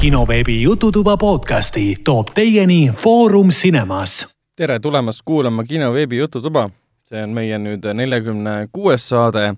[0.00, 4.28] kinoveebi Jututuba podcasti toob teieni Foorum Cinemas.
[4.56, 6.70] tere tulemast kuulama kinoveebi Jututuba.
[7.08, 9.54] see on meie nüüd neljakümne kuues saade,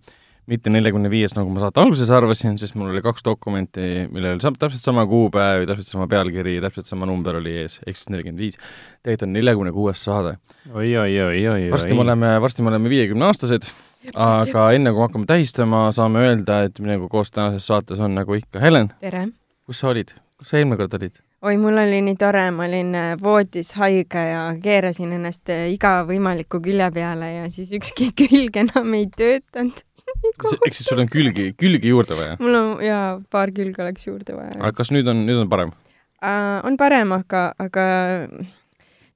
[0.46, 4.54] mitte neljakümne viies, nagu ma saate alguses arvasin, sest mul oli kaks dokumenti, millel oli
[4.62, 8.56] täpselt sama kuupäev, täpselt sama pealkiri, täpselt sama number oli ees, ehk siis nelikümmend viis.
[9.02, 10.38] tegelikult on neljakümne kuues saade.
[10.72, 11.68] oi, oi, oi, oi, oi.
[11.74, 13.68] varsti me oleme, varsti me oleme viiekümneaastased,
[14.14, 18.40] aga enne kui me hakkame tähistama, saame öelda, et minuga koos tänases saates on nagu
[18.40, 19.26] ikka Helen, tere!
[19.66, 20.16] kus sa olid?
[20.40, 21.20] Kus sa eelmine kord olid?
[21.44, 26.00] oi, mul oli nii tore, ma olin äh, voodis haige ja keerasin ennast äh, iga
[26.08, 29.84] võimaliku külje peale ja siis ükski külg enam ei töötanud.
[30.10, 32.38] ehk siis sul on külgi, külgi juurde vaja?
[32.40, 34.56] mul on jaa, paar külge oleks juurde vaja.
[34.58, 36.58] aga kas nüüd on, nüüd on parem uh,?
[36.64, 37.84] on parem, aga, aga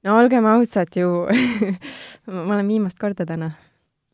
[0.04, 1.24] no olgem ausad ju
[2.29, 3.54] ma olen viimast korda täna.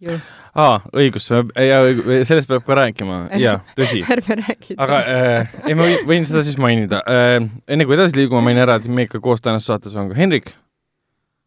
[0.08, 1.80] Aa, õigus, ja
[2.26, 4.00] sellest peab ka rääkima, jaa, tõsi.
[4.14, 7.36] ärme räägi aga äh, ei, ma võin, võin seda siis mainida äh,.
[7.68, 10.52] enne kui edasi liigume, mainin ära, et meiega koos tänases saates on ka Henrik.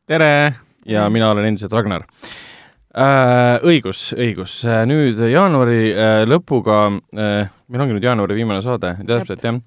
[0.09, 0.55] tere!
[0.85, 3.63] ja mina olen endiselt Ragnar äh,.
[3.65, 4.59] õigus, õigus,
[4.89, 9.63] nüüd jaanuari äh, lõpuga äh,, meil ongi nüüd jaanuari viimane saade, täpselt jah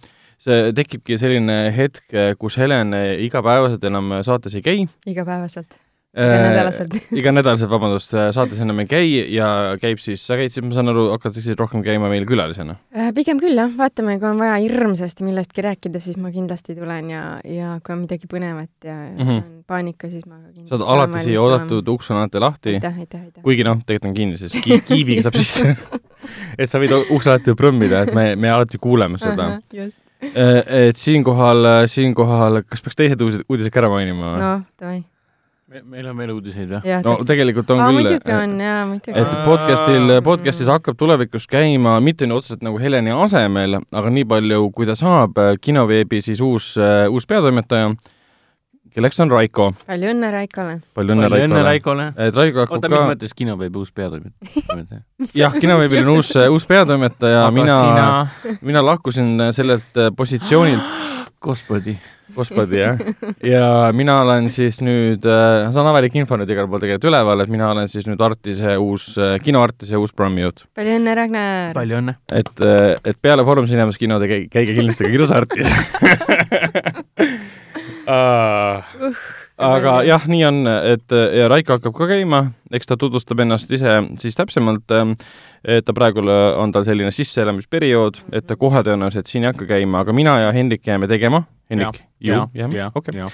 [0.47, 2.92] see tekibki selline hetk, kus Helen
[3.25, 4.84] igapäevaselt enam saates ei käi.
[5.09, 5.81] igapäevaselt
[6.17, 9.48] iganädalaselt iganädalaselt, vabandust, saates enam ei käi ja
[9.81, 12.78] käib siis, sa käid siis, ma saan aru, hakkad siis rohkem käima meil külalisena?
[13.17, 17.25] pigem küll jah, vaatame, kui on vaja hirmsasti millestki rääkida, siis ma kindlasti tulen ja,
[17.45, 19.36] ja kui on midagi põnevat ja mm -hmm.
[19.36, 22.78] on paanika, siis ma kindlasti sa oled alati siia oodatud, uks on alati lahti.
[23.42, 25.77] kuigi noh, tegelikult on kinni, sest ki kiiviga saab sisse
[26.61, 29.58] et sa võid ukse alati prõmmida, et me, me alati kuuleme seda.
[30.23, 34.33] et siinkohal, siinkohal, kas peaks teised uudised ka ära mainima?
[34.41, 35.05] noh, davai
[35.67, 36.81] meil on veel uudiseid või?
[37.03, 37.28] no täpselt.
[37.31, 37.97] tegelikult on Aa, küll.
[37.98, 39.14] muidugi on jaa, muidugi.
[39.19, 44.69] et podcastil, podcastis hakkab tulevikus käima mitte nüüd otseselt nagu Heleni asemel, aga nii palju,
[44.77, 46.75] kui ta saab, kinoveebi siis uus,
[47.11, 47.89] uus peatoimetaja,
[48.95, 49.73] kelleks on Raiko.
[49.89, 50.77] palju õnne Raikole!
[50.95, 52.07] palju õnne õnne Raikole!
[52.29, 55.02] et Raiko hakkab oota, ka mis mõttes kinoveebi uus peatoimetaja
[55.42, 57.80] jah, kinoveebil on uus, uus peatoimetaja, mina
[58.62, 61.05] mina lahkusin sellelt positsioonilt
[61.41, 61.98] Gospodi
[62.35, 62.98] gospodi, jah.
[63.55, 67.42] ja mina olen siis nüüd äh,, see on avalik info nüüd igal pool tegelikult üleval,
[67.45, 70.67] et mina olen siis nüüd Artise uus äh,, kino Artise uus programmijuht.
[70.77, 71.73] palju õnne, Ragnar!
[71.77, 72.17] palju õnne!
[72.35, 75.70] et äh,, et peale Foorum Cinemas kinode käige, käige kindlasti ka kinos Artis
[78.07, 79.24] uh, uh,
[79.70, 80.63] aga jah, nii on,
[80.95, 84.98] et ja Raiko hakkab ka käima, eks ta tutvustab ennast ise siis täpsemalt,
[85.67, 90.05] et ta praegu on tal selline sisseelamisperiood, et ta kohe tõenäoliselt siin ei hakka käima,
[90.05, 91.43] aga mina ja Hendrik jääme tegema.
[91.71, 92.47] Hendrik, jah,
[92.95, 93.25] okei.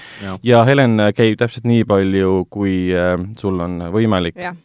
[0.41, 4.39] ja Helen käib täpselt nii palju, kui äh, sul on võimalik.
[4.39, 4.55] ja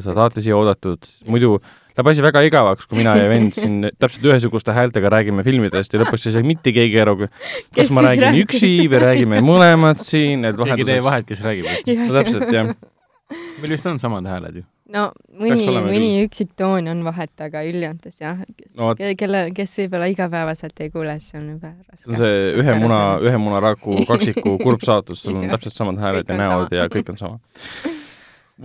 [0.00, 1.58] sa saate siia oodatud, muidu
[1.98, 6.00] läheb asi väga igavaks, kui mina ja vend siin täpselt ühesuguste häältega räägime filmidest ja
[6.04, 7.28] lõpuks ei saa mitte keegi aru,
[7.74, 8.46] kas ma räägin räägib?
[8.46, 11.68] üksi või räägime mõlemad siin, et keegi ei tee vahet, kes räägib.
[12.06, 12.72] no täpselt, jah.
[13.60, 15.04] meil vist on samad hääled ju no
[15.40, 20.82] mõni, mõni üksik toon on vahet, aga üldjoontes jah, kes no,, kelle, kes võib-olla igapäevaselt
[20.84, 22.04] ei kuule, siis on juba raske.
[22.04, 26.28] see on see ühe muna, ühe munaraku kaksiku kurb saatus, sul on täpselt samad hääled
[26.28, 26.80] ja näod sama.
[26.80, 27.40] ja kõik on sama.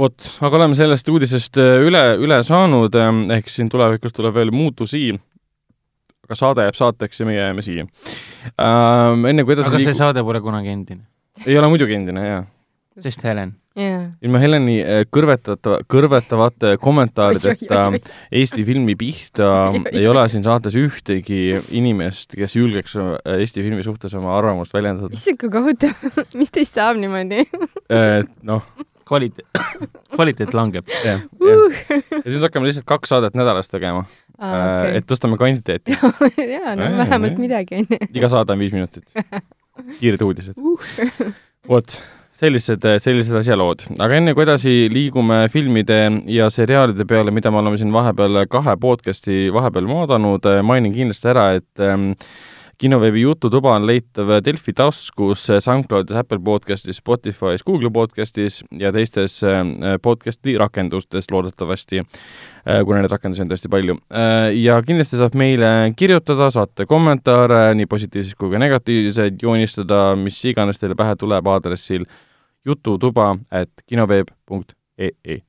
[0.03, 4.53] vot, aga oleme sellest uudisest äh, üle, üle saanud, ähm, ehk siin tulevikus tuleb veel
[4.55, 5.09] muutusi,
[6.23, 7.87] aga saade jääb saateks ja meie jääme siia
[8.55, 9.27] ähm,.
[9.27, 9.91] enne kui edasi aga liigu...
[9.91, 11.03] see saade pole kunagi endine?
[11.43, 12.47] ei ole muidugi endine, jaa.
[13.03, 14.05] sest Helen yeah..
[14.23, 17.83] ilma Heleni äh, kõrvetata, kõrvetavate kommentaarideta
[18.31, 19.49] Eesti filmi pihta
[19.91, 25.13] ei ole siin saates ühtegi inimest, kes julgeks äh, Eesti filmi suhtes oma arvamust väljendada.
[25.13, 27.45] issand, kui kohutav mis teist saab niimoodi
[28.47, 28.65] noh
[29.05, 29.47] kvaliteet,
[30.15, 30.87] kvaliteet langeb.
[31.03, 31.21] jah.
[31.39, 34.05] ja nüüd hakkame lihtsalt kaks saadet nädalas tegema
[34.37, 34.53] ah,.
[34.53, 34.97] Okay.
[34.99, 35.97] et tõstame kvantiteeti
[36.55, 37.99] jaa, no vähemalt midagi, onju.
[38.11, 39.05] iga saade on viis minutit.
[39.99, 40.91] kiired uudised uh..
[41.69, 41.97] vot
[42.33, 43.85] sellised, sellised asjalood.
[44.01, 45.99] aga enne kui edasi liigume filmide
[46.31, 51.51] ja seriaalide peale, mida me oleme siin vahepeal kahe podcast'i vahepeal vaadanud, mainin kindlasti ära,
[51.59, 52.11] et ähm,
[52.77, 59.61] kinoveebi Jututuba on leitav Delfi taskus, SoundCloudis, Apple podcastis, Spotify's, Google podcastis ja teistes äh,
[60.01, 63.97] podcasti rakendustes loodetavasti, äh, kuna neid rakendusi on tõesti palju.
[64.09, 70.41] Äh, ja kindlasti saab meile kirjutada, saata kommentaare, nii positiivseid kui ka negatiivseid, joonistada, mis
[70.49, 72.05] iganes teile pähe tuleb aadressil
[72.65, 75.41] jututuba at kinoveeb.ee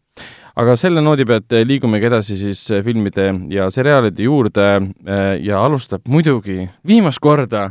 [0.57, 6.69] aga selle noodi pealt liigumegi edasi siis filmide ja seriaalide juurde äh, ja alustab muidugi
[6.87, 7.71] viimast korda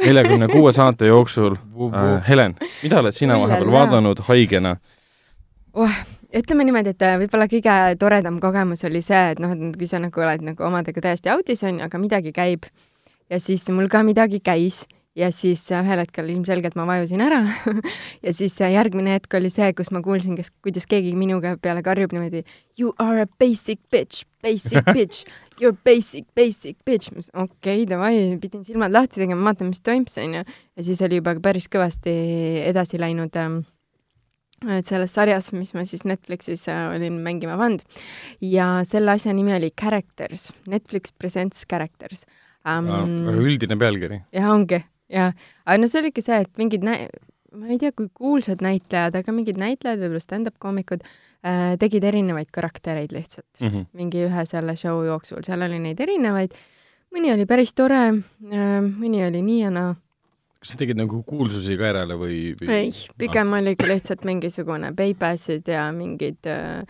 [0.00, 4.76] neljakümne kuue saate jooksul äh, Helen, mida oled sina vahepeal vaadanud haigena?
[5.74, 6.00] Oh,?
[6.30, 10.22] ütleme niimoodi, et võib-olla kõige toredam kogemus oli see, et noh, et kui sa nagu
[10.22, 12.68] oled nagu omadega täiesti autis, on ju, aga midagi käib.
[13.30, 14.84] Ja siis mul ka midagi käis
[15.18, 17.40] ja siis äh, ühel hetkel ilmselgelt ma vajusin ära
[18.24, 21.56] ja siis äh, järgmine hetk oli see, kus ma kuulsin, kes, kuidas keegi minu käe
[21.62, 22.44] peale karjub niimoodi
[22.78, 25.26] You are a basic bitch, basic bitch,
[25.60, 27.10] you are basic, basic bitch.
[27.10, 30.44] ma ütlesin okei okay,, davai, pidin silmad lahti tegema, vaatama, mis toimus, onju.
[30.46, 32.14] ja siis oli juba päris kõvasti
[32.70, 33.60] edasi läinud ähm,
[34.68, 37.82] et selles sarjas, mis ma siis Netflixis äh, olin mängima pannud
[38.44, 42.26] ja selle asja nimi oli Characters, Netflix Presents Characters
[42.62, 43.26] um,.
[43.40, 44.22] üldine pealkiri.
[44.36, 45.34] jah, ongi, jah.
[45.66, 47.06] aga no see oligi see, et mingid nä-,
[47.56, 52.52] ma ei tea, kui kuulsad näitlejad, aga mingid näitlejad, võib-olla stand-up koomikud äh,, tegid erinevaid
[52.54, 53.88] karaktereid lihtsalt Mm -hmm.
[53.92, 56.54] mingi ühe selle show jooksul, seal oli neid erinevaid,
[57.14, 59.94] mõni oli päris tore äh,, mõni oli nii ja naa
[60.60, 62.68] kas sa tegid nagu kuulsusi ka järele või, või...?
[62.76, 66.84] ei, pigem oligi lihtsalt mingisugune Baybassid ja mingid äh,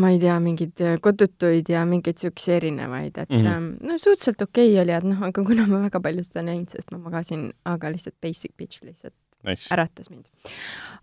[0.00, 3.44] ma ei tea, mingeid kodutuid ja mingeid siukseid erinevaid, et mm.
[3.44, 3.68] -hmm.
[3.86, 6.90] no suhteliselt okei okay oli, et noh, aga kuna ma väga palju seda näinud, sest
[6.90, 9.14] ma magasin, aga lihtsalt basic bitch lihtsalt
[9.44, 9.68] Nice.
[9.70, 10.24] äratas mind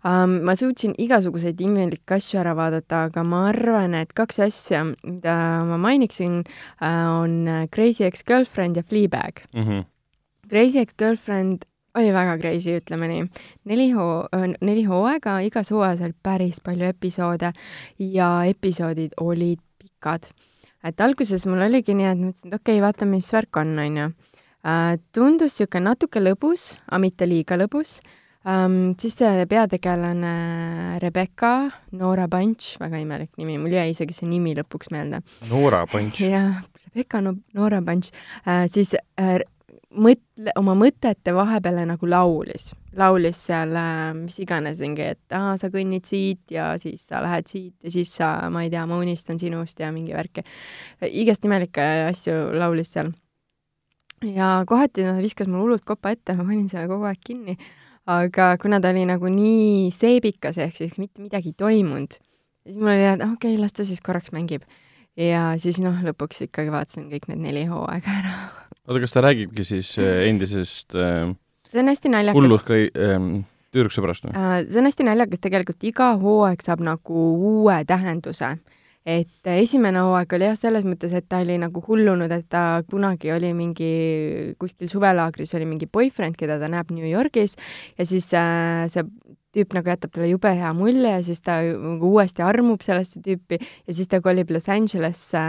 [0.04, 0.40] um,.
[0.42, 5.36] ma suutsin igasuguseid imelikke asju ära vaadata, aga ma arvan, et kaks asja, mida
[5.68, 9.44] ma mainiksin uh,, on Crazy Ex-Girlfriend ja Fleabag.
[9.54, 9.84] Mm -hmm.
[10.50, 11.64] Crazy Ex-Girlfriend
[11.98, 13.24] oli väga crazy, ütleme nii.
[13.68, 14.26] neli hoo-,
[14.60, 17.52] neli hooaega, igas hooajas oli päris palju episoode
[17.98, 20.30] ja episoodid olid pikad.
[20.84, 24.08] et alguses mul oligi nii, et mõtlesin, et okei okay,, vaatame, mis värk on, onju.
[25.12, 28.00] tundus niisugune natuke lõbus, aga mitte liiga lõbus
[28.46, 28.94] um,.
[28.98, 34.94] siis see peategelane Rebecca, Noora Bunch, väga imelik nimi, mul jäi isegi see nimi lõpuks
[34.94, 36.24] meelde Noora Punch.
[36.34, 38.14] jah, Rebecca no, Noora Bunch
[38.46, 39.42] äh,, siis äh,
[39.92, 45.70] mõtle, oma mõtete vahepeale nagu laulis, laulis seal äh, mis iganes mingi, et aa, sa
[45.72, 49.40] kõnnid siit ja siis sa lähed siit ja siis sa, ma ei tea, ma unistan
[49.40, 50.44] sinust ja mingi värki.
[51.10, 53.12] igast imelikke asju laulis seal.
[54.22, 57.56] ja kohati noh, viskas mul hullult kopa ette, ma panin selle kogu aeg kinni,
[58.10, 62.16] aga kuna ta oli nagu nii seebikas, ehk siis mitte midagi ei toimunud,
[62.66, 64.64] siis mul oli, et okei okay,, las ta siis korraks mängib.
[65.16, 68.34] Ja siis noh, lõpuks ikkagi vaatasin kõik need neli hooaega ära
[68.88, 71.32] oota, kas ta räägibki siis äh, endisest äh,
[71.72, 72.38] see on hästi naljakas.
[72.38, 73.16] hullust äh,
[73.72, 74.36] tüdruksõbrast või?
[74.36, 78.56] Äh, see on hästi naljakas, tegelikult iga hooaeg saab nagu uue tähenduse.
[79.02, 82.82] et äh, esimene hooaeg oli jah, selles mõttes, et ta oli nagu hullunud, et ta
[82.88, 83.92] kunagi oli mingi,
[84.58, 87.56] kuskil suvelaagris oli mingi boyfriend, keda ta näeb New Yorgis
[87.98, 89.06] ja siis äh, see
[89.52, 93.94] tüüp nagu jätab talle jube hea mulje siis ta nagu uuesti armub sellesse tüüpi ja
[93.94, 95.44] siis ta kolib Los Angelesse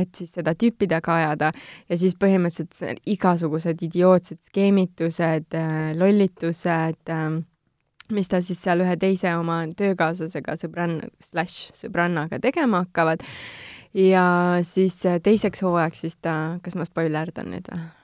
[0.00, 1.52] et siis seda tüüpi taga ajada
[1.88, 5.56] ja siis põhimõtteliselt igasugused idiootsed skeemitused,
[5.98, 7.14] lollitused,
[8.10, 13.22] mis ta siis seal ühe teise oma töökaaslasega, sõbranna, slaš sõbrannaga tegema hakkavad.
[13.94, 14.24] ja
[14.62, 17.99] siis äh, teiseks hooajaks siis ta, kas ma spoilerdan nüüd või?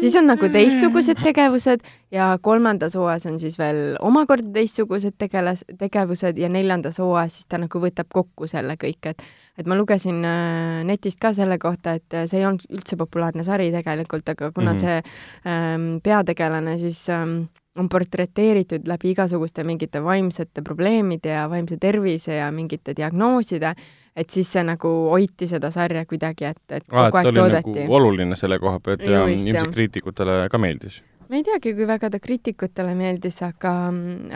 [0.00, 6.38] Siis on nagu teistsugused tegevused ja kolmandas hooajas on siis veel omakorda teistsugused tegelas, tegevused
[6.38, 9.24] ja neljandas hooajas siis ta nagu võtab kokku selle kõik, et
[9.58, 13.44] et ma lugesin äh, netist ka selle kohta, et äh, see ei olnud üldse populaarne
[13.44, 14.78] sari tegelikult, aga kuna mm.
[14.78, 14.80] -hmm.
[14.80, 17.42] see ähm, peategelane siis ähm,
[17.76, 23.74] on portreteeritud läbi igasuguste mingite vaimsete probleemide ja vaimse tervise ja mingite diagnooside,
[24.16, 27.78] et siis see nagu hoiti seda sarja kuidagi, et, et aa, kogu aeg oli toodeti
[27.78, 31.00] nagu oluline selle koha pealt ja ilmselt kriitikutele ka meeldis.
[31.28, 33.74] ma ei teagi, kui väga ta kriitikutele meeldis, aga,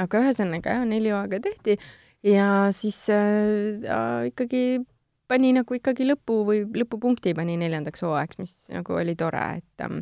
[0.06, 1.76] aga ühesõnaga jah, neli hooaega tehti
[2.26, 4.80] ja siis äh, ikkagi
[5.28, 10.00] pani nagu ikkagi lõpu või lõpupunkti pani neljandaks hooajaks, mis nagu oli tore, et ähm,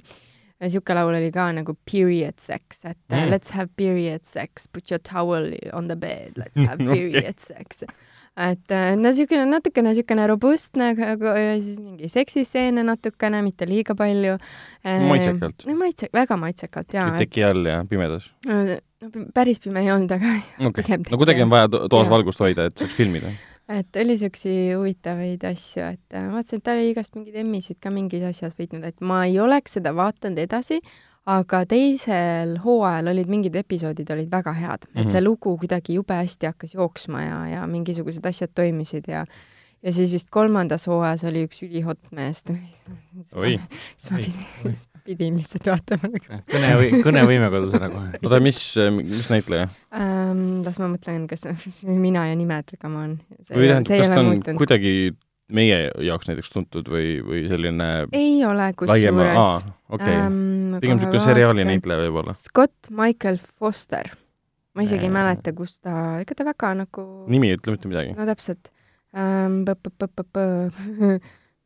[0.63, 3.17] niisugune laul oli ka nagu period sex, et mm.
[3.17, 3.31] Mm.
[3.33, 7.85] let's have period sex, put your towel on the bed, let's have period sex.
[8.35, 14.37] Et äh, no niisugune natukene niisugune robustne, aga siis mingi seksiseene natukene, mitte liiga palju.
[14.85, 15.65] Maitsekalt.
[15.69, 18.27] no maitse, väga maitsekalt jaa, teki all ja pimedas.
[18.49, 20.35] no päris pime ei olnud, aga
[20.69, 20.99] okay.
[21.13, 23.33] no kuidagi on vaja to- toas valgust hoida, et saaks filmida.
[23.71, 27.95] et oli siukseid huvitavaid asju, et äh, vaatasin, et ta oli igast mingeid emmisid ka
[27.95, 30.83] mingis asjas võitnud, et ma ei oleks seda vaadanud edasi,
[31.27, 35.11] aga teisel hooajal olid mingid episoodid olid väga head, et Mhm.
[35.11, 39.25] see lugu kuidagi jube hästi hakkas jooksma ja, ja mingisugused asjad toimisid ja
[39.85, 42.63] ja siis vist kolmandas hooajas oli üks ülihot mees tuli.
[43.41, 43.59] Oi.
[43.97, 46.71] siis ma pidin, siis ma pidin lihtsalt vaatama nagu kõne,
[47.05, 48.13] kõnevõime kadus ära kohe.
[48.25, 48.61] oota, mis,
[49.01, 49.69] mis näitleja?
[49.93, 50.63] ähm,.
[50.65, 51.45] las ma mõtlen, kas
[52.07, 53.19] mina ja nimed, come on.
[53.51, 54.95] või tähendab, kas ta on kuidagi
[55.53, 59.65] meie jaoks näiteks tuntud või, või selline ei ole kusjuures.
[59.93, 62.33] okei okay., pigem niisugune seriaali näitleja võib-olla.
[62.39, 64.11] Scott Michael Foster.
[64.75, 65.15] ma isegi ei Äh.
[65.15, 68.15] mäleta, kus ta, ega ta väga nagu, nimi ei ütle mitte midagi.
[68.17, 68.71] no täpselt
[69.15, 69.63] ähm,.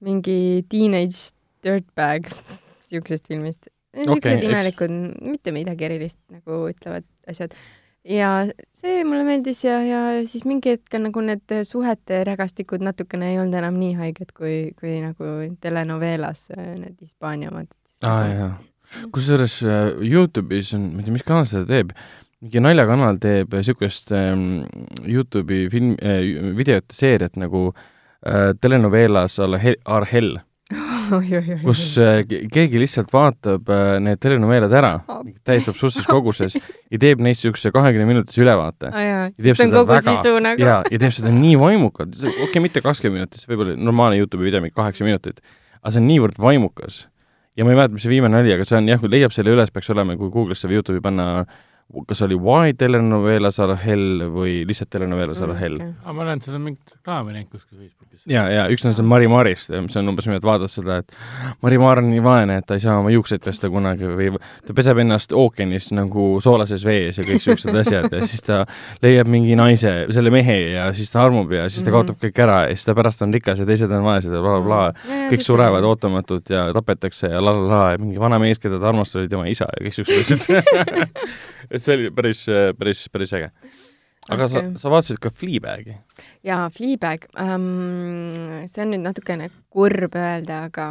[0.07, 1.33] mingi Teenage
[1.65, 2.29] Dirtbag
[2.89, 3.69] siuksest filmist.
[3.97, 4.93] niisugused eks- imelikud,
[5.25, 7.55] mitte midagi erilist nagu ütlevad asjad.
[8.09, 8.31] Ja
[8.73, 13.59] see mulle meeldis ja, ja siis mingi hetk nagu need suhete rägastikud natukene ei olnud
[13.61, 17.71] enam nii haiged kui, kui nagu telenovelas äh, need Hispaania omad.
[18.07, 18.51] aa jaa,
[19.15, 21.95] kusjuures äh, Youtube'is on, ma ei tea, mis kanal seda teeb,
[22.45, 24.65] mingi naljakanal teeb niisugust ähm,
[25.05, 26.23] Youtube'i film äh,,
[26.57, 27.69] videote seeriat nagu
[28.25, 28.55] äh,
[29.85, 30.39] Are Hell,
[31.65, 34.93] kus äh, ke- keegi lihtsalt vaatab äh, need telenoveelad ära
[35.49, 38.91] täiesti absurdses koguses ja teeb neist niisuguse kahekümne minutise ülevaate.
[38.93, 40.63] aa jaa, Ja teeb seda väga- nagu.
[40.63, 44.19] jaa, ja teeb seda nii vaimukalt, okei okay,, mitte kakskümmend minutit, see võib olla normaalne
[44.21, 45.41] Youtube'i video mingi kaheksa minutit,
[45.83, 47.07] aga see on niivõrd vaimukas.
[47.59, 49.51] ja ma ei mäleta, mis see viimane oli, aga see on jah, kui leiab selle
[49.51, 51.45] üles, peaks olema, kui Google'isse või Youtube'i panna,
[52.09, 55.79] kas oli Why telenovelas are hell või lihtsalt telenovelas are hell.
[55.81, 58.27] aga ma olen seda mingit reklaami näinud kuskil Facebookis.
[58.29, 61.17] ja, ja üks on see Mari Marist, mis on umbes niimoodi, vaatad seda, et
[61.65, 64.35] Mari Maar on nii vaene, et ta ei saa oma juukseid pesta kunagi või
[64.67, 68.61] ta peseb ennast ookeanis nagu soolases vees ja kõik siuksed asjad ja siis ta
[69.03, 71.97] leiab mingi naise, selle mehe ja siis ta armub ja siis ta Mhm.
[71.97, 74.93] kaotab kõik ära ja siis ta pärast on rikas ja teised on vaesed ja blablabla
[74.93, 75.23] bla..
[75.33, 75.85] kõik surevad.
[75.89, 79.29] ootamatult ja tapetakse ja la la la ja mingi vana mees, keda ta armastas, oli
[79.33, 80.45] tema isa ja kõik siuksed asjad.
[81.71, 82.45] et see oli päris,
[82.79, 83.51] päris, päris äge.
[84.29, 84.55] aga okay.
[84.55, 85.99] Sa, sa vaatasid ka Fleabagi?
[86.47, 90.89] jaa, Fleabag um,, see on nüüd natukene kurb öelda, aga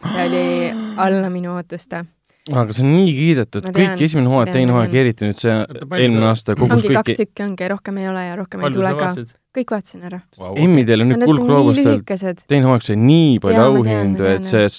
[0.00, 0.46] see oli
[1.06, 2.04] alla minu ootuste.
[2.50, 6.56] aga see on nii kiidetud kõik esimene hooaeg, teine hooaeg, eriti nüüd see eelmine aasta
[6.58, 9.00] kogus ongi kaks kõiki, tükki ongi, rohkem ei ole ja rohkem ei palju tule sa
[9.02, 9.40] ka.
[9.60, 10.22] kõik vaatasin ära.
[10.54, 12.46] Emmidel on nüüd kuldgloobustel, lühikesed.
[12.50, 14.70] teine hooaeg sai nii palju auhindu, et see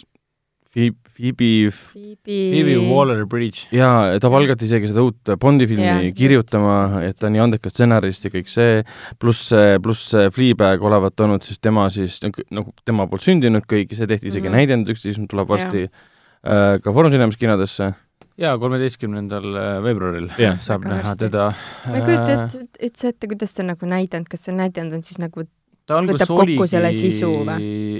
[0.71, 3.69] Phoebe, Phoebe Phoebe Waller-Bridge.
[3.75, 6.75] jaa, ta palgati isegi seda uut Bondi filmi ja, kirjutama
[7.05, 8.81] et ta on nii andekas stsenarist ja kõik see,
[9.21, 9.51] pluss,
[9.83, 14.09] pluss see Fleabag olevat olnud siis tema siis nagu- tema poolt sündinud kõik ja see
[14.09, 14.53] tehti isegi mm.
[14.53, 14.57] -hmm.
[14.61, 17.93] näidenduseks, mis tuleb varsti äh, ka Foorum Cinemas kinodesse.
[18.37, 19.47] jaa, kolmeteistkümnendal
[19.83, 20.59] veebruaril Jah.
[20.59, 21.25] saab näha varsti.
[21.27, 21.53] teda.
[21.87, 25.19] ma ei kujuta ette, üldse ette, kuidas see nagu näidend, kas see näidend on siis
[25.19, 25.45] nagu
[25.91, 27.29] ta alguses võtab kokku oligi selle sisu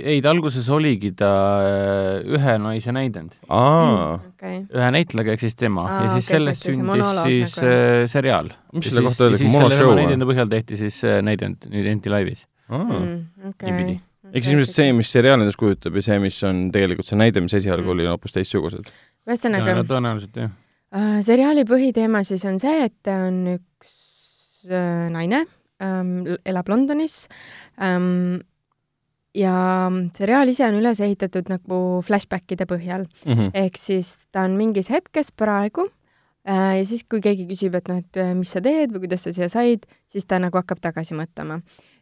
[0.02, 1.32] ei, ta alguses oligi ta
[1.66, 6.38] äh, ühe naise näidend, aa, okei, ühe näitlejaga ehk siis tema Aa, ja siis okei,
[6.38, 7.74] sellest sündis siis nagu.
[7.74, 8.54] äh, seriaal.
[8.78, 10.00] mis selle kohta öeldakse, monoshow või?
[10.02, 12.46] näidende põhjal tehti siis äh, näidend nüüd Enti laivis.
[12.72, 13.16] Mm,
[13.52, 13.96] okei niipidi..
[14.32, 17.44] ehk siis ilmselt see, mis seriaal endast kujutab ja see, mis on tegelikult see näide,
[17.44, 17.96] mis esialgu Mm.
[17.98, 18.92] oli, on hoopis teistsugused.
[19.28, 20.54] ühesõnaga, tõenäoliselt jah.
[20.96, 23.98] Äh, seriaali põhiteema siis on see, et on üks
[24.72, 25.46] äh, naine
[25.82, 27.28] ähm,, elab Londonis
[27.82, 28.42] ähm,
[29.36, 33.52] ja seriaal ise on üles ehitatud nagu flashbackide põhjal, Mhm.
[33.56, 35.88] ehk siis ta on mingis hetkes praegu
[36.48, 39.24] äh, ja siis, kui keegi küsib, et noh, et äh, mis sa teed või kuidas
[39.24, 41.62] sa siia said, siis ta nagu hakkab tagasi mõtlema.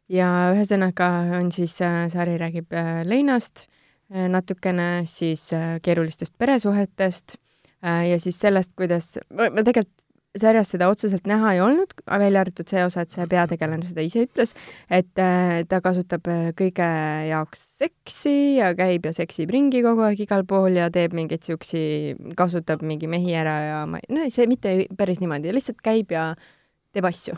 [0.10, 3.68] ja ühesõnaga on siis äh, sari räägib äh, leinast
[4.12, 7.38] äh, natukene siis äh, keerulistest peresuhetest
[7.84, 9.94] äh, ja siis sellest, kuidas, ma tegelikult
[10.42, 14.26] sarjas seda otseselt näha ei olnud, välja arvatud see osa, et see peategelane seda ise
[14.28, 14.56] ütles,
[14.90, 16.90] et äh, ta kasutab äh, kõige
[17.30, 21.84] jaoks seksi ja käib ja seksib ringi kogu aeg igal pool ja teeb mingeid siuksi,
[22.40, 26.32] kasutab mingi mehi ära ja ma, no see mitte päris niimoodi, lihtsalt käib ja
[26.96, 27.38] teeb asju.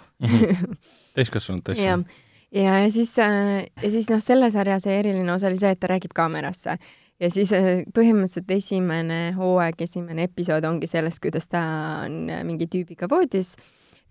[1.17, 2.20] täiskasvanud ja asju.,
[2.51, 5.91] ja, ja siis, ja siis noh, selle sarja see eriline osa oli see, et ta
[5.91, 6.77] räägib kaamerasse
[7.22, 11.62] ja siis äh, põhimõtteliselt esimene hooaeg, esimene episood ongi sellest, kuidas ta
[12.08, 13.56] on äh, mingi tüübiga voodis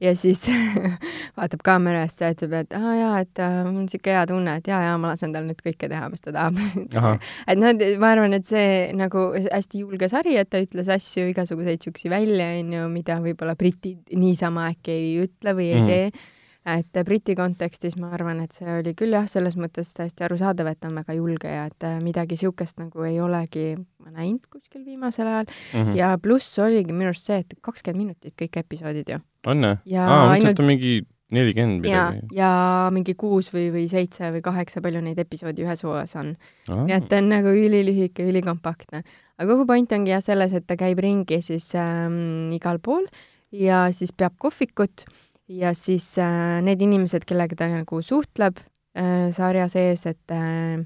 [0.01, 0.47] ja siis
[1.39, 4.71] vaatab kaamerasse ja ütleb, et aa jaa, et äh, mul on siuke hea tunne, et
[4.71, 6.57] jaa, jaa, ma lasen tal nüüd kõike teha, mis ta tahab.
[7.51, 11.85] et noh, ma arvan, et see nagu hästi julge sari, et ta ütles asju igasuguseid
[11.85, 15.91] siuksi välja, onju, mida võib-olla britid niisama äkki ei ütle või ei Mm.
[15.91, 16.29] tee.
[16.67, 20.81] Et Briti kontekstis ma arvan, et see oli küll jah, selles mõttes täiesti arusaadav, et
[20.81, 24.85] ta on väga julge ja et äh, midagi siukest nagu ei olegi ma näinud kuskil
[24.85, 25.95] viimasel ajal Mhm.
[25.97, 29.19] ja pluss oligi minu arust see, et kakskümmend minutit kõik episoodid ju.
[29.47, 29.79] on jah?
[29.87, 30.93] ja aa, ma mõtlesin, ainult et on mingi
[31.31, 32.51] nelikümmend ja midagi., ja
[32.93, 36.33] mingi kuus või, või seitse või kaheksa, palju neid episoodi ühes hooajas on.
[36.69, 39.03] Nii et ta on nagu ülilühike, ülikompaktne.
[39.39, 43.07] aga kogu point ongi jah selles, et ta käib ringi siis ähm, igal pool
[43.53, 45.07] ja siis peab kohvikut
[45.51, 50.83] ja siis äh, need inimesed, kellega ta nagu suhtleb äh, sarja sees, et äh,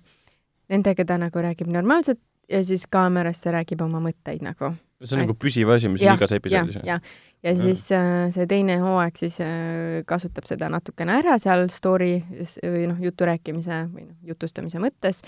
[0.73, 4.75] nendega ta nagu räägib normaalselt ja siis kaamerasse räägib oma mõtteid nagu.
[5.05, 6.99] see on nagu püsiv asi, mis on jah, igas episoodis, ja,
[7.45, 12.15] ja siis äh, see teine hooaeg siis äh, kasutab seda natukene ära seal story
[12.63, 15.21] või noh, jutu rääkimise või noh, jutustamise mõttes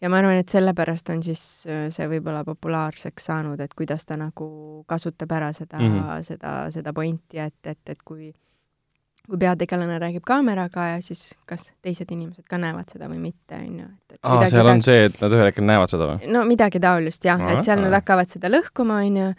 [0.00, 4.18] ja ma arvan, et sellepärast on siis äh, see võib-olla populaarseks saanud, et kuidas ta
[4.18, 4.50] nagu
[4.90, 5.98] kasutab ära seda mm.
[5.98, 6.26] -hmm.
[6.26, 8.32] seda, seda pointi, et, et, et kui
[9.30, 13.78] kui peategelane räägib kaameraga ja siis kas teised inimesed ka näevad seda või mitte, on
[13.82, 13.86] ju.
[14.22, 16.32] aa, seal on see, et nad ühel hetkel näevad seda või?
[16.34, 19.30] no midagi taolist jah, et seal nad hakkavad seda lõhkuma, onju,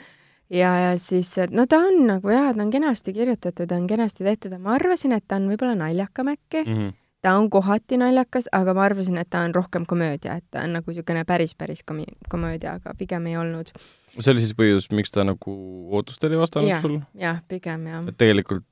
[0.56, 3.88] ja, ja siis, et no ta on nagu jaa, ta on kenasti kirjutatud, ta on
[3.92, 6.98] kenasti tehtud, ma arvasin, et ta on võib-olla naljakam äkki mm., -hmm.
[7.22, 10.80] ta on kohati naljakas, aga ma arvasin, et ta on rohkem komöödia, et ta on
[10.80, 13.72] nagu niisugune päris, päris komi-, komöödia, aga pigem ei olnud.
[14.20, 15.56] see oli siis põhjus, miks ta nagu
[15.92, 16.82] ootustele ei vastanud Jah.
[16.82, 17.00] sul?
[17.14, 18.08] jah, pigem jah.
[18.08, 18.66] et tegelikult,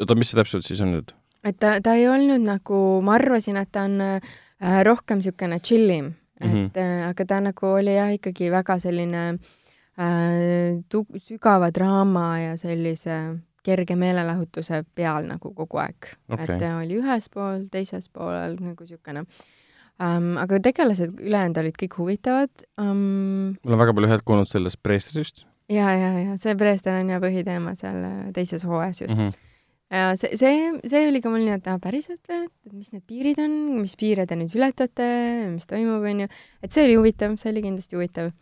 [0.00, 1.14] oota, mis see täpselt siis on nüüd?
[1.46, 6.14] et ta, ta ei olnud nagu, ma arvasin, et ta on äh, rohkem niisugune chillim,
[6.40, 6.54] et mm.
[6.54, 6.78] -hmm.
[6.82, 9.26] äh, aga ta nagu oli jah, ikkagi väga selline
[9.98, 16.44] äh, tu-, sügava draama ja sellise kerge meelelahutuse peal nagu kogu aeg okay..
[16.44, 19.26] Et ta oli ühes pool, teises poolel nagu niisugune
[20.00, 20.36] um,.
[20.42, 23.56] aga tegelased ülejäänud olid kõik huvitavad um,.
[23.62, 27.20] mul on väga palju head kuulnud sellest preestrist ja, ja, ja see Preester on ja
[27.22, 29.28] põhiteema seal äh, teises hooajas just mm.
[29.28, 29.45] -hmm.
[29.92, 33.04] Ja see, see, see oli ka mul nii, et aa, päriselt või, et mis need
[33.06, 35.06] piirid on, mis piire te nüüd ületate,
[35.52, 36.28] mis toimub, onju.
[36.66, 38.32] et see oli huvitav, see oli kindlasti huvitav.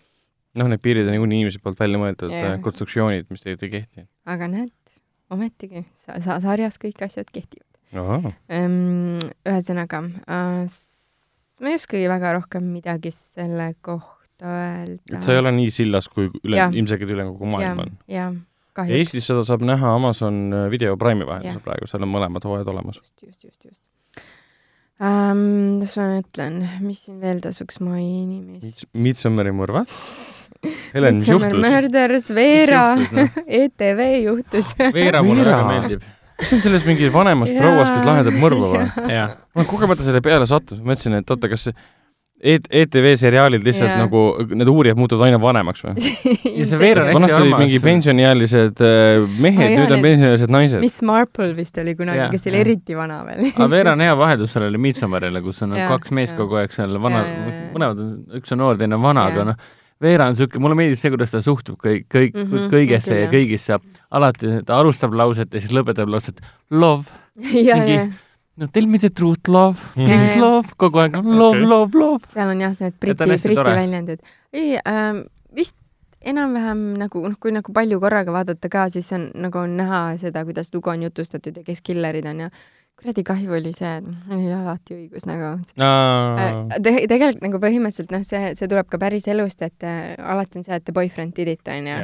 [0.61, 2.57] noh, need piirid on niikuinii inimese poolt välja mõeldud yeah.
[2.65, 4.09] konstruktsioonid, mis tegelikult ei kehti.
[4.37, 4.97] aga näed,
[5.35, 7.69] ometigi sa, sa sarjas kõik asjad kehtivad
[8.49, 9.21] um,.
[9.45, 10.81] ühesõnaga uh,,
[11.61, 15.13] ma ei oskagi väga rohkem midagi selle kohta öelda.
[15.13, 17.97] et sa ei ole nii sillas, kui üle ilmselgelt üle kogu maailma on.
[18.11, 18.35] jah.
[18.83, 22.99] Eestis seda saab näha Amazon Video Prime'i vahendusel praegu, seal on mõlemad hooajad olemas.
[23.23, 23.79] just, just, just,
[24.99, 25.79] um,.
[25.79, 28.89] mis ma ütlen, mis siin veel tasuks mainimist?
[28.99, 29.95] Midsommari mõrvad.
[30.95, 31.57] Helen, mis juhtus?
[31.61, 33.41] Murders, Veera noh?
[33.63, 34.75] ETV juhtus.
[34.97, 36.07] Veera mulle väga meeldib.
[36.35, 39.19] kas see on selles mingi vanemas prouas, kes lahendab mõrva või?
[39.55, 41.77] ma kogemata selle peale sattusin, mõtlesin, et oota, kas see
[42.45, 44.03] E-, ETV seriaalid lihtsalt Jaa.
[44.05, 44.23] nagu,
[44.53, 45.95] need uurijad muutuvad aina vanemaks või?
[46.59, 47.63] ja see Veera on hästi vanasti olid armas.
[47.63, 50.83] mingi pensioniealised äh, mehed oh,, nüüd on pensioniealised naised.
[50.85, 52.67] Miss Marple vist oli kunagi Jaa,, kes oli jah.
[52.67, 53.47] eriti vana veel.
[53.57, 56.43] aga Veera on hea vaheldus sellele Midsommarile, kus on Jaa, kaks meest jaa.
[56.43, 59.33] kogu aeg seal vana jaa., mõlemad on, üks on noor, teine on vana, Jaa.
[59.33, 59.65] aga noh,
[60.05, 63.23] Veera on siuke, mulle meeldib see, kuidas ta suhtub kõik, kõik mm, -hmm, kõigesse küll,
[63.23, 63.79] ja kõigisse.
[64.13, 67.09] alati ta alustab lauset ja siis lõpetab lauset love,
[67.41, 68.05] mingi- ja
[68.57, 70.07] no tell me the truth, love, Mhm.
[70.07, 72.25] please love, kogu aeg on love okay., love, love.
[72.35, 73.75] seal on jah, need Et briti briti tore.
[73.75, 74.21] väljendid.
[74.53, 75.75] ei ähm,, vist
[76.25, 80.45] enam-vähem nagu noh, kui nagu palju korraga vaadata ka, siis on nagu on näha seda,
[80.45, 82.51] kuidas lugu on jutustatud ja kes killerid on ja
[82.97, 88.13] kuradi kahju oli see, et mul oli alati õigus nagu Äh, te-, tegelikult nagu põhimõtteliselt
[88.15, 91.35] noh, see, see tuleb ka päris elust, et äh, alati on see, et the boyfriend
[91.37, 91.99] did it, onju.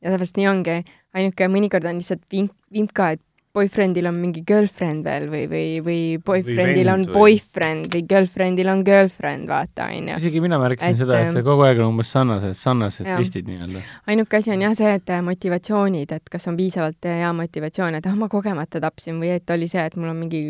[0.00, 0.76] ja täpselt nii ongi.
[1.18, 3.20] ainuke mõnikord on lihtsalt vimk, vimka, et
[3.58, 9.48] boyfriendil on mingi girlfriend veel või, või, või boyfriendil on boyfriend või girlfriendil on girlfriend,
[9.50, 10.18] vaata, onju.
[10.20, 13.18] isegi mina märkasin Et, seda, et see ähm, kogu aeg on umbes sarnased, sarnased jah.
[13.18, 13.82] twistid nii-öelda.
[14.10, 17.98] ainuke asi on jah see, et äh, motivatsioonid, et kas on piisavalt äh, hea motivatsioon,
[17.98, 20.42] et ah, ma kogemata tapsin või et oli see, et mul on mingi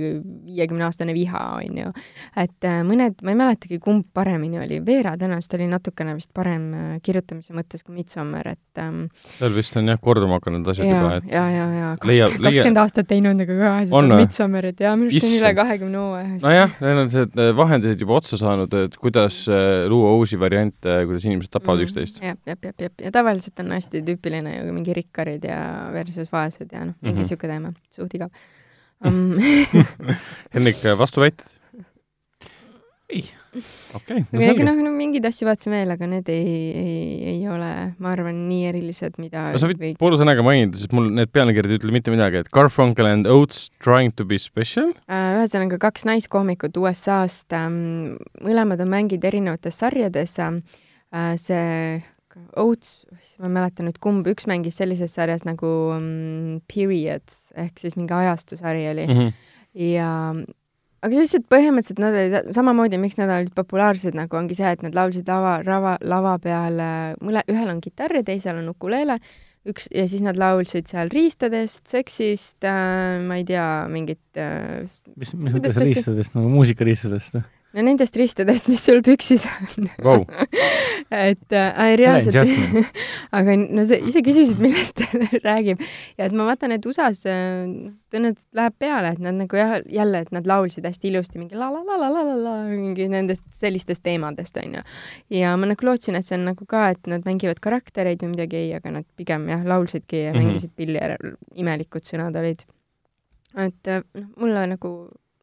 [0.48, 1.92] viiekümneaastane viha, onju.
[2.44, 7.00] et äh, mõned, ma ei mäletagi, kumb paremini oli, Veera tõenäoliselt oli natukene vist parem
[7.04, 9.06] kirjutamise mõttes kui Midsommar, et ähm,
[9.38, 12.58] seal vist on jah korduma hakanud asjad ja juba, et, ja, ja, ja leia- kakskümmend
[12.58, 14.24] kakskümmend aastat teinud nagu ka On seda või?
[14.24, 16.30] Midsommarit ja minu arust on üle kahekümne hooaja.
[16.42, 20.98] nojah, neil on see äh, vahendid juba otsa saanud, et kuidas äh, luua uusi variante,
[21.08, 21.88] kuidas inimesed tapavad mm.
[21.88, 22.20] üksteist.
[22.22, 25.60] jah, jah, jah, jah, ja tavaliselt on hästi tüüpiline ju mingi rikkarid ja
[25.94, 27.30] versus vaesed ja noh, mingi Mhm.
[27.30, 28.30] siuke teema, suht igav
[29.06, 29.38] um.
[30.54, 31.46] Henrik, vastuväited?
[33.08, 33.22] ei,
[33.98, 36.98] okei, no aga noh, no mingeid asju vaatasin veel, aga need ei, ei,
[37.34, 37.70] ei ole,
[38.02, 41.72] ma arvan, nii erilised, mida no sa võid poole sõnaga mainida, sest mul need pealkirjad
[41.74, 44.90] ei ütle mitte midagi, et Garfunkel and Oates trying to be special.
[45.08, 47.80] Äh, ühesõnaga kaks naiskoomikut USA-st ähm,,
[48.44, 50.38] mõlemad on mänginud erinevates sarjades.
[50.42, 52.00] Äh, see
[52.54, 53.00] Oates,
[53.42, 55.66] ma ei mäleta nüüd kumb, üks mängis sellises sarjas nagu
[55.96, 59.32] um, Periods ehk siis mingi ajastusari oli Mhm.
[59.88, 60.10] ja
[61.04, 64.96] aga lihtsalt põhimõtteliselt nad olid samamoodi, miks nad olid populaarsed nagu ongi see, et nad
[64.96, 66.80] laulsid lava, lava, lava peal,
[67.24, 69.18] mõle, ühel on kitarr ja teisel on ukulele,
[69.68, 74.82] üks ja siis nad laulsid seal riistadest, seksist äh,, ma ei tea, mingit äh,
[75.14, 77.40] mis, mis mõttes riistadest, nagu muusikariistadest?
[77.78, 79.86] No nendest riistadest, mis sul püksis on.
[80.02, 80.16] Vau,
[81.14, 82.50] et äh, reaalselt.
[83.38, 84.98] Aga no sa ise küsisid, millest
[85.46, 85.80] räägib.
[86.18, 87.70] Ja et ma vaatan, et USA-s äh,
[88.10, 91.68] tõenäoliselt läheb peale, et nad nagu jah, jälle, et nad laulsid hästi ilusti mingi la
[91.70, 94.82] la la la la la la mingi nendest sellistest teemadest onju.
[95.38, 98.62] ja ma nagu lootsin, et see on nagu ka, et nad mängivad karaktereid või midagi,
[98.64, 100.42] ei, aga nad pigem jah, laulsidki ja Mhm.
[100.44, 101.14] mängisid pilli ja
[101.54, 102.64] imelikud sõnad olid.
[103.56, 104.90] et äh, noh, mulle nagu,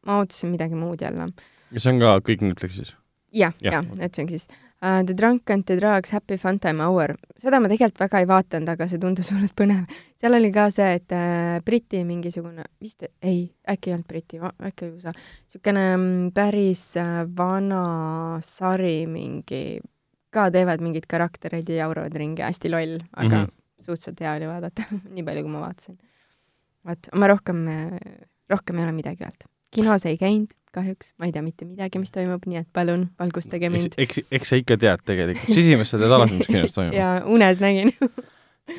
[0.06, 1.30] ma ootasin midagi muud jälle
[1.74, 2.94] see on ka kõik Netflixis.
[3.32, 3.98] jah, Jah, jah, okei.
[4.04, 5.02] Netflixis uh,.
[5.06, 8.68] The Drunk and the Drugs Happy Fun Time Hour, seda ma tegelikult väga ei vaadanud,
[8.68, 9.98] aga see tundus hullult põnev.
[10.20, 14.86] seal oli ka see, et uh, Briti mingisugune, vist ei, äkki ei olnud Briti, äkki
[14.86, 17.82] oli USA, niisugune mm, päris uh, vana
[18.44, 19.80] sari mingi,
[20.34, 23.42] ka teevad mingeid karaktereid ja jauravad ringi, hästi loll, aga mm.
[23.42, 23.56] -hmm.
[23.80, 25.98] suhteliselt hea oli vaadata nii palju, kui ma vaatasin.
[26.86, 27.66] vot, ma rohkem,
[28.50, 29.50] rohkem ei ole midagi öelda.
[29.72, 33.72] kinos ei käinud kahjuks, ma ei tea mitte midagi, mis toimub, nii et palun valgustage
[33.72, 33.96] mind.
[34.00, 36.96] eks, eks sa ikka tead tegelikult, Sisimas sa tead alati, mis kinos toimub.
[37.02, 37.94] ja unes nägin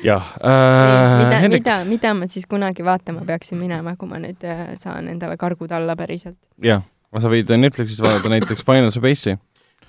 [0.08, 1.24] jah äh,.
[1.24, 1.62] mida, Hendrik...
[1.62, 5.72] mida, mida ma siis kunagi vaatama peaksin minema, kui ma nüüd äh, saan endale kargud
[5.72, 6.38] alla päriselt?
[6.62, 6.84] jah,
[7.18, 9.38] sa võid Netflixis vaadata näiteks Final Space'i.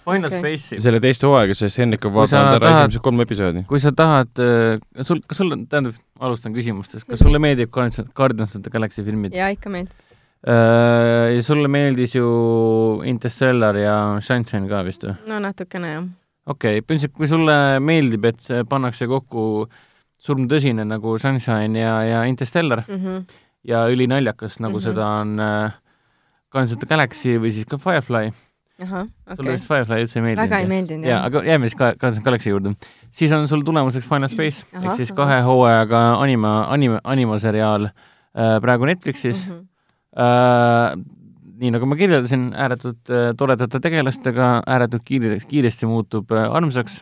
[0.07, 0.39] Final okay.
[0.39, 0.79] Space'i.
[0.81, 3.65] selle teist hooaega, sest Hendrik on vaadanud ära tahad- esimesed kolm episoodi.
[3.69, 4.31] kui sa tahad,
[5.03, 9.35] sul, kas sulle, tähendab, alustan küsimustest, kas sulle meeldib Guardians of the Galaxy filmid?
[9.35, 10.08] jaa, ikka meeldib.
[10.47, 12.27] Äh, ja sulle meeldis ju
[13.03, 15.17] Interstellar ja Sunshine ka vist või?
[15.27, 16.05] no natukene jah.
[16.47, 19.67] okei okay,, põhimõtteliselt kui sulle meeldib, et see pannakse kokku
[20.23, 23.03] surmtõsine nagu Sunshine ja, ja Interstellar mm.
[23.03, 23.41] -hmm.
[23.67, 24.79] ja ülinaljakas, nagu mm.
[24.79, 24.87] -hmm.
[24.87, 28.31] seda on äh, of the Galaxy või siis ka Firefly
[28.79, 30.45] ahah, sulle vist Firefly üldse ei meeldinud?
[30.47, 31.25] väga ei meeldinud jah.
[31.25, 32.77] aga jääme siis ka of the Galaxy juurde.
[33.11, 38.85] siis on sul tulemuseks Final Space ehk siis kahe hooajaga anima, anima, animaseriaal äh, praegu
[38.85, 39.53] Netflixis mm.
[39.53, 39.68] -hmm.
[40.17, 40.97] Äh,
[41.59, 47.01] nii nagu ma kirjeldasin, ääretult äh, toredate tegelastega, ääretult kiiresti, kiiresti muutub äh, armsaks,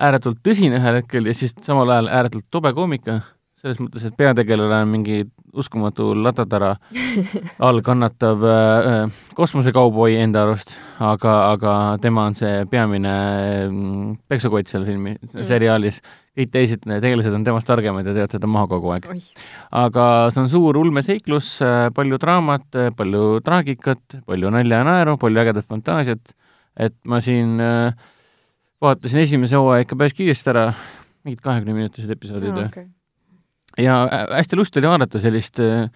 [0.00, 3.20] ääretult tõsine ühel hetkel ja siis samal ajal ääretult tobe koomika,
[3.60, 5.22] selles mõttes, et peategelane on mingi
[5.60, 6.74] uskumatu latatara
[7.66, 13.14] all kannatav äh, kosmosekauboi enda arust, aga, aga tema on see peamine
[13.68, 16.00] mm, peksukott seal filmi mm., seriaalis.
[16.38, 19.08] Kõik teised tegelased on temast targemad ja teevad seda maha kogu aeg.
[19.74, 21.56] aga see on suur ulmeseiklus,
[21.96, 26.32] palju draamat, palju traagikat, palju nalja ja naeru, palju ägedat fantaasiat,
[26.80, 27.90] et ma siin äh,
[28.82, 30.70] vaatasin esimese hooaja ikka päris kiiresti ära,
[31.26, 32.86] mingid kahekümneminutised episoodid no, okei.
[33.84, 35.90] ja hä- hästi lust oli vaadata sellist äh,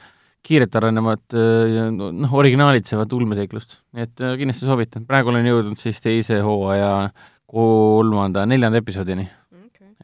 [0.44, 5.06] kiirelt arenevat äh, noh, originaalitsevat ulmeseiklust, nii et äh, kindlasti soovitan.
[5.08, 7.08] praegu olen jõudnud siis teise hooaja
[7.54, 9.24] kolmanda, neljanda episoodini,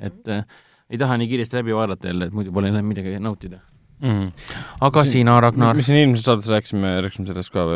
[0.01, 0.45] Et äh,
[0.91, 3.61] ei taha nii kiiresti läbi vaadata jälle, et muidu pole enam midagi nautida.
[4.01, 4.33] mm..
[4.81, 7.67] aga Siin- sina, Ragnar me, siin eelmises saates rääkisime, rääkisime sellest ka,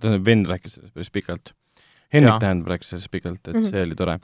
[0.00, 1.52] tähendab vend rääkis sellest päris pikalt.
[2.10, 2.40] Hendrik Jaa.
[2.42, 3.68] tähendab rääkis sellest pikalt, et Mhm.
[3.70, 4.16] see oli tore.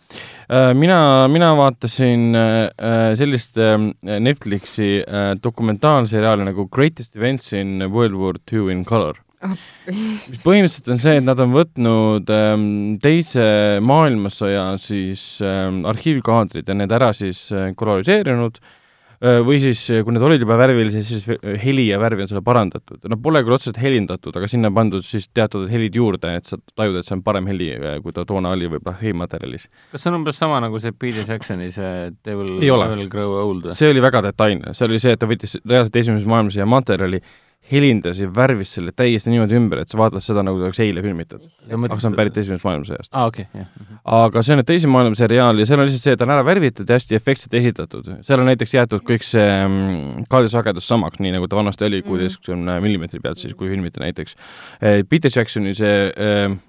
[0.74, 3.78] mina, mina vaatasin äh, sellist äh,
[4.20, 9.14] Netflixi äh, dokumentaalseriaali nagu Greatest Events in World War Two in Color.
[9.44, 12.64] Mis põhimõtteliselt on see, et nad on võtnud ähm,
[13.02, 13.44] teise
[13.84, 20.24] maailmasõja siis ähm, arhiivkaadrid ja need ära siis äh, koloriseerinud äh, või siis, kui need
[20.24, 23.02] olid juba värvilised, siis ve- heli ja värvi on selle parandatud.
[23.12, 26.96] Nad pole küll otseselt helindatud, aga sinna pandud siis teatud helid juurde, et sa tajud,
[26.96, 29.68] et see on parem heli, kui ta toona oli võib-olla arhiivmaterjalis.
[29.92, 32.56] kas see on umbes sama nagu see Peter Jacksoni see Devil.
[32.64, 36.32] Devil Grow Old see oli väga detailne, see oli see, et ta võttis reaalselt esimese
[36.32, 37.20] maailmasõja materjali,
[37.70, 41.02] helindas ja värvis selle täiesti niimoodi ümber, et sa vaatad seda nagu ta oleks eile
[41.02, 41.46] filmitud.
[41.46, 43.10] aga see on pärit esimesest maailmasõjast.
[43.12, 43.66] aa, okei, jah.
[44.18, 46.34] aga see on nüüd teise maailma seriaal ja seal on lihtsalt see, et ta on
[46.36, 48.12] ära värvitud ja hästi efektselt esitatud.
[48.26, 52.78] seal on näiteks jäetud kõik see mm, kaadrisagedus samaks, nii nagu ta vanasti oli, kuueteistkümne
[52.84, 54.38] millimeetri pealt siis, kui filmiti näiteks.
[55.10, 56.00] Peter Jacksoni see,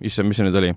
[0.09, 0.73] issand, mis see nüüd oli?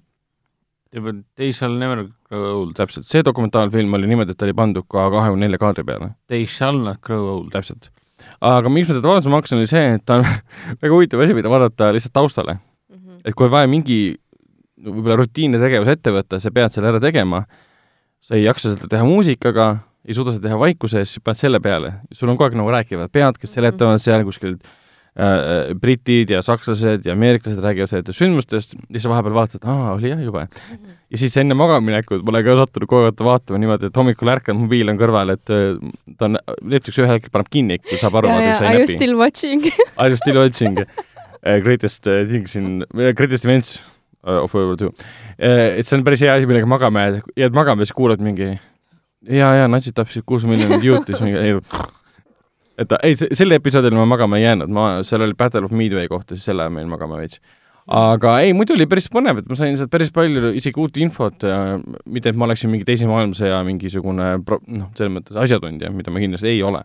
[1.37, 2.75] They shall never grow old.
[2.75, 6.47] täpselt, see dokumentaalfilm oli niimoodi, et ta oli pandud ka kahekümne nelja kaadri peale, They
[6.51, 7.53] shall not grow old.
[7.55, 7.93] täpselt.
[8.41, 10.27] Aga miks ma teda vaatama hakkasin, oli see, et ta on
[10.83, 12.59] väga huvitav asi, mida vaadata lihtsalt taustale.
[12.91, 13.23] Mhm.
[13.25, 14.01] et kui on vaja mingi
[14.81, 17.45] võib-olla rutiinne tegevus ette võtta, sa pead selle ära tegema,
[18.25, 19.71] sa ei jaksa seda teha muusikaga,
[20.09, 23.37] ei suuda seda teha vaikuses, pead selle peale, sul on kogu aeg nagu räägivad pead,
[23.41, 24.57] kes seletavad seal kuskil
[25.81, 30.13] britid ja sakslased ja ameeriklased räägivad sellest sündmustest ja siis sa vahepeal vaatad, aa, oli
[30.13, 30.47] jah jube.
[31.11, 34.57] ja siis enne magamaminekut ma olen ka sattunud kogu aeg vaatama niimoodi, et hommikul ärkan,
[34.61, 35.77] mobiil on kõrval, et äh,
[36.17, 38.87] ta on, Netflix ühel hetkel paneb kinni, kui saab aru, et sa ei are you
[38.87, 38.99] näpi.
[39.01, 39.67] still watching?
[39.99, 40.79] I was still watching
[41.67, 42.85] greatest things in
[43.19, 43.81] greatest events
[44.23, 44.93] of World War Two
[45.41, 48.53] et see on päris hea asi, millega magama jääd, jääd magama ja siis kuulad mingi
[49.27, 51.41] ja, ja natsid tapsid kuus miljonit juuti, siis mingi
[52.81, 56.37] et ei, selle episoodil ma magama ei jäänud, ma, seal oli Battle of Midway kohta,
[56.37, 57.41] siis selle ajal ma jäin magama veits.
[58.01, 61.47] aga ei, muidu oli päris põnev, et ma sain sealt päris palju isegi uut infot,
[62.07, 66.23] mitte et ma oleksin mingi teise maailmasõja mingisugune pro-, noh, selles mõttes asjatundja, mida ma
[66.23, 66.85] kindlasti ei ole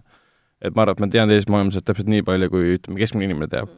[0.64, 3.50] et ma arvan, et ma tean teisest maailmasõjast täpselt nii palju, kui ütleme, keskmine inimene
[3.52, 3.72] teab.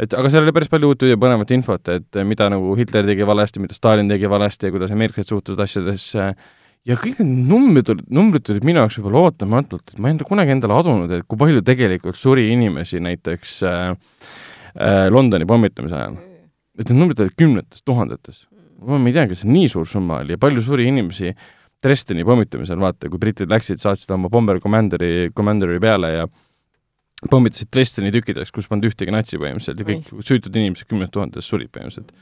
[0.00, 3.26] et aga seal oli päris palju uut ja põnevat infot, et mida nagu Hitler tegi
[3.28, 6.28] valesti, mida Stalin tegi valesti ja kuidas ameeriklased suhtusid asjadesse
[6.88, 10.28] ja kõik need numbrid olid, numbrid olid minu jaoks võib-olla ootamatult, et ma ei enda
[10.28, 13.82] kunagi endale adunud, et kui palju tegelikult suri inimesi näiteks äh,
[14.76, 16.18] äh, Londoni pommitamise ajal.
[16.78, 18.46] et need numbrid olid kümnetes tuhandetes.
[18.84, 21.32] ma ei tea, kas see nii suur summa oli ja palju suri inimesi
[21.84, 26.22] Dresdeni pommitamisel, vaata, kui britid läksid, saatsid oma Bomber Commanderi, Commanderi peale ja
[27.28, 31.68] pommitasid Dresdeni tükkideks, kus polnud ühtegi natsi põhimõtteliselt ja kõik süütud inimesed kümned tuhandetes surid
[31.74, 32.14] põhimõtteliselt.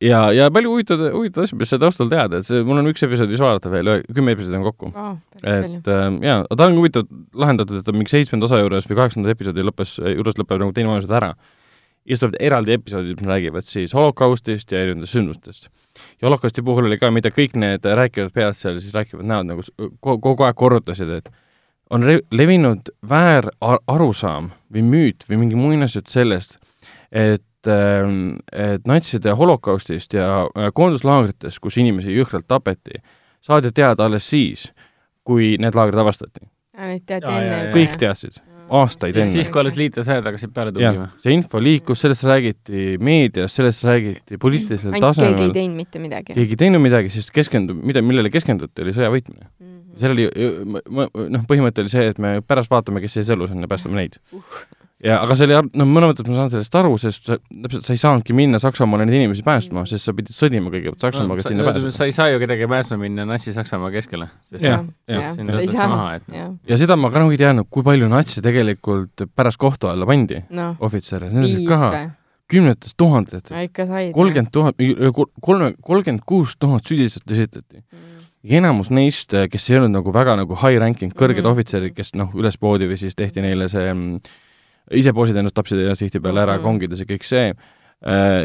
[0.00, 3.04] ja, ja palju huvitavaid, huvitavaid asju, mis sa taustal tead, et see, mul on üks
[3.06, 4.90] episood, mis vaadata veel, kümme episoodi on kokku.
[4.96, 5.20] Palju.
[5.42, 9.32] et äh, jaa, ta on huvitavalt lahendatud, et ta mingi seitsmenda osa juures või kaheksanda
[9.32, 11.32] episoodi lõppes, juures lõpeb nagu teine maailmasõda ära.
[12.06, 15.68] ja siis tulevad eraldi episoodid, mis räägivad siis holokaustist ja erinevatest sündmustest.
[16.20, 19.66] ja holokausti puhul oli ka, mida kõik need rääkivad pead seal siis rääkivad näod nagu
[20.00, 21.32] kogu aeg korrutasid, et
[21.90, 22.02] on
[22.34, 26.58] levinud väär ar- arusaam või müüt või mingi muinasjutt sellest,
[27.12, 33.00] et ähm, et natside holokaustist ja koonduslaagrites, kus inimesi jõhkralt tapeti,
[33.44, 34.68] saadi teada alles siis,
[35.26, 36.46] kui need laagrid avastati.
[36.76, 38.36] Neid teati enne kõik teadsid,
[38.68, 42.96] aastaid siis, enne siis, kui alles liitlasväed hakkasid peale tungima., see info liikus, sellest räägiti
[43.02, 46.36] meedias, sellest räägiti poliitilisel ainult keegi ei tasemel, teinud mitte midagi.
[46.36, 49.48] keegi ei teinud midagi, sest keskendub, mida, millele keskenduti, oli sõja võitmine.
[49.62, 49.74] Mhm.
[49.96, 50.26] seal oli,
[51.32, 54.20] noh, põhimõte oli see, et me pärast vaatame, kes jäi elus on ja päästame neid.
[55.06, 58.02] Ja aga see oli, noh, mõnes mõttes ma saan sellest aru, sest täpselt sa ei
[58.02, 61.94] saanudki minna Saksamaale neid inimesi päästma, sest sa pidid sõdima kõigepealt Saksamaaga, et sinna pääseda.
[61.94, 66.80] sa ei saa ju kedagi päästma minna Natsi-Saksamaa keskele, sest Jah, maha, et-, jah, ja
[66.80, 70.74] seda ma ka nagu ei teadnud, kui palju natse tegelikult pärast kohtu alla pandi, noh,
[70.82, 71.92] ohvitsere, need olid ka
[72.50, 74.82] kümnetes tuhandetes, no kolmkümmend tuhat,
[75.42, 77.82] kolme, kolmkümmend kuus tuhat süüdistust esitati.
[78.46, 81.46] ja enamus neist, kes ei olnud nagu väga nagu high ranking, kõrged mm.
[81.46, 81.50] -hmm.
[81.50, 84.20] ohvitserid, kes noh, üles poodi või siis tehti neile see mm,
[84.94, 86.62] ise poosid ennast tapsid ennast tihtipeale ära Mhm.
[86.62, 87.52] kongides ja kõik see,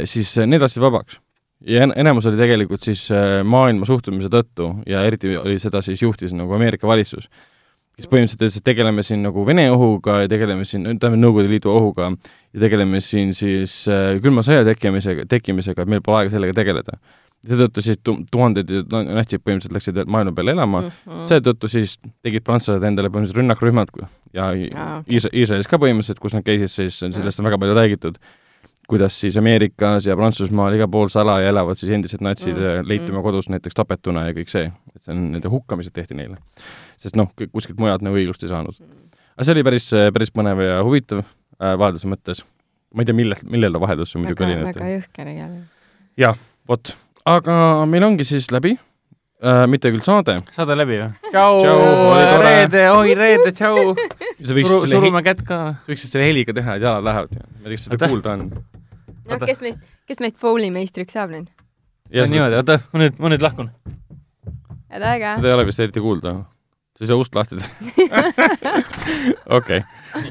[0.09, 1.19] siis äh, need lasti vabaks.
[1.65, 6.01] ja en- enamus oli tegelikult siis äh, maailma suhtumise tõttu ja eriti oli seda siis
[6.01, 7.27] juhtis nagu Ameerika valitsus,
[7.95, 11.69] kes põhimõtteliselt ütles, et tegeleme siin nagu Vene ohuga ja tegeleme siin, tähendab Nõukogude Liidu
[11.69, 12.07] ohuga
[12.53, 16.97] ja tegeleme siin siis äh, külma sõja tekkimisega, tekkimisega, et meil pole aega sellega tegeleda.
[17.47, 21.23] Seetõttu siis tu- tuhanded natsid põhimõtteliselt läksid maailma peale elama mm, Mhm.
[21.31, 23.89] seetõttu siis tegid prantslased endale põhimõtteliselt rünnakrühmad
[24.33, 24.69] ja okei.
[25.09, 28.19] Iis- Iisraelis ka põhimõtteliselt, kus nad käisid, siis sellest on väga palju räägitud,
[28.91, 33.11] kuidas siis Ameerikas ja Prantsusmaal igal pool salaja elavad siis endised natsid Mm, mm,, leiti
[33.11, 36.37] oma kodus näiteks tapetuna ja kõik see, et see on, nende hukkamised tehti neile.
[36.97, 38.75] sest noh, kuskilt mujalt nagu õigust ei saanud.
[39.37, 42.43] aga see oli päris, päris põnev ja huvitav äh, vahelduse mõttes.
[42.93, 45.65] ma ei tea, millest, millel ta vaheldus see muidugi oli väga jõhker jälle.
[46.67, 46.95] vot,
[47.27, 47.55] aga
[47.89, 51.31] meil ongi siis läbi äh,, mitte küll saade, saade läbi või?
[51.31, 53.93] tšau reede, oi reede, tšau.
[54.45, 55.61] sa Suru, selle, surume kätt ka.
[55.89, 57.35] võiksid selle heliga teha, et jalad lähevad.
[57.37, 58.11] ma ei tea, kas seda Oota.
[58.13, 58.47] kuulda on.
[59.31, 61.51] noh, kes meist, kes meist Foley meistriks saab nüüd?
[62.11, 63.71] see on niimoodi, oota, ma nüüd, ma nüüd lahkun.
[64.91, 65.51] head aega seda.
[65.51, 66.39] ei ole vist eriti kuulda.
[67.01, 67.69] Sa ei saa ust lahti teha.
[69.57, 69.79] okei,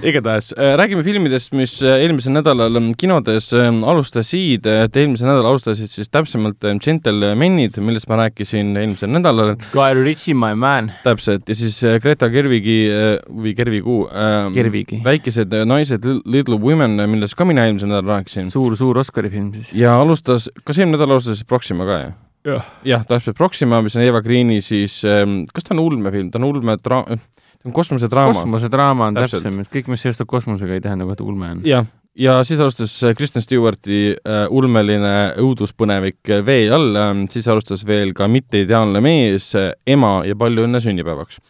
[0.07, 5.57] igatahes äh, räägime filmidest, mis äh, eelmisel nädalal ähm, kinodes ähm, alustasid, et eelmisel nädalal
[5.57, 10.93] alustasid siis täpsemalt ähm, Gentlemanid, millest ma rääkisin eelmisel nädalal Guy Ritchie, my man.
[11.03, 15.03] täpselt ja siis äh, Greta Gerwigi äh, või Gervigu ähm, Gerwigi.
[15.05, 18.55] väikesed äh, naised, Little Women, millest ka mina eelmisel nädalal rääkisin.
[18.55, 19.75] suur, suur Oscari film siis.
[19.75, 22.19] ja alustas, kas eelmine nädal alustas Proxima ka, jah?
[22.46, 22.66] jah.
[22.87, 26.48] jah, täpselt Proxima, mis on Eva Greeni siis ähm,, kas ta on ulmefilm, ta on
[26.48, 28.35] ulme dra-, ta on kosmosedraama.
[28.35, 29.44] kosmosedraama on Täpselt.
[29.44, 31.64] täpsem, et kõik, mis seostub kosmosega, ei tähenda kohe, et ulme on.
[31.68, 37.48] jah, ja siis alustas äh, Kristen Stewarti äh, ulmeline õuduspõnevik äh, Vee all äh,, siis
[37.50, 41.40] alustas veel ka Mitteideaalne mees äh,, Ema ja palju õnne sünnipäevaks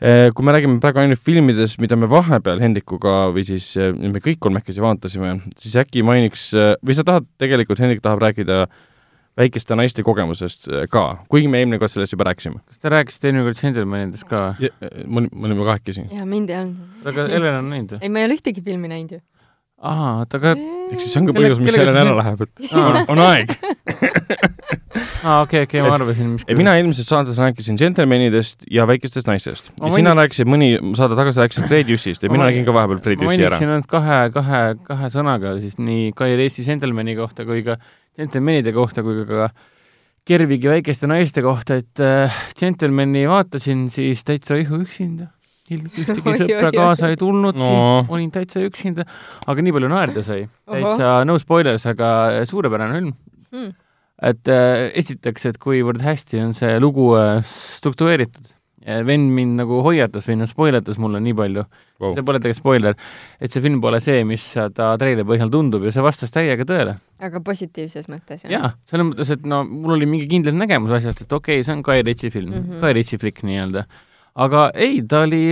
[0.00, 0.28] äh,.
[0.34, 4.40] kui me räägime praegu ainult filmidest, mida me vahepeal Hendrikuga või siis äh, me kõik
[4.40, 8.64] kolmekesi vaatasime, siis äkki mainiks äh, või sa tahad tegelikult, Hendrik tahab rääkida
[9.40, 12.60] väikeste naiste kogemusest äh, ka, kuigi me eelmine kord sellest juba rääkisime.
[12.68, 14.44] kas te rääkisite eelmine kord Gentlemanidest ka?
[14.60, 16.06] me me olime kahekesi.
[16.14, 17.08] ja mind ei olnud.
[17.10, 18.04] aga Helen on näinud või?
[18.04, 19.22] ei, ma ei ole ühtegi filmi näinud ju.
[19.80, 23.22] aa, oota, aga ehk siis see on ka põhjus, miks Helen ära läheb, et on,
[23.24, 23.54] aeg.
[25.28, 29.70] aa, okei, okei, ma arvasin, mis ei, mina eelmises saates rääkisin džentelmenidest ja väikestest naistest
[29.78, 32.74] Ma ja sina rääkisid mõni saade tagasi rääkisid Fred Jussist ja Ma mina räägin ka
[32.76, 33.72] vahepeal Fred ma Jussi ära mainiksin.
[33.76, 37.78] ainult kahe, kahe, kahe sõnaga siis nii Guy Ritchie Gentlemani kohta kui ka
[38.20, 39.50] Gentlemanide kohta kui ka
[40.28, 45.30] Kervigi väikeste naiste kohta, et äh, Gentlemani vaatasin siis täitsa ihu üksinda.
[45.70, 48.04] ühtegi Oi, sõpra kaasa ei tulnudki No.
[48.10, 49.04] olin täitsa üksinda,
[49.46, 50.44] aga nii palju naerda sai.
[50.66, 52.08] Täitsa no spoilers, aga
[52.50, 53.12] suurepärane film.
[53.50, 53.70] Hmm.
[54.22, 58.50] et äh, esiteks, et kuivõrd hästi on see lugu äh, struktureeritud.
[59.06, 61.66] Vend mind nagu hoiatas või noh, spoiletas mulle nii palju
[62.00, 62.14] Wow.
[62.16, 62.94] see pole tegelikult spoiler,
[63.44, 66.94] et see film pole see, mis ta treili põhjal tundub ja see vastas täiega tõele.
[67.20, 68.54] aga positiivses mõttes, jah?
[68.54, 71.74] jaa, selles mõttes, et no mul oli mingi kindel nägemus asjast, et okei okay,, see
[71.76, 72.62] on Guy Ritchie film mm.
[72.62, 72.80] -hmm.
[72.80, 73.84] Guy Ritchie flikk nii-öelda.
[74.46, 75.42] aga ei, ta oli,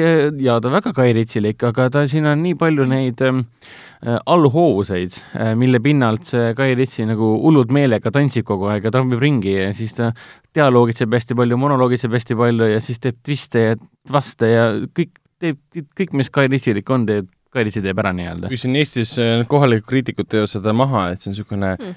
[0.47, 5.15] jaa, ta väga Guy Ritchielik, aga ta, siin on nii palju neid ähm, äh, allhoovuseid
[5.35, 9.57] äh,, mille pinnalt see Guy Ritchie nagu hullult meelega tantsib kogu aeg ja trambib ringi
[9.57, 10.13] ja siis ta
[10.55, 13.79] dialoogitseb hästi palju, monoloogitseb hästi palju ja siis teeb twiste ja
[14.13, 15.59] vaste ja kõik teeb,
[15.99, 18.51] kõik, mis Guy Ritchielik on, teeb, Guy Ritchie teeb ära nii-öelda.
[18.51, 21.95] kui siin Eestis äh, kohalikud kriitikud teevad seda maha, et see on niisugune Hmm.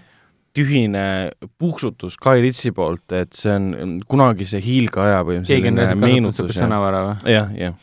[0.57, 1.05] tühine
[1.61, 7.05] puuksutus Guy Ritchie poolt, et see on mm, kunagise hiilgeaja või keegi on meenutus sõnavara
[7.07, 7.31] või?
[7.37, 7.77] jah, jah.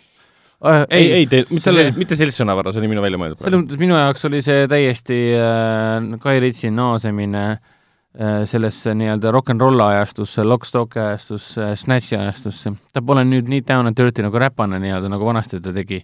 [0.91, 3.61] ei, ei, te, mitte selle, mitte sellist sõnavara, see oli minu välja mõeldud selles.
[3.63, 9.63] mõttes minu jaoks oli see täiesti äh, Guy Ritchie naasemine äh, sellesse nii-öelda rock n
[9.63, 12.75] roll ajastusse, Lock Stock ajastusse, Snatchi ajastusse.
[12.93, 16.03] ta pole nüüd nii down and dirty nagu räpane nii-öelda, nagu vanasti ta tegi.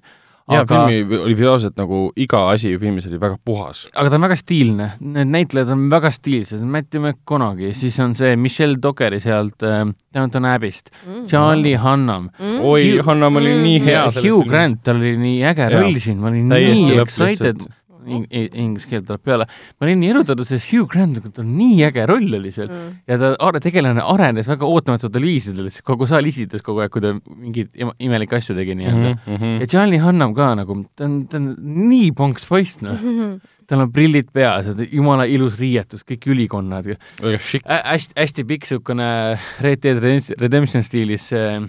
[0.50, 3.86] Ja aga, filmi oli visuaalselt nagu iga asi filmis oli väga puhas.
[3.94, 8.34] aga ta on väga stiilne, need näitlejad on väga stiilsed, Matthew McConaughey, siis on see
[8.36, 11.26] Michelle Dockeri sealt äh, Downton Abbey'st, Mm.
[11.28, 12.28] Charlie Hunnam,
[12.62, 14.04] oi Hugh-, Hannam oli nii hea.
[14.20, 15.80] Hugh Grant, tal oli nii äge Jaa.
[15.80, 17.64] roll siin, ma olin Täiesti nii excited
[18.06, 19.46] lihtsalt., inglise keel tuleb peale,
[19.80, 22.92] ma olin nii erutatud, sest Hugh Grant, tal nii äge roll oli seal Mm.
[23.08, 27.14] ja ta, tegelane arenes väga ootamatutel viisidel, siis kogu saal isitas kogu aeg, kui ta
[27.14, 29.14] mingeid im- imelikke asju tegi nii-öelda.
[29.26, 29.60] Mhm.
[29.60, 31.54] ja Charlie Hunnam ka nagu, ta on, ta on
[31.90, 32.96] nii ponks poiss, noh.
[33.68, 36.84] tal on prillid peas jumala ilus riietus, kõik ülikonnad,
[37.22, 37.64] väga šikk.
[37.64, 40.02] hästi, hästi pikk niisugune Red Dead
[40.40, 41.68] Redemption- stiilis äh, äh,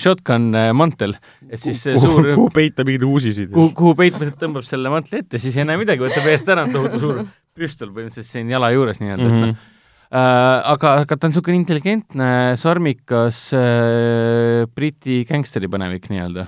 [0.00, 1.16] shotgun äh, mantel,
[1.50, 3.50] et siis see kuhu suur, kuhu peita mingeid uusisid.
[3.52, 7.00] kuhu, kuhu peitmised tõmbab selle mantli ette, siis ei näe midagi, võtab eest ära, tohutu
[7.02, 7.22] suur
[7.56, 9.40] püstol põhimõtteliselt siin jala juures nii-öelda mm.
[9.42, 9.72] -hmm.
[10.06, 16.44] Äh, aga, aga ta on niisugune intelligentne, sarmikas äh, Briti gängsteri põnevik nii-öelda.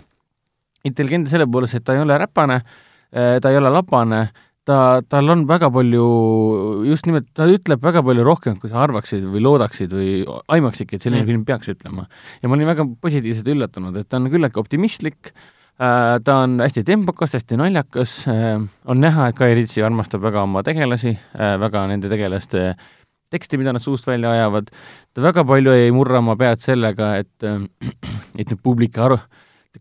[0.87, 4.29] intelligentne selle poolest, et ta ei ole räpane äh,, ta ei ole lapane,
[4.69, 4.79] ta,
[5.09, 6.07] tal on väga palju,
[6.89, 10.11] just nimelt, ta ütleb väga palju rohkem, kui sa arvaksid või loodaksid või
[10.55, 11.31] aimaksidki, et selline Mm.
[11.33, 12.07] film peaks ütlema.
[12.43, 15.33] ja ma olin väga positiivselt üllatunud, et ta on küllaltki optimistlik
[15.81, 20.43] äh,, ta on hästi tempokas, hästi naljakas äh,, on näha, et Guy Ritchie armastab väga
[20.43, 22.75] oma tegelasi äh,, väga nende tegelaste
[23.31, 24.71] teksti, mida nad suust välja ajavad,
[25.15, 27.45] ta väga palju ei murra oma pead sellega, et,
[28.39, 29.19] et nüüd publik ta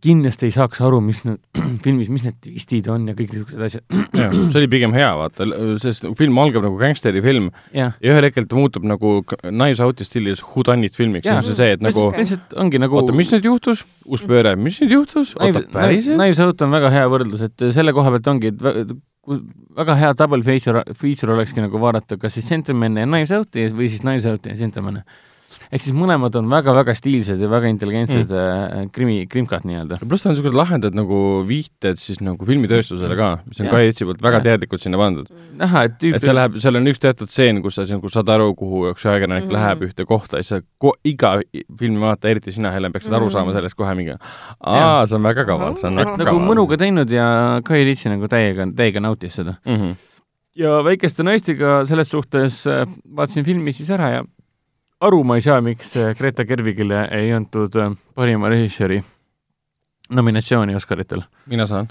[0.03, 1.39] kindlasti ei saaks aru, mis need
[1.85, 3.85] filmis, mis need twistid on ja kõik niisugused asjad.
[4.17, 5.47] see oli pigem hea, vaata,
[5.83, 10.43] sest film algab nagu gängsterifilm jah, ja ühel hetkel ta muutub nagu Knives Out'i stiilis
[10.45, 14.25] whodunit filmiks, see on see, et nagu lihtsalt ongi nagu oota, mis nüüd juhtus, uus
[14.27, 16.17] pööre, mis nüüd juhtus, oota, päriselt?
[16.17, 18.97] Knives Out on väga hea võrdlus, et selle koha pealt ongi, et
[19.77, 23.89] väga hea double feature, feature olekski nagu vaadata kas siis Gentleman'i ja Knives Out'i või
[23.91, 25.03] siis Knives Out'i ja Gentleman'i.
[25.71, 28.91] Ehk siis mõlemad on väga-väga stiilsed ja väga intelligentsed mm.
[28.95, 29.99] krimi, krimkad nii-öelda.
[30.07, 33.75] pluss ta on niisugused lahedad nagu viited siis nagu filmitööstusele ka, mis on Jah.
[33.75, 34.47] Guy Ritchie poolt väga Jah.
[34.49, 35.29] teadlikult sinna pandud.
[35.57, 38.33] näha, et tüüp et see läheb, seal on üks teatud stseen, kus sa nagu saad
[38.37, 39.49] aru, kuhu üks ajakirjanik mm.
[39.49, 39.57] -hmm.
[39.59, 41.37] läheb ühte kohta ja siis sa ko-, iga
[41.79, 43.33] filmi vaataja, eriti sina, Helen, peaksid aru Mhm.
[43.35, 46.45] saama sellest kohe mingi aa, see on väga kaval, see on väga nagu kaval.
[46.47, 47.27] mõnuga teinud ja
[47.67, 49.57] Guy Ritchie nagu täiega, täiega nautis seda.
[49.65, 49.75] mm.
[49.75, 49.95] -hmm.
[50.55, 54.23] ja Väikeste naistega selles suhtes äh, vaatasin filmi siis ära ja
[55.03, 59.01] aru ma ei saa, miks äh, Greta Gerwigile ei antud äh, parima režissööri
[60.17, 61.23] nominatsiooni Oscaritel.
[61.45, 61.89] mina saan.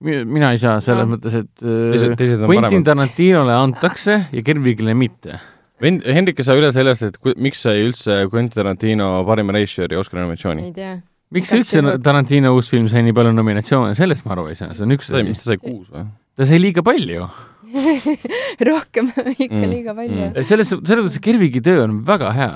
[0.00, 1.12] mina ei saa, selles Jah.
[1.12, 2.84] mõttes, et teised, äh, teised on Quentin.
[2.86, 5.38] Tarantinole antakse ja Gerwigile mitte.
[5.82, 9.98] Vend-, Hendrik ei saa üle sellest, et ku, miks sai üldse Quentin Tarantino parima režissööri
[9.98, 10.70] Oscari nominatsiooni.
[10.70, 10.96] ei tea.
[11.34, 14.86] miks üldse Tarantino uus film sai nii palju nominatsioone, sellest ma aru ei saa, see
[14.88, 15.44] on üks sai, mis asi.
[15.44, 16.08] ta sai, kuus või?
[16.38, 17.28] ta sai liiga palju.
[18.68, 20.42] rohkem ikka Mm, liiga palju mm..
[20.46, 22.50] selles, selles mõttes Gerwigi töö on väga hea.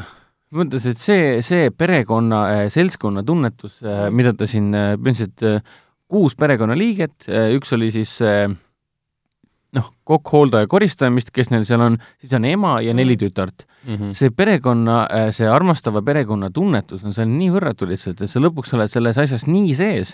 [0.53, 3.79] mõttes, et see, see perekonna, seltskonna tunnetus,
[4.13, 5.63] mida ta siin, põhimõtteliselt äh,
[6.13, 7.25] kuus perekonnaliiget,
[7.57, 8.51] üks oli siis äh,
[9.73, 13.67] noh, kokk, hooldaja, koristaja, mis, kes neil seal on, siis on ema ja neli tütart.
[13.83, 14.13] Mhm.
[14.15, 18.93] see perekonna, see armastava perekonna tunnetus on seal nii võrratu lihtsalt, et sa lõpuks oled
[18.93, 20.13] selles asjas nii sees,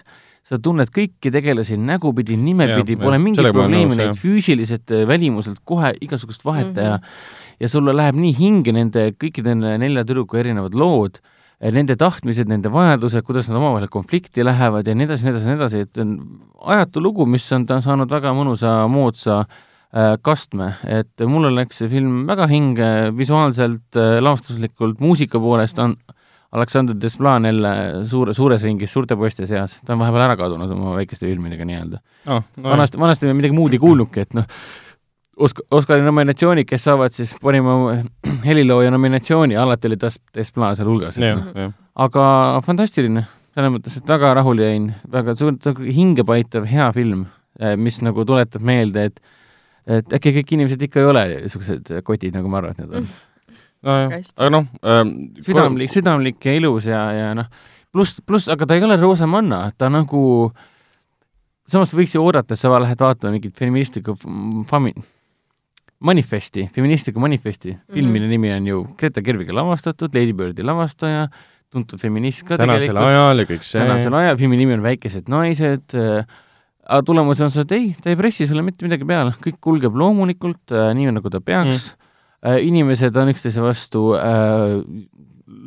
[0.49, 6.73] sa tunned kõiki tegelasi nägupidi, nimepidi, pole mingit probleemi neid füüsiliselt, välimuselt kohe igasugust vahet
[6.77, 7.03] teha mm.
[7.03, 7.59] -hmm.
[7.61, 11.21] ja sulle läheb nii hinge nende kõikide nende nelja tüdruku erinevad lood,
[11.61, 15.59] nende tahtmised, nende vajadused, kuidas nad omavahel konflikti lähevad ja nii edasi, nii edasi, nii
[15.59, 16.13] edasi, et on
[16.77, 21.91] ajatu lugu, mis on ta saanud väga mõnusa moodsa äh, kastme, et mulle läks see
[21.93, 25.99] film väga hinge visuaalselt, lavastuslikult, muusika poolest on
[26.53, 27.71] Aleksander Desplan jälle
[28.09, 31.99] suure, suures ringis suurte poiste seas, ta on vahepeal ära kadunud oma väikeste filmidega nii-öelda
[32.27, 34.47] Ah, no, vanasti, vanasti me midagi muud ei kuulnudki, et noh,
[35.39, 37.77] Osk-, Oscari nominatsioonid, kes saavad siis parima
[38.49, 41.19] helilooja nominatsiooni, alati oli Tas-, Desplan seal hulgas.
[41.21, 41.75] jah.
[42.09, 42.25] aga
[42.67, 43.23] fantastiline,
[43.55, 47.27] selles mõttes, et väga rahule jäin, väga suur, hingepaitav, hea film,
[47.77, 49.21] mis nagu tuletab meelde, et
[49.89, 53.07] et äkki kõik inimesed ikka ei ole niisugused kotid, nagu ma arvan, et nad on.
[53.87, 55.13] Nojah aga noh ähm,,
[55.45, 57.51] südamlik, südamlik ja ilus ja, ja noh,
[57.95, 60.23] pluss, pluss, aga ta ei ole roosamanna, ta nagu,
[61.69, 64.17] samas võiks ju oodata, et sa lähed vaatama mingit feministlikku
[64.69, 64.97] fami-,
[66.05, 67.95] manifesti, feministlikku manifesti mm, -hmm.
[67.95, 71.29] filmi nimi on ju Greta Gerwigi lavastatud, Lady Birdi lavastaja,
[71.73, 73.81] tuntud feminist ka tänasel ajal ja kõik see.
[73.81, 76.27] tänasel ajal, filmi nimi on Väikesed naised äh,,
[76.89, 79.97] aga tulemus on see, et ei, ta ei pressi sulle mitte midagi peale, kõik kulgeb
[79.97, 82.08] loomulikult äh,, nii nagu ta peaks mm..
[82.47, 84.79] Äh, inimesed on üksteise vastu äh,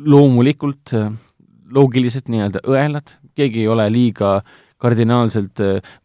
[0.06, 1.10] loomulikult äh,
[1.72, 4.40] loogiliselt nii-öelda õelad, keegi ei ole liiga
[4.82, 5.60] kardinaalselt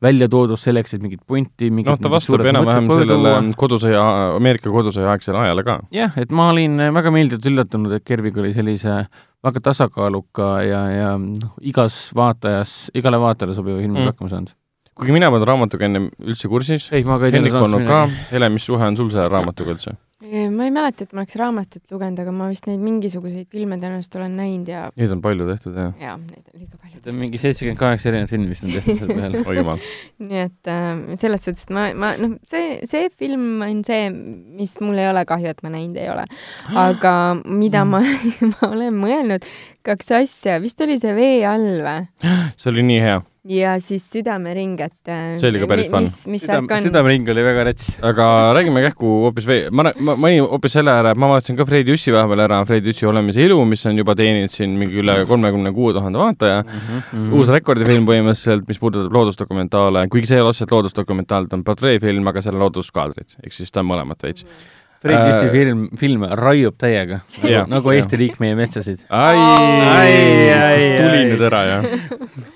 [0.05, 4.03] välja toodud selleks, et mingit pointi mingit, noh, ta vastab enam-vähem sellele kodusõja,
[4.36, 5.80] Ameerika kodusõja aegsele ajale ka.
[5.95, 8.99] jah, et ma olin väga meeldivalt üllatunud, et Kervik oli sellise
[9.47, 14.13] väga tasakaaluka ja, ja noh, igas vaatajas, igale vaatajale sobiva filmiga mm.
[14.13, 14.53] hakkama saanud.
[14.97, 16.89] kuigi mina polnud raamatuga ennem üldse kursis.
[16.93, 18.03] raamatuga polnud ka.
[18.32, 19.97] Hele, mis suhe on sul selle raamatuga üldse?
[20.18, 24.15] Ma ei mäleta, et ma oleks raamatut lugenud, aga ma vist neid mingisuguseid filme tõenäoliselt
[24.18, 25.91] olen näinud ja Neid on palju tehtud, jah?
[26.01, 27.13] jaa, neid on liiga palju.
[27.20, 29.43] Mingi seitsekümmend kaheksa erinevat filmi vist on tehtud selle peale.
[29.51, 29.86] oi jumal.
[30.26, 30.89] nii et äh,
[31.22, 34.09] selles suhtes, et ma, ma noh, see, see film on see,
[34.57, 36.26] mis mul ei ole kahju, et ma näinud ei ole.
[36.88, 37.13] aga
[37.45, 38.01] mida ma,
[38.55, 39.45] ma olen mõelnud,
[39.86, 42.09] kaks asja, vist oli see Vee all või?
[42.57, 46.06] see oli nii hea ja siis Südamering, et äh, see oli ka päris fun.
[46.06, 46.86] mis, mis värk on?
[46.88, 47.89] südamering oli väga rets.
[48.06, 48.28] aga
[48.58, 51.68] räägime kähku hoopis veel, ma, ma, ma olin hoopis selle ära, et ma vaatasin ka
[51.68, 55.20] Fredi Jüssi vahepeal ära, Fredi Jüssi Olemise ilu, mis on juba teeninud siin mingi üle
[55.30, 56.88] kolmekümne kuue tuhande vaataja mm.
[56.88, 57.36] -hmm.
[57.38, 62.28] uus rekordifilm põhimõtteliselt, mis puudutab loodusdokumentaale, kuigi see ei ole otseselt loodusdokumentaal, ta on portreefilm,
[62.34, 64.50] aga seal on looduskaadrid, ehk siis ta on mõlemat veits mm.
[64.50, 69.04] -hmm Fred Jüssi äh, film, film raiub täiega nagu, nagu Eesti riik meie metsasid.
[69.14, 70.16] ai, ai,
[70.56, 71.86] ai, tuli nüüd ära, jah.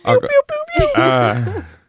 [0.09, 0.31] aga,
[0.97, 1.43] äh,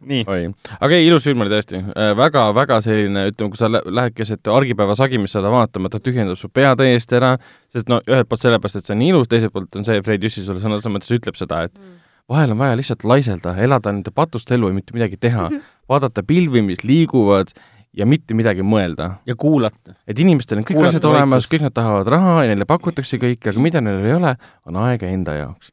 [0.09, 0.21] nii.
[0.29, 0.45] oi,
[0.77, 2.11] aga ei, ilus film oli tõesti äh,.
[2.19, 6.75] väga-väga selline, ütleme, kui sa lähed keset argipäeva sagimist seda vaatama, ta tühjendab su pea
[6.79, 7.33] täiesti ära,
[7.73, 10.25] sest no ühelt poolt sellepärast, et see on nii ilus, teiselt poolt on see, Fred
[10.25, 11.99] Jüssi sulle sõna otseses mõttes ütleb seda, et mm.
[12.33, 15.49] vahel on vaja lihtsalt laiselda, elada nende patuste elu ja mitte midagi teha,
[15.91, 17.55] vaadata pilvi, mis liiguvad
[17.93, 19.09] ja mitte midagi mõelda.
[19.25, 19.95] ja kuulata.
[20.07, 23.53] et inimestel on kõik kuulata asjad olemas, kõik nad tahavad raha ja neile pakutakse kõike,
[23.53, 24.35] aga mida neil ei ole,
[24.65, 25.71] on aega enda jaoks.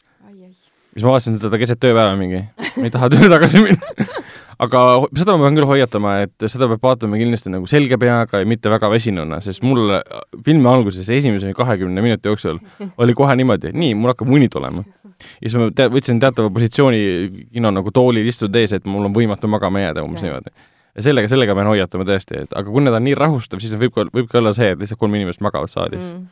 [0.92, 2.44] siis ma vaatasin seda keset tööpäeva mingi,
[2.76, 4.08] ma ei taha tööle tagasi minna
[4.64, 4.80] aga
[5.16, 8.72] seda ma pean küll hoiatama, et seda peab vaatama kindlasti nagu selge peaga ja mitte
[8.72, 9.96] väga väsinuna, sest mul
[10.44, 12.60] filmi alguses esimese kahekümne minuti jooksul
[13.00, 14.84] oli kohe niimoodi, nii, mul hakkab uni tulema.
[15.40, 17.00] ja siis ma te võtsin teatava positsiooni
[17.52, 20.52] kino nagu toolil istuda ees, et mul on võimatu magama jääda, umbes niimoodi
[20.96, 23.94] ja sellega, sellega pean hoiatama tõesti, et aga kui need on nii rahustav, siis võib
[23.94, 26.22] ka, võib ka olla see, et lihtsalt kolm inimest magavad saalis mm.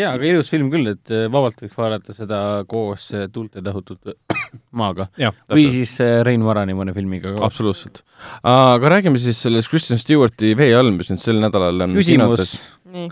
[0.00, 2.40] jaa, aga ilus film küll, et äh, vabalt võiks vaadata seda
[2.70, 4.14] koos äh, tuulte tahutud
[4.80, 5.08] maaga.
[5.52, 7.44] või siis äh, Rein Varani mõne filmiga ka.
[7.48, 8.02] absoluutselt.
[8.46, 12.56] aga räägime siis sellest Kristen Stewarti Vee all, mis nüüd sel nädalal on küsimus,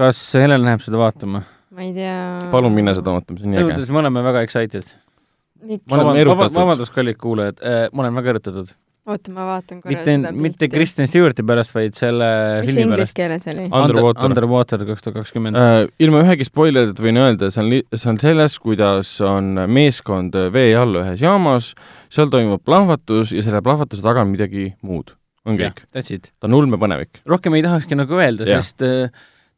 [0.00, 1.44] kas Helen läheb seda vaatama?
[1.74, 2.20] ma ei tea.
[2.54, 3.66] palun mine seda vaatama, see on nii äge.
[3.66, 4.94] selles mõttes me oleme väga excited.
[6.54, 7.60] vabandust, kallid kuulajad,
[7.92, 8.72] ma olen väga erutatud
[9.04, 12.28] oota, ma vaatan korra mitte, seda mitte Kristen Stewarti pärast, vaid selle
[12.62, 13.12] mis filmi pärast.
[13.12, 13.66] mis inglise keeles oli?
[13.68, 15.58] Underwater, Underwater kaks tuhat kakskümmend.
[15.60, 20.72] Äh, ilma ühegi spoilerita võin öelda, see on, see on selles, kuidas on meeskond vee
[20.78, 21.74] all ühes jaamas,
[22.12, 25.12] seal toimub plahvatus ja selle plahvatuse taga on midagi muud.
[25.44, 25.84] on kõik.
[25.92, 27.20] ta on ulmepõnevik.
[27.28, 29.12] rohkem ei tahakski nagu öelda, sest äh,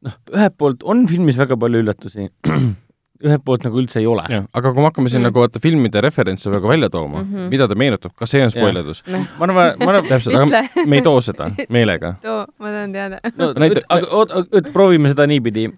[0.07, 2.27] noh, ühelt poolt on filmis väga palju üllatusi
[3.25, 4.25] ühelt poolt nagu üldse ei ole.
[4.27, 5.29] aga kui me hakkame siin mm.
[5.31, 7.49] nagu vaata filmide referentse väga välja tooma mm, -hmm.
[7.53, 9.03] mida ta meenutab, kas see on spoilerdus?
[9.07, 12.15] ma arvan, ma arvan täpselt, aga me ei too seda meelega.
[12.27, 13.21] too, ma tahan teada.
[13.37, 15.69] no näite, aga oot, oot, proovime seda niipidi.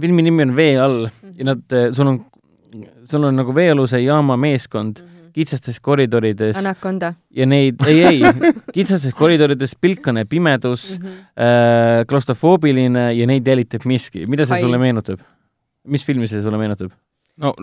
[0.00, 2.20] filmi nimi on Vee all ja nad, sul on,
[3.04, 5.32] sul on nagu veealuse jaama meeskond mm -hmm.
[5.32, 6.56] kitsastes koridorides.
[6.56, 7.14] Anaconda.
[7.30, 8.22] ja neid, ei, ei,
[8.72, 11.10] kitsastes koridorides pilkane pimedus mm, -hmm.
[11.10, 14.26] äh, klaustrofoobiline ja neid jälitab miski.
[14.26, 14.60] mida see Hai.
[14.60, 15.20] sulle meenutab?
[15.88, 16.92] Mis filmi see sulle meenutab?
[17.40, 17.54] no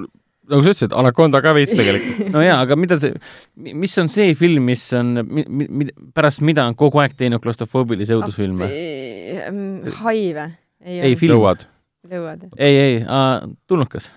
[0.48, 3.16] nagu sa ütlesid, Anaconda ka veits tegelikult no jaa, aga mida see,
[3.56, 8.16] mis on see film, mis on mi,, mi, pärast mida on kogu aeg teinud klaustrofoobilisi
[8.16, 8.70] õudusfilme?
[10.02, 10.48] hai või?
[10.88, 11.36] ei, ei, film.
[11.36, 11.68] lõuad.
[12.08, 12.48] lõuad.
[12.56, 12.98] ei, ei,
[13.70, 14.10] tulnukas.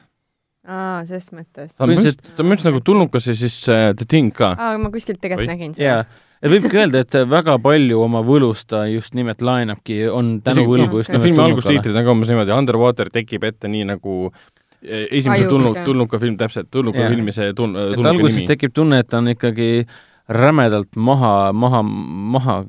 [0.67, 1.75] aa, ses mõttes.
[1.75, 4.55] ta on just, ta on just nagu tulnukas ja siis uh, The Thing ka.
[4.55, 6.05] aa, ma kuskilt tegelikult nägin seda.
[6.41, 11.03] Et võibki öelda, et väga palju oma võlust ta just nimelt laenabki, on tänu võlgu
[11.03, 15.49] just nimelt filmi algustiitrid on ka umbes niimoodi, Underwater tekib ette nii nagu e, esimese
[15.51, 17.13] tulnud, tulnuka film, täpselt, tulnuka yeah.
[17.15, 18.15] filmi see tun-, tulnuka nimi.
[18.15, 19.71] alguses tekib tunne, et ta on ikkagi
[20.31, 22.63] rämedalt maha, maha, maha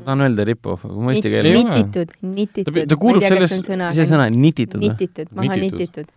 [0.00, 1.64] ma tahan öelda rip-off, aga ma eesti keel ei ole.
[1.68, 2.78] nititud, nititud.
[2.88, 4.92] ta kuulub sellest, mis see sõna, nititud või?
[4.92, 6.12] nititud, maha nititud.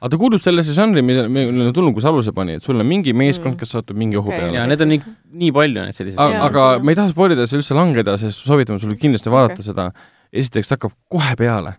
[0.00, 3.54] Aga ta kuulub sellesse žanri, mille, mille tulnukus aluse pani, et sul on mingi meeskond,
[3.54, 3.60] mm.
[3.60, 4.42] kes satub mingi ohu okay.
[4.42, 4.58] peale.
[4.58, 5.14] ja need on nii,
[5.44, 6.40] nii palju neid selliseid.
[6.48, 9.70] aga, ma ei taha spoilidesse üldse langeda, sest soovitan sulle kindlasti vaadata okay.
[9.70, 9.88] seda.
[10.34, 11.78] esiteks, ta hakkab kohe peale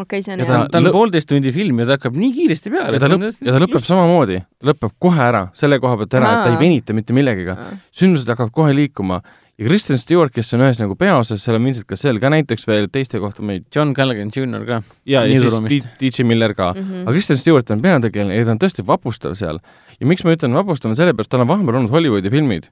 [0.00, 0.60] okei okay,, see on hea.
[0.70, 2.96] ta on poolteist tundi film ja ta hakkab nii kiiresti peale.
[2.96, 3.90] ja ta lõpp, ja ta lõpeb lust.
[3.90, 4.38] samamoodi,
[4.70, 7.56] lõpeb kohe ära, selle koha pealt ära, et ta ei venita mitte millegagi.
[7.96, 9.20] sündmused hakkavad kohe liikuma
[9.56, 12.88] ja Kristen Stewart, kes on ühes nagu peaosas, seal on Vincent Cassel ka näiteks veel,
[12.92, 14.80] teiste kohta ma ei John Callaghan Jr ka.
[15.08, 16.82] ja, ja siis DJ Miller ka mm.
[16.82, 17.06] -hmm.
[17.06, 19.60] aga Kristen Stewart on peategelane ja ta on tõesti vapustav seal.
[20.00, 22.68] ja miks ma ütlen vapustav, on sellepärast, tal on vahepeal olnud Hollywoodi filmid,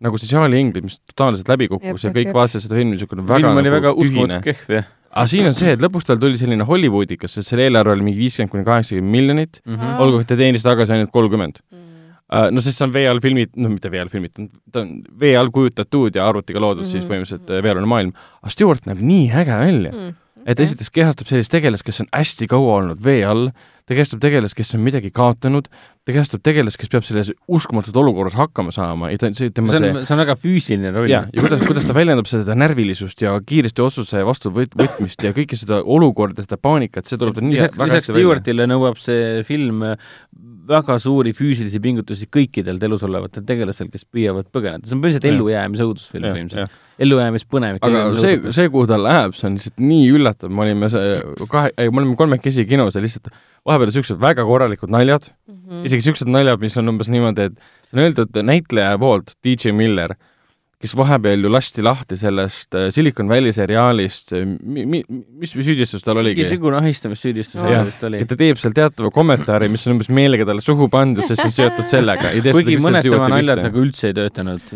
[0.00, 3.48] nagu see Charlie Englund, mis totaalselt läbi kukkus ja kõik vaatasid seda filmi, niisugune väga
[3.48, 6.36] film oli nagu väga uskumatult kehv, jah aga siin on see, et lõpuks tal tuli
[6.36, 9.80] selline Hollywoodikas, sest selle eelarve oli mingi viiskümmend kuni kaheksakümmend miljonit, Mhm.
[9.80, 9.98] Aa.
[10.04, 11.62] olgu, et ta teenis tagasi ainult kolmkümmend.
[11.72, 11.86] Mm.
[12.50, 15.36] No sest see on vee all filmid, no mitte vee all filmitud, ta on vee
[15.38, 16.92] all kujutatud ja arvutiga loodud mm -hmm.
[16.92, 17.12] siis Mhm.
[17.12, 18.12] põhimõtteliselt äh, veealune maailm.
[18.42, 20.14] aga Stewart näeb nii äge välja Mm.
[20.46, 23.50] Et esiteks kehastab sellist tegelast, kes on hästi kaua olnud vee all,
[23.86, 25.68] ta kehastab tegelast, kes on midagi kaotanud,
[26.06, 29.82] ta kehastab tegelast, kes peab selles uskumatud olukorras hakkama saama ja ta, see tema see
[29.82, 31.10] see on, see on väga füüsiline roll.
[31.10, 35.34] ja, ja kuidas, kuidas ta väljendab seda närvilisust ja kiiresti otsuse vastu võt-, võtmist ja
[35.36, 38.12] kõike seda olukorda, seda paanikat, see tuleb tal nii lisaks, lisaks.
[38.14, 39.84] Stewartile nõuab see film
[40.66, 45.36] väga suuri füüsilisi pingutusi kõikidelt elus olevatel tegelastel, kes püüavad põgeneda, see on põhimõtteliselt Jah.
[45.36, 46.82] ellujäämise õudusfilm põhimõtteliselt.
[47.02, 47.82] ellujäämispõnevik.
[47.84, 51.16] aga see, see, kuhu ta läheb, see on lihtsalt nii üllatav, me olime see
[51.52, 53.28] kahe, ei, me olime kolmekesi kinos ja lihtsalt
[53.66, 55.74] vahepeal niisugused väga korralikud naljad mm, Mhm.
[55.80, 55.86] -hmm.
[55.88, 57.54] isegi niisugused naljad, mis on umbes niimoodi, et
[57.90, 60.14] see on öeldud näitleja poolt, DJ Miller,
[60.82, 65.04] kes vahepeal ju lasti lahti sellest äh, Silicon Valley seriaalist, mi-, mi-,
[65.40, 66.42] mis süüdistus tal oligi?
[66.42, 68.28] mingisugune ahistamissüüdistus oli vist oli et.
[68.28, 71.54] ta teeb seal teatava kommentaari, mis on umbes meelega talle suhu pandud, sest see on
[71.54, 72.34] seotud sellega.
[72.44, 74.74] kuigi mõned tema naljad nagu üldse ei töötanud.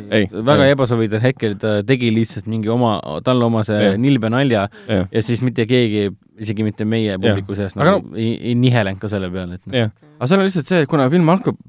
[0.49, 0.77] Väga ei.
[0.79, 2.97] ebasobival hetkel ta tegi lihtsalt mingi oma,
[3.27, 4.01] talle omase Jah.
[4.01, 6.09] nilbe nalja jah, ja siis mitte keegi,
[6.41, 9.93] isegi mitte meie publiku seast Aga nagu ei, ei nihelenud ka selle peale, et noh.
[10.17, 11.61] aga seal on lihtsalt see, et kuna film hakkab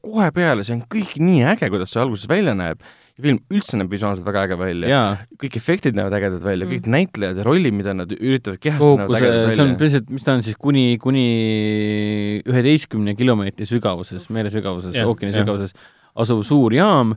[0.00, 3.78] kohe peale, see on kõik nii äge, kuidas see alguses välja näeb ja film üldse
[3.78, 5.04] näeb visuaalselt väga äge välja.
[5.38, 6.80] kõik efektid näevad ägedad välja mm., Mm.
[6.80, 9.78] kõik näitlejad ja rollid, mida nad üritavad kehastada, näevad ägedad see on välja.
[9.78, 11.26] põhiliselt, mis ta on siis kuni, kuni
[12.48, 15.74] üheteistkümne kilomeetri sügavuses, mere sügavuses, Jah, ookeani sügavuses
[16.14, 17.14] asuv suur jaam,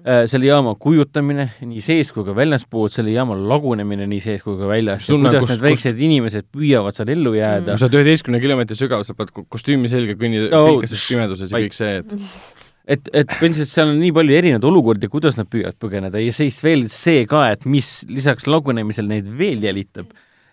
[0.00, 4.70] selle jaama kujutamine nii sees kui ka väljaspoolt, selle jaama lagunemine nii sees kui ka
[4.70, 8.78] väljas, kuidas kus- need väiksed inimesed püüavad seal ellu jääda kui sa oled üheteistkümne kilomeetri
[8.80, 12.16] sügavuses, pead ko- kostüümi selga kõnni Oh, pilkeses pimeduses ja kõik see, et
[12.84, 16.60] et, et põhimõtteliselt seal on nii palju erinevaid olukordi, kuidas nad püüavad põgeneda ja siis
[16.64, 20.10] veel see ka, et mis lisaks lagunemisel neid veel jälitab.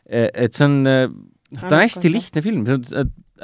[0.07, 2.63] et see on, noh, ta on hästi lihtne film,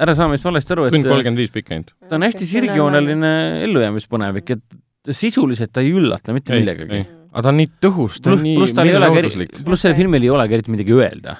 [0.00, 1.92] ära saa meist valesti aru, et tund kolmkümmend viis pikk ainult.
[2.08, 3.34] ta on hästi sirgjooneline
[3.66, 7.04] ellujäämispõnevik, et sisuliselt ta ei üllata mitte Ei, millegagi.
[7.34, 10.22] Aga ta on nii tõhus, ta on nii pluss tal ei olegi pluss sellel filmil
[10.22, 11.34] ei olegi eriti midagi öelda,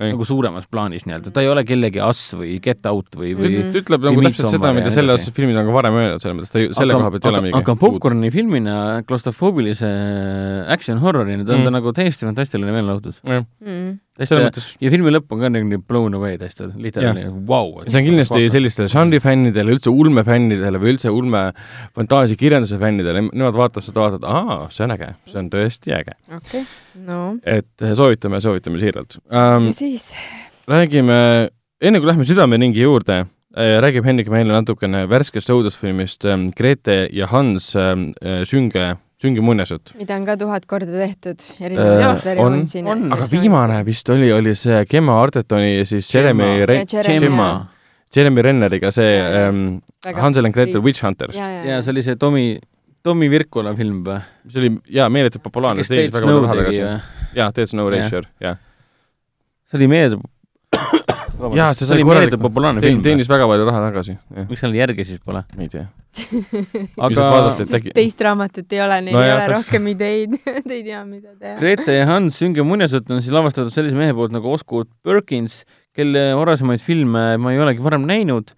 [0.00, 3.82] nagu suuremas plaanis nii-öelda, ta ei ole kellegi Us või Get Out või, või ta
[3.82, 6.62] ütleb nagu täpselt seda, mida selle aasta filmid on ka varem öelnud, selles mõttes ta
[6.62, 8.78] ei, selle koha pealt ei ole aga, midagi aga popcorni filmina,
[9.08, 9.92] klaustrofoobilise
[10.74, 11.68] action horror'ina, ta on Mm.
[11.68, 13.20] ta nagu täiesti fantastiline meelelahutus.
[14.22, 17.82] Selles ja filmi lõpp on ka nagu blown away täiesti, literaali, vau.
[17.88, 21.44] see on kindlasti sellistele žanrifännidele, üldse ulmefännidele või üldse ulme
[21.98, 26.14] fantaasiakirjanduse fännidele, nemad vaatavad seda, vaatavad, aa, see on äge, see on tõesti äge.
[26.38, 26.64] okei,
[27.08, 29.78] no et eh, soovitame, soovitame siiralt um, ja.
[29.80, 30.10] siis
[30.70, 31.16] räägime,
[31.82, 37.26] enne kui lähme südameringi juurde äh,, räägib Hendrik meile natukene värskest õudusfilmist ähm, Grete ja
[37.34, 38.92] Hans ähm, äh, sünge,
[39.24, 39.94] sünge muinasjutt.
[39.98, 43.06] mida on ka tuhat korda tehtud Äh, erinevates on- on.
[43.16, 46.66] aga viimane vist oli, oli see Gemma Artertoni ja siis Jeremy.
[46.68, 47.48] Re-, Gemma.
[48.14, 49.80] Jeremy Renneriga see ähm,
[50.14, 52.60] Hansel and Gretel Witch Hunters, ja, see oli see Tomi,
[53.02, 54.20] Tomi Virkula film või?
[54.44, 57.00] mis oli jaa, meeletult populaarne, kes Ted Snow tegi või?
[57.40, 57.90] jaa, Ted Snow.
[57.90, 58.60] Erasure, jah.
[59.66, 60.30] see oli meeletult
[61.58, 63.02] Jaa, see sai oli korralikult- populaarne film.
[63.02, 64.16] teenis väga palju raha tagasi,
[64.48, 65.44] miks seal järge siis pole?
[65.58, 65.84] ei tea.
[67.04, 67.28] aga
[67.64, 69.56] äkki- teist raamatut ei ole, neil No ei jah, ole täpselt.
[69.66, 70.36] rohkem ideid,
[70.68, 71.56] te ei tea, mida teha.
[71.58, 75.62] Grete ja Hans Sünge muinasjutt on siis lavastatud sellise mehe poolt nagu Oscar Perkins,
[75.94, 78.54] kelle varasemaid filme ma ei olegi varem näinud,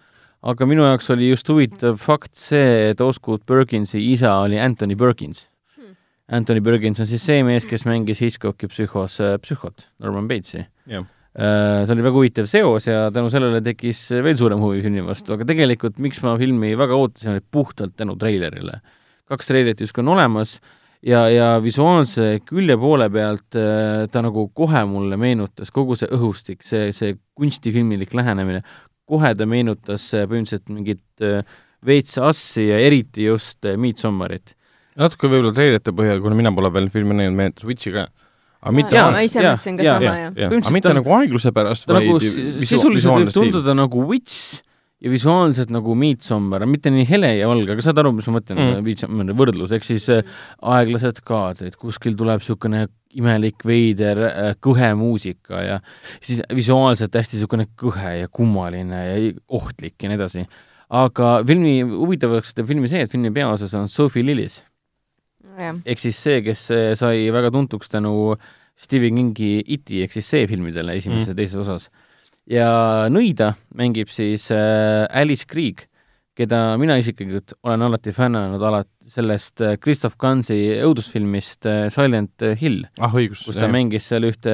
[0.47, 5.47] aga minu jaoks oli just huvitav fakt see, et Oscar Perkinsi isa oli Anthony Perkins
[5.77, 5.93] Hmm.
[6.39, 10.65] Anthony Perkins on siis see mees, kes mängis Hitchcocki psühhos äh, psühhot, Norman Bates'i.
[10.89, 11.05] jah,
[11.37, 15.45] see oli väga huvitav seos ja tänu sellele tekkis veel suurem huvi filmi vastu, aga
[15.45, 18.81] tegelikult miks ma filmi väga ootasin, oli puhtalt tänu treilerile.
[19.29, 20.57] kaks treilerit justkui on olemas
[21.05, 26.65] ja, ja visuaalse külje poole pealt äh, ta nagu kohe mulle meenutas kogu see õhustik,
[26.67, 28.63] see, see kunstifilmilik lähenemine,
[29.07, 31.43] kohe ta meenutas äh, põhimõtteliselt mingit äh,
[31.87, 34.55] veits assi ja eriti just äh, Midsommarit.
[34.97, 38.09] natuke võib-olla treilite põhjal, kuna mina pole veel filmi näinud, meenutas Witchi ka.
[38.63, 41.53] Aga mitte Jaa, ma ise mõtlesin ka jaa, sama, jah, aga mitte ta- nagu aegluse
[41.57, 44.63] pärast, nagu vaid visu- sisuliselt võib tunduda nagu Wits
[45.05, 48.57] ja visuaalselt nagu Midsommar, mitte nii hele ja valge, aga saad aru, mis ma mõtlen
[48.57, 48.71] Mm.
[48.79, 50.23] mm., Midsommari võrdlus, ehk siis äh,
[50.63, 52.87] aeglased kaadrid, kuskil tuleb niisugune
[53.17, 55.77] imelik veider äh, kõhe muusika ja
[56.21, 60.47] siis visuaalselt hästi niisugune kõhe ja kummaline ja ohtlik ja nii edasi.
[60.89, 64.63] aga filmi huvitavaks teeb filmi see, et filmi peaosas on Sophie Lillis
[65.87, 68.37] ehk siis see, kes äh, sai väga tuntuks tänu
[68.77, 71.41] Stephen Kingi Iti ehk siis see filmidele esimeses ja Mm.
[71.41, 71.91] teises osas.
[72.47, 75.87] ja nõida mängib siis äh, Alice Krieg,
[76.37, 83.11] keda mina isiklikult olen alati fännanud alati sellest äh, Christoph Gansi õudusfilmist Silent Hill, ah
[83.13, 84.53] kus ta mängis seal ühte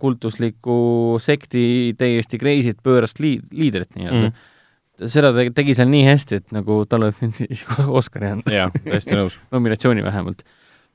[0.00, 4.50] kultuslikku sekti täiesti crazy't pöörast lii-, liidrit nii-öelda mm.
[5.10, 7.64] Seda ta tegi seal nii hästi, et nagu talle siis
[8.00, 8.54] Oscari anda.
[8.54, 10.44] jaa, täiesti nõus nominatsiooni vähemalt.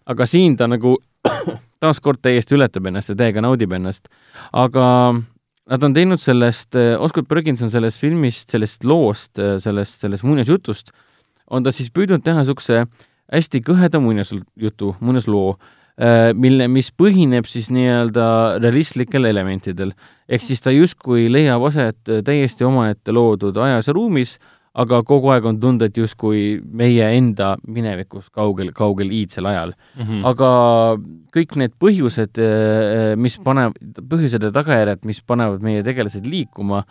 [0.09, 0.97] aga siin ta nagu
[1.83, 4.09] taaskord täiesti ületab ennast ja täiega naudib ennast.
[4.53, 4.85] aga
[5.69, 10.89] nad on teinud sellest, Oscar Perkins on sellest filmist, sellest loost, sellest, sellest muinasjutust,
[11.49, 12.87] on ta siis püüdnud teha niisuguse
[13.29, 15.59] hästi kõheda muinasjutu, muinasloo,
[16.39, 18.25] mille, mis põhineb siis nii-öelda
[18.61, 19.91] realistlikel elementidel.
[20.29, 24.37] ehk siis ta justkui leiab aset täiesti omaette loodud ajas ja ruumis,
[24.79, 30.03] aga kogu aeg on tunda, et justkui meie enda minevikus kaugel, kaugel iidsel ajal mm.
[30.03, 30.21] -hmm.
[30.29, 30.51] aga
[31.35, 32.41] kõik need põhjused,
[33.17, 36.83] mis panevad, põhjused ja tagajärjed, mis panevad meie tegelased liikuma,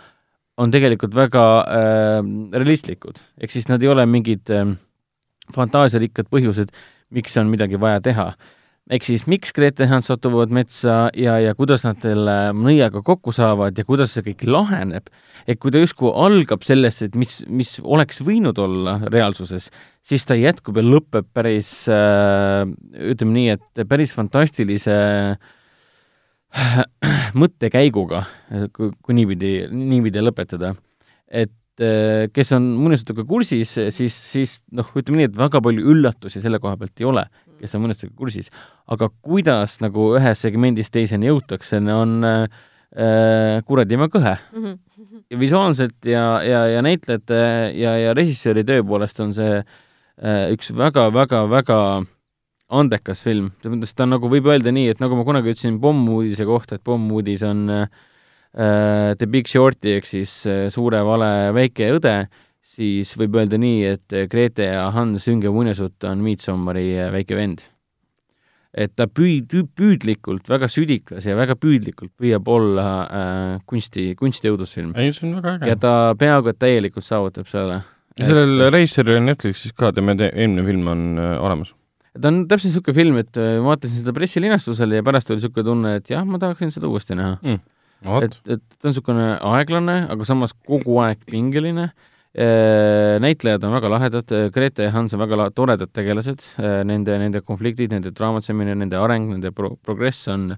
[0.59, 2.21] on tegelikult väga äh,
[2.53, 3.19] realistlikud.
[3.41, 4.75] ehk siis nad ei ole mingid äh,
[5.55, 6.75] fantaasiarikkad põhjused,
[7.11, 8.33] miks on midagi vaja teha
[8.89, 9.53] ehk siis miks
[9.89, 14.47] Hans satuvad metsa ja, ja kuidas nad selle nõiaga kokku saavad ja kuidas see kõik
[14.49, 15.11] laheneb.
[15.47, 19.71] et kui ta justkui algab sellest, et mis, mis oleks võinud olla reaalsuses,
[20.01, 22.65] siis ta jätkub ja lõpeb päris äh,
[23.13, 24.97] ütleme nii, et päris fantastilise
[25.37, 26.83] äh,
[27.43, 28.25] mõttekäiguga,
[28.73, 30.75] kui, kui niipidi, niipidi lõpetada.
[31.29, 36.41] et äh, kes on muinasjutuga kursis, siis, siis noh, ütleme nii, et väga palju üllatusi
[36.41, 37.29] selle koha pealt ei ole
[37.61, 38.51] kes on mõnestega kursis.
[38.87, 42.45] aga kuidas nagu ühest segmendist teiseni jõutakse, on äh,
[42.97, 44.65] äh kuradimaa kõhe mm.
[44.65, 45.25] -hmm.
[45.31, 47.41] ja visuaalselt ja, ja, ja näitlejate
[47.75, 51.81] ja, ja režissööri töö poolest on see äh, üks väga-väga-väga
[52.69, 55.79] andekas film, selles mõttes ta on nagu, võib öelda nii, et nagu ma kunagi ütlesin
[55.81, 57.89] pommuudise kohta, et pommuudis on äh,
[58.53, 62.17] The Big Shorti ehk siis äh, Suure vale väike õde
[62.69, 67.65] siis võib öelda nii, et Grete ja Hans Sünge muinasjutt on Midsommari väike vend.
[68.79, 74.93] et ta püüd-, püüdlikult, väga südikas ja väga püüdlikult püüab olla äh, kunsti, kunstiõudusfilm.
[74.97, 75.71] ei, see on väga äge.
[75.73, 77.81] ja ta peaaegu et täielikult saavutab selle.
[78.19, 78.73] ja sellel et...
[78.77, 81.73] reisijal Netflixis ka, tema eelmine film on äh, olemas
[82.21, 85.67] ta on täpselt niisugune film, et äh, ma vaatasin seda pressilinastusel ja pärast oli niisugune
[85.71, 87.59] tunne, et jah, ma tahaksin seda uuesti näha mm..
[88.21, 91.89] et, et ta on niisugune aeglane, aga samas kogu aeg pingeline
[92.37, 97.93] näitlejad on väga lahedad, Grete ja Hans on väga toredad tegelased, äh, nende, nende konfliktid,
[97.93, 100.53] nende draamatsemine, nende areng, nende pro-, progress on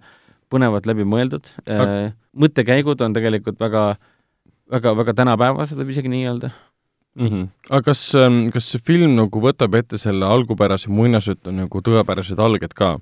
[0.51, 3.85] põnevalt läbi mõeldud aga..., äh, mõttekäigud on tegelikult väga,
[4.71, 7.27] väga, väga tänapäevased, võib isegi nii öelda mm.
[7.27, 7.47] -hmm.
[7.71, 12.75] aga kas, ähm, kas see film nagu võtab ette selle algupärase muinasjutu nagu tõepärased alged
[12.75, 12.99] ka?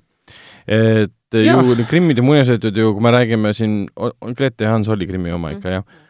[0.67, 1.57] et ja.
[1.57, 3.87] ju Krimmid ja muinasjutud ju, kui me räägime siin,
[4.37, 6.08] Grete ja Hans oli Krimmi oma ikka, jah Äh,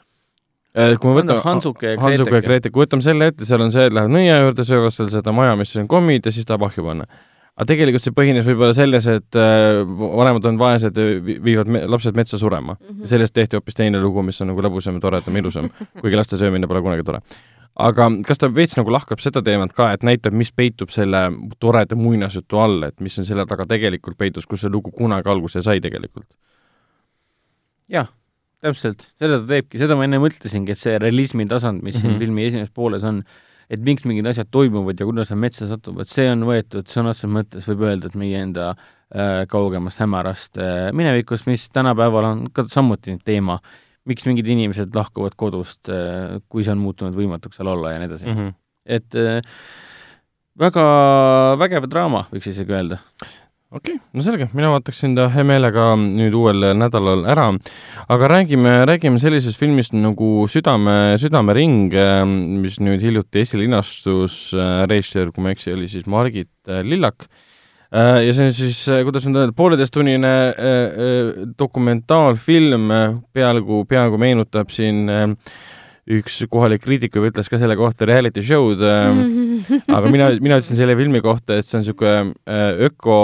[0.73, 3.87] kui me võtame Hansuke ja Hansuke ja Gretek, kui võtame selle ette, seal on see,
[3.89, 6.85] et lähevad nõia juurde, söövad seal seda maja, mis on kommid ja siis tahab ahju
[6.85, 7.07] panna.
[7.59, 10.99] aga tegelikult see põhines võib-olla selles, et äh, vanemad on vaesed,
[11.43, 12.85] viivad me, lapsed metsa surema mm.
[12.89, 13.07] -hmm.
[13.09, 16.81] sellest tehti hoopis teine lugu, mis on nagu lõbusam, toredam, ilusam, kuigi laste söömine pole
[16.81, 17.19] kunagi tore.
[17.75, 21.95] aga kas ta veits nagu lahkab seda teemat ka, et näitab, mis peitub selle toreda
[21.95, 25.81] muinasjutu all, et mis on selle taga tegelikult peitus, kus see lugu kunagi alguse sai
[25.81, 26.29] tegelikult?
[27.89, 28.07] jah
[28.63, 32.01] täpselt, seda ta teebki, seda ma enne mõtlesingi, et see realismi tasand, mis mm -hmm.
[32.01, 32.21] siin mhm.
[32.23, 33.23] filmi esimeses pooles on,
[33.69, 37.31] et miks mingid asjad toimuvad ja kuidas nad metsa satuvad, see on võetud sõna otseses
[37.31, 42.65] mõttes, võib öelda, et meie enda äh, kaugemast hämarast äh, minevikust, mis tänapäeval on ka
[42.67, 43.59] samuti teema.
[44.09, 48.07] miks mingid inimesed lahkuvad kodust äh,, kui see on muutunud võimatuks seal olla ja nii
[48.09, 48.37] edasi mm.
[48.37, 48.53] -hmm.
[48.85, 49.41] et äh,
[50.59, 50.85] väga
[51.59, 52.97] vägev draama, võiks isegi öelda
[53.69, 57.51] okei okay,, no selge, mina vaataksin ta hea meelega nüüd uuel nädalal ära.
[58.09, 61.93] aga räägime, räägime sellisest filmist nagu Südame, südamering,
[62.63, 67.27] mis nüüd hiljuti esilinastus, äh, režissöör, kui ma ei eksi, oli siis Margit äh, Lillak.
[67.93, 70.33] Äh, ja see on siis, kuidas nüüd öelda, pooleteisttunnine
[71.59, 72.89] dokumentaalfilm,
[73.33, 75.05] peaaegu, peaaegu meenutab siin
[76.09, 79.21] üks kohalik kriitik ütles ka selle kohta reality show'd äh,,
[79.95, 83.19] aga mina, mina ütlesin selle filmi kohta, et see on niisugune äh, öko,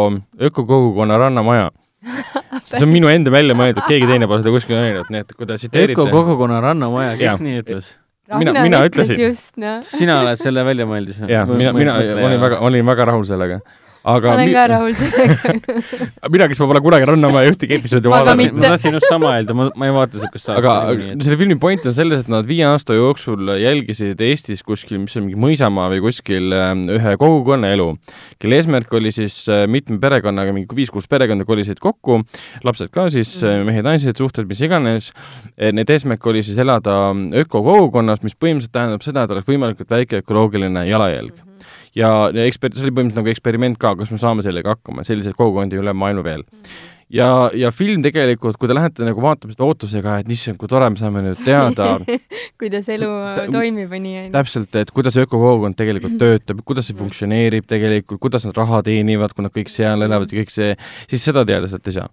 [0.49, 1.71] ökokogukonna rannamaja
[2.69, 5.49] see on minu enda välja mõeldud, keegi teine pole seda kuskil öelnud, nii et kui
[5.49, 7.37] te tsiteerite ökokogukonna rannamaja, kes ja.
[7.41, 7.95] nii ütles?
[8.39, 9.33] mina, mina ütlesin.
[9.61, 9.79] No.
[9.85, 11.23] sina oled selle välja mõeldis?
[11.29, 13.61] jah, mina, mina olin väga, olin väga rahul sellega
[14.05, 15.53] aga olen mi- ka rahul sellega.
[16.33, 19.55] mina, kes ma pole kunagi Rannamaja ühtegi episoodi Ma vaadanud, ma tahtsin just sama öelda,
[19.57, 21.23] ma, ma ei vaata siukest aga saatest.
[21.25, 25.25] selle filmi point on selles, et nad viie aasta jooksul jälgisid Eestis kuskil, mis on
[25.25, 27.87] mingi mõisamaa või kuskil äh, ühe kogukonna elu,
[28.41, 32.21] kelle eesmärk oli siis äh, mitme perekonnaga, mingi viis-kuus perekonda kolisid kokku,
[32.67, 33.71] lapsed ka siis mm, -hmm.
[33.71, 35.11] mehed-naised, suhted, mis iganes.
[35.55, 37.09] Need eesmärk oli siis elada
[37.41, 41.44] ökokogukonnas, mis põhimõtteliselt tähendab seda, et oleks võimalikult väike ökoloogiline jalajälg
[41.95, 42.09] ja
[42.45, 45.93] eksper-, see oli põhimõtteliselt nagu eksperiment ka, kas me saame sellega hakkama, selliseid kogukondi üle
[45.95, 46.43] maailma veel.
[47.13, 50.89] ja, ja film tegelikult, kui te lähete nagu vaatama seda ootusega, et issand, kui tore,
[50.89, 51.95] me saame nüüd teada
[52.61, 57.67] kuidas elu Tä- toimib ja nii, täpselt, et kuidas ökokogukond tegelikult töötab, kuidas see funktsioneerib
[57.69, 60.73] tegelikult, kuidas nad raha teenivad, kui nad kõik seal elavad ja kõik see,
[61.11, 62.09] siis seda teada sealt ei saa.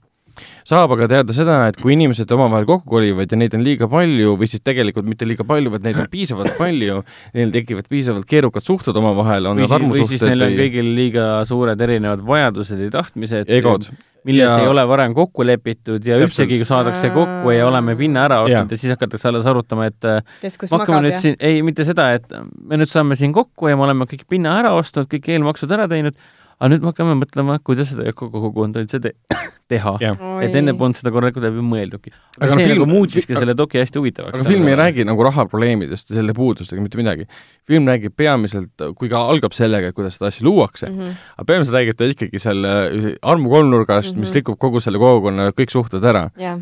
[0.68, 4.37] Saab aga teada seda, et kui inimesed omavahel kokku kolivad ja neid on liiga palju
[4.41, 7.03] või siis tegelikult mitte liiga palju, vaid neid on piisavalt palju,
[7.37, 10.95] neil tekivad piisavalt keerukad suhted omavahel, on need siis, või siis neil on armusuhted kõigil
[10.97, 13.53] liiga suured erinevad vajadused ja tahtmised.
[13.53, 13.91] egod.
[14.24, 16.28] milles Ja- ei ole varem kokku lepitud ja Täpselt.
[16.28, 18.70] üldsegi, kui saadakse kokku ja oleme pinna ära ostnud Jaa.
[18.70, 21.20] ja siis hakatakse alles arutama, et äh, kes me hakkame magab nüüd ja.
[21.24, 22.30] siin, ei mitte seda, et
[22.62, 25.89] me nüüd saame siin kokku ja me oleme kõik pinna ära ostnud, kõik eelmaksud ära
[25.91, 26.14] teinud,
[26.61, 29.12] aga nüüd me hakkame mõtlema, kuidas seda ökokogukonda üldse te
[29.72, 29.94] teha.
[30.00, 32.11] jah, et enne polnud seda korralikult läbi mõeldudki.
[32.38, 34.34] Aga aga see film- nagu muutiski selle doki hästi huvitavaks.
[34.40, 37.26] aga film ei räägi nagu rahaprobleemidest ja selle puudustega mitte midagi.
[37.66, 41.03] film räägib peamiselt, kui ka algab sellega, et kuidas seda asja luuakse mm, Mhm.
[41.03, 41.14] -hmm.
[41.38, 44.20] aga peamiselt räägib ta ikkagi selle armukolmnurgast mm, -hmm.
[44.20, 44.34] mis Mhm.
[44.36, 46.30] rikub kogu selle kogukonna kõik suhted ära.
[46.38, 46.59] jah.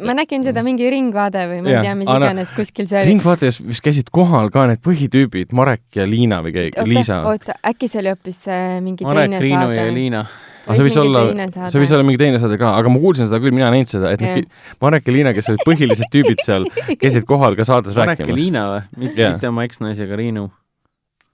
[0.00, 3.00] Ma nägin seda mingi Ringvaade või ma ei tea, mis aga no- iganes kuskil see
[3.02, 3.10] oli.
[3.10, 7.20] Ringvaates vist käisid kohal ka need põhitüübid, Marek ja Liina või keegi, Liisa.
[7.28, 9.92] oota, äkki see oli hoopis äh, mingi Marek, teine Triinu saade ja?
[9.92, 10.24] Liina.
[10.62, 13.28] aga see võis mingi olla, see võis olla mingi teine saade ka, aga ma kuulsin
[13.28, 14.40] seda küll, mina ei näinud seda, et Jah.
[14.40, 18.26] need Marek ja Liina, kes olid põhilised tüübid seal, käisid kohal ka saates Marek ja
[18.26, 18.40] rääkimas.
[18.40, 18.84] Liina või?
[19.06, 19.32] mitte Jaa.
[19.36, 20.48] mitte oma eksnaisega Riinu.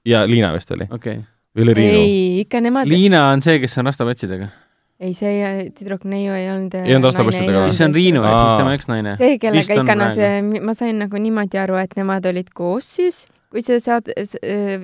[0.09, 1.27] ja Liina vist oli, okei okay..
[1.55, 2.07] või oli Riinu?
[2.07, 4.51] ei, ikka nemad, Liina on see, kes on rastapatsidega.
[4.99, 6.75] Ei see tüdruk neiu ei olnud.
[6.81, 7.71] Ei olnud rasvapassidega või?
[7.71, 9.17] siis see on Riinu ehk siis tema eksnaine.
[9.21, 13.27] see, kellega ikka nad praegu., ma sain nagu niimoodi aru, et nemad olid koos siis,
[13.49, 14.13] kui see saade,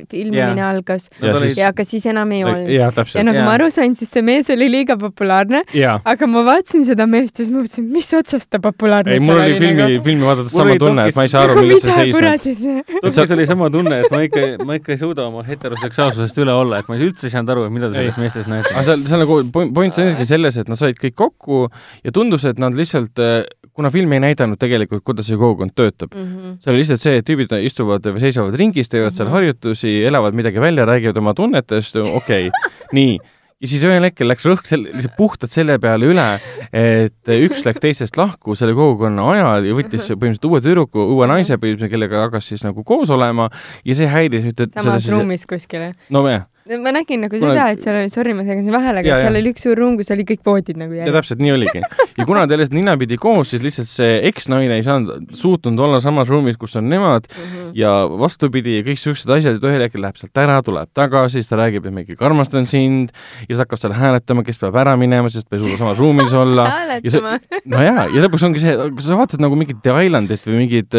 [0.08, 0.70] filmimine Jaa.
[0.72, 2.70] algas ja siis, ja aga siis enam ei olnud.
[2.72, 3.20] ja täpselt.
[3.28, 3.44] nagu Jaa.
[3.44, 5.98] ma aru sain, siis see mees oli liiga populaarne, jaa.
[6.12, 9.58] aga ma vaatasin seda meest ja siis mõtlesin, mis otsast ta populaarne ei, mul oli
[9.60, 12.94] filmi, filmi vaadates sama tunne, et ma ei saa aru, milles see seisneb.
[13.04, 16.80] Tõkkis oli sama tunne, et ma ikka, ma ikka ei suuda oma heteroseksuaalsusest üle olla,
[16.80, 18.86] et ma üldse ei saanud aru, mida te sellest meestest näete aga.
[18.88, 21.66] seal, seal nagu point point on isegi selles, et nad said kõik kokku
[22.04, 23.20] ja tundus, et nad lihtsalt,
[23.74, 26.58] kuna film ei näidanud tegelikult, kuidas see kogukond töötab, Mhm.
[26.62, 29.34] see oli lihtsalt see, et tüübid istuvad või seisavad ringis, teevad seal Mhm.
[29.34, 32.50] harjutusi, elavad midagi välja, räägivad oma tunnetest, okei okay.,
[32.92, 33.18] nii.
[33.64, 36.26] ja siis ühel hetkel läks rõhk selle, lihtsalt puhtalt selle peale üle,
[36.72, 41.56] et üks läks teisest lahku selle kogukonna ajal ja võttis põhimõtteliselt uue tüdruku, uue naise
[41.56, 43.48] põhimõtteliselt, kellega hakkas siis nagu koos olema
[43.84, 45.94] ja see häiris, et samas ruumis kuskil.
[46.10, 49.10] no jah, ma nägin nagu Kuna- seda, et seal oli, sorry, ma segasin vahele, aga
[49.18, 49.40] et seal jaa.
[49.42, 51.16] oli üks suur ruum, kus oli kõik voodid nagu ja järjest.
[51.18, 51.82] täpselt nii oligi.
[52.16, 56.28] ja kuna te olete ninapidi koos, siis lihtsalt see eksnaine ei saanud, suutnud olla samas
[56.32, 57.74] ruumis, kus on nemad Mhm.
[57.76, 61.48] ja vastupidi ja kõik siuksed asjad, et ühel hetkel läheb sealt ära, tuleb tagasi, siis
[61.52, 63.12] ta räägib, et ma ikkagi armastan sind
[63.44, 66.32] ja siis hakkab seal hääletama, kes peab ära minema, sest ta ei suuda samas ruumis
[66.44, 66.64] olla.
[66.64, 67.38] hääletama.
[67.66, 68.72] no jaa, ja lõpuks ongi see,
[69.04, 70.96] sa vaatad nagu mingit The Islandit või mingit,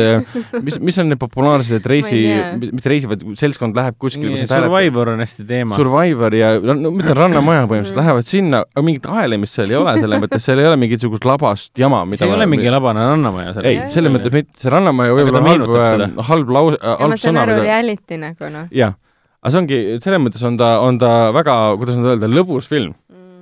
[0.62, 4.46] mis, mis on need populaarsed reisi ei tea., mitte reisi, vaid seltskond läheb kuskile.
[4.46, 5.80] Survivor on hästi teema.
[5.80, 8.02] Survivor ja no, ma ütlen Rannamaja põhimõtteliselt Mhm.
[8.04, 11.72] lähevad sinna, aga mingit aelemist seal ei ole, selles mõttes seal ei ole mingisugust labast
[11.82, 13.70] jama, mida see ei ole mingi labane rannamaja seal.
[13.72, 16.10] ei, selles mõttes mitte, see Rannamaja võib-olla halb seda.
[16.30, 18.68] halb lause, ja halb ma saan sõna, aru, reality nagu noh.
[18.76, 18.94] jah,
[19.42, 22.94] aga see ongi, selles mõttes on ta, on ta väga, kuidas nüüd öelda, lõbus film.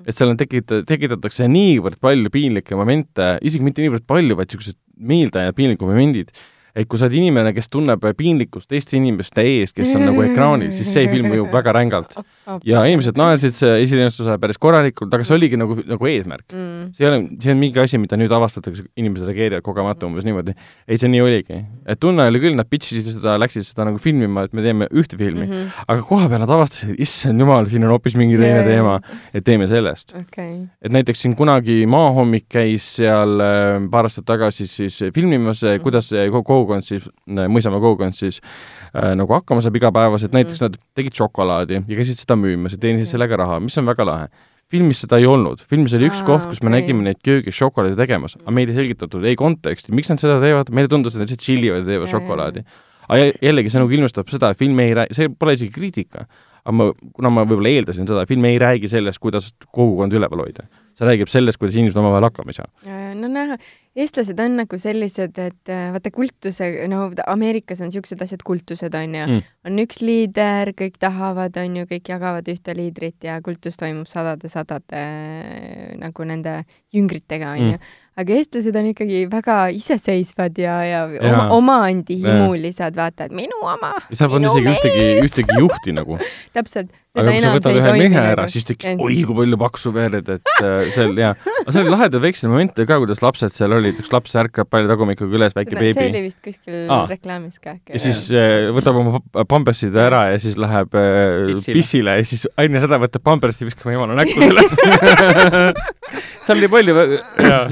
[0.06, 4.76] et seal on tekita-, tekitatakse niivõrd palju piinlikke momente, isegi mitte niivõrd palju, vaid niisugused
[5.00, 6.34] meeldejäävad piinlikud momendid,
[6.76, 10.72] et kui sa oled inimene, kes tunneb piinlikkust teiste inimeste ees, kes on nagu ekraanil,
[10.74, 12.18] siis see film mõjub väga rängalt.
[12.68, 16.46] ja inimesed naersid see esilindustuse päris korralikult, aga see oligi nagu, nagu eesmärk.
[16.52, 16.92] mm..
[16.98, 20.56] see ei ole, see on mingi asi, mida nüüd avastatakse, inimesed reageerivad kogemata umbes niimoodi.
[20.88, 21.62] ei, see nii oligi.
[21.90, 24.90] et tunne oli küll, nad pitch isid seda, läksid seda nagu filmima, et me teeme
[24.92, 25.54] ühte filmi mm.
[25.54, 25.88] -hmm.
[25.88, 28.68] aga kohapeal nad avastasid, issand jumal, siin on hoopis mingi teine jaa.
[28.68, 29.00] teema,
[29.34, 30.16] et teeme sellest.
[30.20, 30.68] okei.
[30.82, 35.68] et näiteks siin kunagi Maahommik käis seal äh, paar aastat tagasi siis filmimas mm.
[35.70, 35.84] -hmm.
[35.84, 40.66] kuidas see ko- kogukond siis, Mõisamaa kogukond siis äh, nagu hakkama saab igapäevaselt, näiteks Mhm.
[40.72, 44.28] nad tegid šokolaadi ja käisid seda müümas ja teenisid sellega raha, mis on väga lahe
[44.74, 46.82] filmis seda ei olnud, filmis oli üks Aa, koht, kus me okei.
[46.82, 50.70] nägime neid köögis šokolaadi tegemas, aga meile ei selgitatud ei konteksti, miks nad seda teevad,
[50.74, 52.64] meile tundus, et nad lihtsalt tšillivad ja teevad šokolaadi.
[53.10, 56.26] aga jä- jällegi see nagu ilmestab seda, et film ei räägi, see pole isegi kriitika,
[56.66, 60.64] aga ma, kuna ma võib-olla eeldasin seda, film ei räägi sellest, kuidas kogukonda üleval hoida.
[60.98, 63.14] see räägib sellest, kuidas inimesed omavahel hakkama ei saa.
[63.14, 63.58] no näha,
[63.96, 69.16] eestlased on nagu sellised, et äh, vaata kultuse, no Ameerikas on siuksed asjad, kultused on
[69.16, 69.34] ju Mm.
[69.34, 74.10] mm., on üks liider, kõik tahavad, on ju, kõik jagavad ühte liidrit ja kultus toimub
[74.10, 76.64] sadade-sadade äh, nagu nende
[76.94, 77.92] jüngritega, on Mm.
[78.20, 81.30] Aga eestlased on ikkagi väga iseseisvad ja, ja Jaa.
[81.32, 86.20] oma, omaandihimulised, vaata, et minu oma, ja seal polnud isegi ühtegi, ühtegi juhti nagu.
[86.54, 86.92] täpselt.
[87.18, 90.52] aga kui sa võtad ühe mehe ära, siis tekib, oi kui palju paksu veered, et
[90.62, 91.34] äh, seal ja,
[91.64, 94.90] aga seal oli lahedaid väikseid momente ka, kuidas lapsed seal olid, üks laps ärkab palli
[94.90, 97.04] tagumikuga üles, väike see beebi oli vist kuskil Aa.
[97.12, 97.94] reklaamis ka äkki.
[97.94, 101.78] ja siis äh, võtab oma pa- pampersid ära ja siis läheb äh, Pissile.
[101.78, 105.74] pissile ja siis enne seda võtab pampersi, viskab emale näkku selle.
[106.46, 106.96] seal oli palju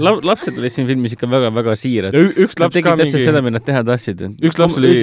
[0.02, 3.66] la,, lapsed olid siin filmis ikka väga-väga siirad üks laps ka mingi seda, mida nad
[3.68, 4.24] teha tahtsid.
[4.48, 4.94] Üks laps oli-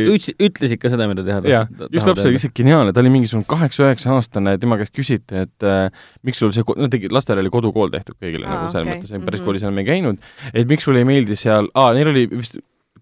[0.48, 1.84] ütlesid ka seda, mida teha tahtsid.
[1.92, 5.90] üks laps oli lihtsalt geniaalne, ta oli mingisugune kaheksa-üheksa aastane, tema käest küsiti, et äh,
[6.26, 9.02] miks sul see, no tegi, lastele oli kodukool tehtud kõigile Aa, nagu selles okei.
[9.02, 9.46] mõttes, päris Mhm.
[9.50, 10.18] koolis enam ei käinud,
[10.54, 12.58] et miks sulle ei meeldi seal, aa, neil oli vist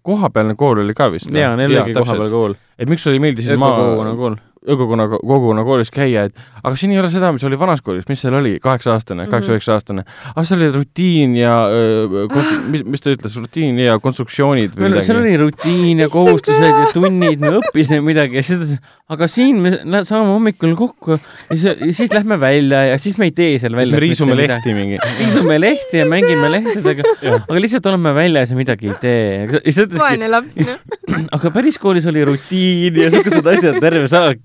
[0.07, 1.27] kohapealne kool oli ka vist.
[1.33, 2.53] jaa, neil oligi kohapeal kool.
[2.79, 4.35] et miks sulle ei meeldi siin maa, ökokogukonna kool.
[4.67, 8.21] ökokoguna, kogukonna koolis käia, et aga siin ei ole seda, mis oli vanas koolis, mis
[8.21, 9.31] seal oli, kaheksa-aastane, Mhm.
[9.31, 10.03] kaheksa-üheksa aastane.
[10.35, 12.27] aga seal oli rutiin ja öö,
[12.69, 15.35] mis, mis ta ütles, rutiin ja konstruktsioonid või meil, seal midagi.
[15.35, 19.61] oli rutiin ja kohustused ja tunnid, me õppisime midagi ja siis ta ütles, aga siin
[19.63, 23.57] me saame hommikul kokku ja siis, ja siis lähme välja ja siis me ei tee
[23.59, 23.95] seal siis välja.
[23.95, 24.97] me riisume lehti mingi.
[25.19, 27.03] riisume lehti ja mängime lehtedega,
[27.37, 29.61] aga lihtsalt oleme väljas ja midagi ei tee.
[29.99, 31.23] vaene laps, noh.
[31.31, 34.35] aga päris koolis oli rutiin ja siuksed asjad, terve saal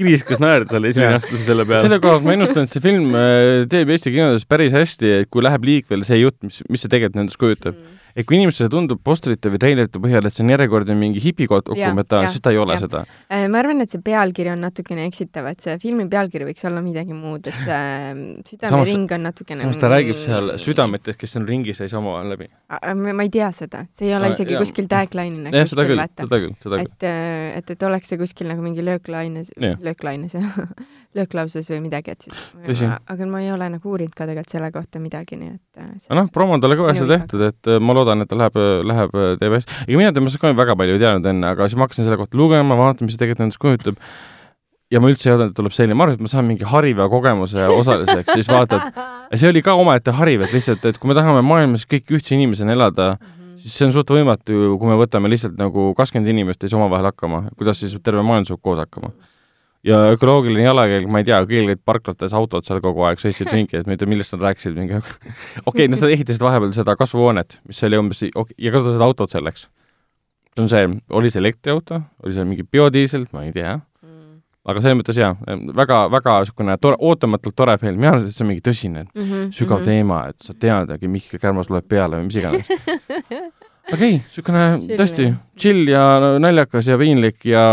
[0.00, 1.20] kiriskas naerda seal esimene Jaa.
[1.20, 1.84] aasta selle peale.
[1.84, 5.30] selle koha pealt ma ennustan, et see film äh, teeb Eesti kinodes päris hästi, et
[5.32, 7.76] kui läheb liikvele see jutt, mis, mis see tegelikult endast kujutab.
[7.76, 7.99] Mm.
[8.14, 12.44] Et kui inimesele tundub posterite või treilerite põhjal, et see on järjekordne mingi hipidokumentaal, siis
[12.44, 12.84] ta ei ole jah.
[12.86, 13.04] seda.
[13.30, 16.82] Äh, ma arvan, et see pealkiri on natukene eksitav, et see filmi pealkiri võiks olla
[16.84, 20.54] midagi muud, et see mm, südamering on natukene samas ta räägib seal.
[20.60, 22.50] südametest, kes on ringis ja ei saa omavahel läbi.
[22.70, 24.62] ma ei tagia seda, see ei ole isegi jaa.
[24.64, 26.26] kuskil tagline'ina seda kuskil vaata.
[26.26, 26.84] seda küll.
[26.84, 27.08] et,
[27.60, 30.60] et, et oleks see kuskil nagu mingi lööklaines lööklaines jah,
[31.16, 35.00] lööklauses või midagi, et siis, aga ma ei ole nagu uurinud ka tegelikult selle kohta
[35.02, 38.22] midagi, nii et äh, aga noh, promo on talle kõvasti tehtud, et äh, ma loodan,
[38.22, 39.78] et ta läheb, läheb, teeb hästi.
[39.88, 42.38] ega mina temast ka väga palju ei teadnud enne, aga siis ma hakkasin selle kohta
[42.38, 43.98] lugema, vaatama, mis see tegelikult endast kujutab.
[44.90, 47.08] ja ma üldse ei oodanud, et tuleb selline, ma arvasin, et ma saan mingi hariva
[47.10, 49.02] kogemuse osaliseks, siis vaatad,
[49.34, 52.74] see oli ka omaette hariv, et lihtsalt, et kui me tahame maailmas kõik ühtse inimesena
[52.78, 53.12] elada,
[53.60, 56.80] siis see on suht võimatu ju, kui me võtame lihtsalt nagu kakskümmend inimest ei saa
[56.80, 59.12] omavahel hakkama, kuidas siis terve maailm saab koos hakkama.
[59.86, 63.78] Ja ökoloogiline jalajälg, ma ei tea, kõigil olid parklates autod seal kogu aeg, sõitsid ringi,
[63.80, 67.60] et ma ei tea, millest nad rääkisid, mingi okei okay,, nad ehitasid vahepeal seda kasvuhoonet,
[67.68, 69.68] mis oli umbes okay, ja kasutasid autot selleks.
[70.54, 74.38] see on see, oli see elektriauto, oli see mingi biodiisel, ma ei tea, Mm.
[74.72, 75.34] aga selles mõttes jaa,
[75.76, 79.50] väga, väga niisugune tore, ootamatult tore film, mina arvan, et see on mingi tõsine, Mhm,
[79.56, 79.84] sügav mhm.
[79.84, 82.66] teema, et sa teadagi, Mihkel Kärmas loeb peale või mis iganes.
[83.92, 85.28] okei okay,, niisugune Chill, tõesti
[85.60, 86.02] chill ja
[86.42, 87.64] naljakas ja piinlik ja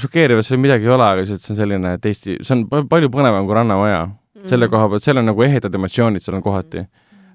[0.00, 2.64] šokeeriv, et seal midagi ei ole, aga lihtsalt see on selline, et Eesti, see on
[2.70, 4.08] pa- palju põnevam kui Rannamaja.
[4.46, 4.72] selle Mhm.
[4.72, 6.86] koha pealt, seal on nagu ehedad emotsioonid, seal on kohati.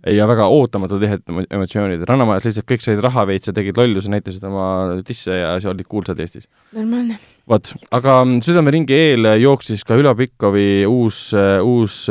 [0.06, 2.04] ja väga ootamatud ehedad emo- emotsioonid.
[2.06, 5.88] Rannamajas lihtsalt kõik said raha veits ja tegid lolluse, näitasid oma disse ja see olid
[5.90, 6.46] kuulsad Eestis.
[6.74, 7.18] normaalne.
[7.50, 11.32] vot, aga mm, Südameringi eel jooksis ka Ülo Pikkovi uus,
[11.64, 12.06] uus,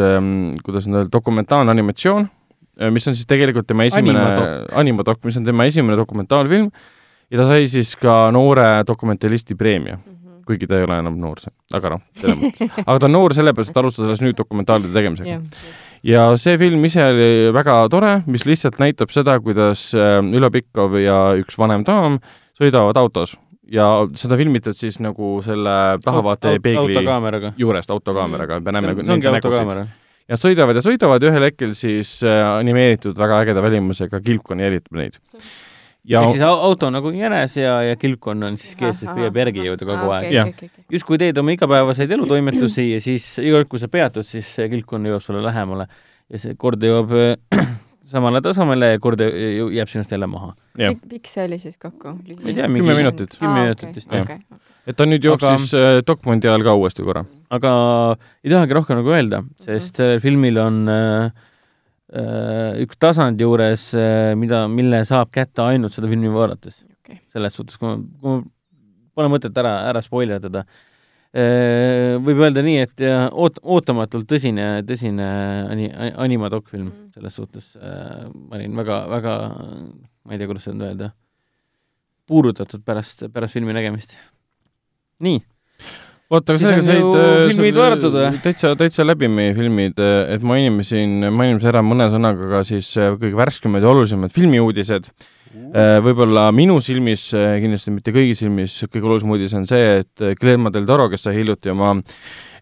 [0.64, 2.28] kuidas nüüd öelda, dokumentaalne animatsioon,
[2.90, 4.74] mis on siis tegelikult tema esimene Animadok.
[4.80, 6.70] animadok, mis on tema esimene dokumentaalfilm
[7.30, 9.98] ja ta sai siis ka noore dokumentalisti preemia,
[10.46, 11.40] kuigi ta ei ole enam noor,
[11.74, 12.74] aga noh, selles mõttes.
[12.84, 15.40] aga ta on noor sellepärast, et alustas alles nüüd dokumentaalide tegemisega.
[16.04, 20.98] ja see film ise oli väga tore, mis lihtsalt näitab seda, kuidas äh, Ülo Pikkov
[21.00, 22.20] ja üks vanem daam
[22.58, 23.38] sõidavad autos
[23.72, 23.86] ja
[24.18, 27.52] seda filmitud siis nagu selle tahavaatepeegli autokaameraga.
[27.58, 29.86] juurest autokaameraga, me näeme see ongi autokaamera.
[30.28, 34.96] Ja sõidavad ja sõidavad ja ühel hetkel siis äh, animeeritud väga ägeda välimusega kilpkonn jälitab
[35.00, 35.18] neid.
[36.04, 39.12] ja ehk siis au- auto on nagu jänes ja, ja kilpkonn on siis kees, et
[39.16, 40.26] püüab järgi jõuda kogu aeg.
[40.28, 40.84] Okei, okei, okei.
[40.98, 45.08] justkui teed oma igapäevaseid elutoimetusi ja siis iga kord, kui sa peatud, siis see kilpkonn
[45.12, 45.88] jõuab sulle lähemale
[46.32, 47.64] ja see kord jõuab äh,
[48.14, 50.52] samale tasemele ja kord jääb sinust jälle maha.
[50.76, 52.16] pikk see oli siis kokku?
[52.16, 53.36] ma ei tea, Kümme minutit.
[53.40, 54.38] kümme minutit vist jah.
[54.86, 56.04] Et ta nüüd jooksis aga...
[56.06, 57.24] Dokmondial ka uuesti korra.
[57.54, 57.72] aga
[58.44, 61.44] ei tahagi rohkem nagu öelda, sest sellel filmil on äh,
[62.14, 67.20] äh, üks tasand juures äh,, mida, mille saab kätte ainult seda filmi vaadates Okei.
[67.32, 68.42] selles suhtes, kui ma, kui ma
[69.14, 72.20] pole mõtet ära, ära spoilerdada äh,.
[72.24, 75.30] võib öelda nii, et äh, oot-, ootamatult tõsine, tõsine
[75.72, 75.92] ani-,
[76.28, 77.10] animadokfilm Mm.
[77.14, 78.24] selles suhtes äh,.
[78.32, 79.34] ma olin väga, väga,
[80.24, 81.10] ma ei tea, kuidas seda öelda,
[82.26, 84.16] puudutatud pärast, pärast filmi nägemist.
[85.24, 85.42] Nii
[86.34, 88.40] oota, aga sellega said äh, filmid vaadatud või?
[88.44, 93.14] täitsa, täitsa läbi meie filmid, et mainime siin, mainime ära mõne sõnaga ka siis äh,
[93.20, 95.12] kõige värskemad ja olulisemad filmiuudised.
[95.54, 100.24] Äh, võib-olla minu silmis, äh, kindlasti mitte kõigi silmis, kõige olulisem uudis on see, et
[100.24, 101.92] äh, Guillermo del Toro, kes sai hiljuti oma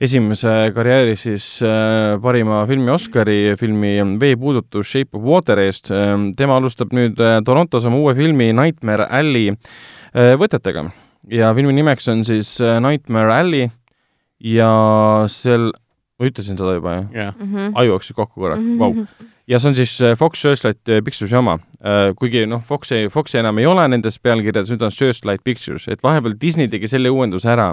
[0.03, 6.59] esimese karjääri siis äh, parima filmi Oscari filmi Veepuudutus Shape of Water eest äh,, tema
[6.59, 10.89] alustab nüüd äh, Torontos oma uue filmi Nightmare Alley äh, võtetega.
[11.31, 13.69] Ja filmi nimeks on siis äh, Nightmare Alley
[14.43, 14.73] ja
[15.31, 15.71] sel,
[16.19, 17.13] ma ütlesin seda juba, jah?
[17.15, 17.37] jah.
[17.39, 17.77] Mhm.
[17.79, 18.95] aju jooksis kokku korraga, vau
[19.51, 21.59] ja see on siis äh, Fox Searchlight äh, Pictures'i oma.
[22.15, 26.37] Kuigi noh, Foxi, Foxi enam ei ole nendes pealkirjades, nüüd on Searchlight Pictures, et vahepeal
[26.41, 27.73] Disney tegi selle uuenduse ära.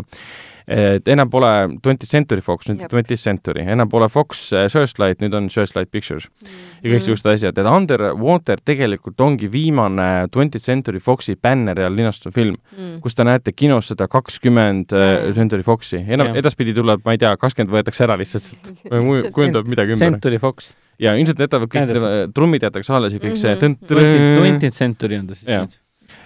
[0.69, 1.49] Et enam pole
[1.81, 2.91] Twentieth Century Fox, nüüd Jep.
[2.93, 6.85] Twentieth Century, enam pole Fox äh, Searchlight, nüüd on Searchlight Pictures ja Mhm.
[6.93, 12.55] kõik niisugused asjad, et Underwater tegelikult ongi viimane Twentieth Century Foxi bänneri all linastuv film,
[12.77, 12.99] Mm.
[13.01, 15.33] kus te näete kinos seda kakskümmend Jaa.
[15.33, 16.35] Century Foxi, enam Jah.
[16.43, 18.53] edaspidi tuleb, ma ei tea, kakskümmend võetakse ära lihtsalt,
[19.33, 20.73] kujundab midagi ümber Century Fox.
[20.99, 25.47] ja ilmselt jätavad kõik trummid jätakse alles ja kõik see Twentieth Century on ta siis
[25.47, 25.77] nüüd.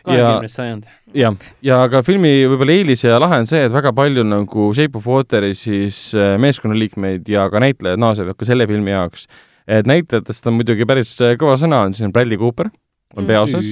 [0.03, 0.83] kahekümnes sajand.
[1.13, 4.97] jah, ja aga filmi võib-olla eelis ja lahe on see, et väga palju nagu Shape
[4.97, 9.27] of Wateri siis äh, meeskonnaliikmeid ja ka näitlejad naasevad ka selle filmi jaoks.
[9.67, 12.71] et näitlejatest on muidugi päris äh, kõva sõna, on siin Bradley Cooper
[13.15, 13.67] on peaosas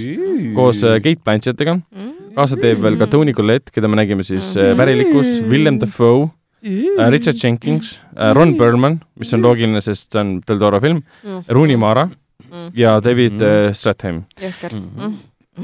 [0.55, 1.79] koos äh, Kate Blanchett'iga,
[2.35, 4.77] kaasa teeb veel ka Tony Collette, keda me nägime siis Mhm.
[4.77, 6.29] Pärilikus, Willem Dafoe,
[7.09, 7.95] Richard Jenkins,
[8.37, 11.01] Ron Perlman, mis on loogiline, sest see on Del Toro film,
[11.49, 12.05] Rooney Mara
[12.77, 13.41] ja David
[13.73, 14.23] Stratham.
[14.37, 14.77] jõhker.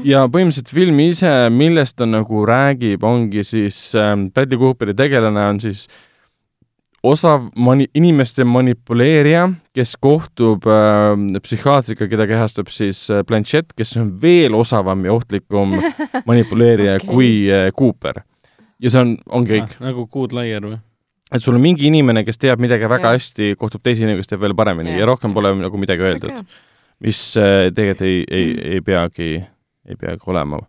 [0.06, 5.60] Ja põhimõtteliselt film ise, millest ta nagu räägib, ongi siis ähm, Bradley Cooperi tegelane on
[5.62, 5.86] siis
[7.02, 9.46] osav mani-, inimeste manipuleerija,
[9.76, 15.78] kes kohtub äh, psühhiaatriga, keda kehastab siis äh, Blanchett, kes on veel osavam ja ohtlikum
[16.30, 17.08] manipuleerija okay.
[17.08, 18.22] kui äh, Cooper.
[18.78, 19.78] ja see on, ongi kõik.
[19.82, 20.78] nagu Good Liar või?
[21.34, 23.18] et sul on mingi inimene, kes teab midagi väga Jah.
[23.18, 25.02] hästi, kohtub teise inimesega, kes teeb veel paremini Jah.
[25.02, 26.42] ja rohkem pole nagu midagi öeldud,
[27.04, 29.30] mis äh, tegelikult ei, ei, ei peagi,
[29.88, 30.60] ei peagi olema.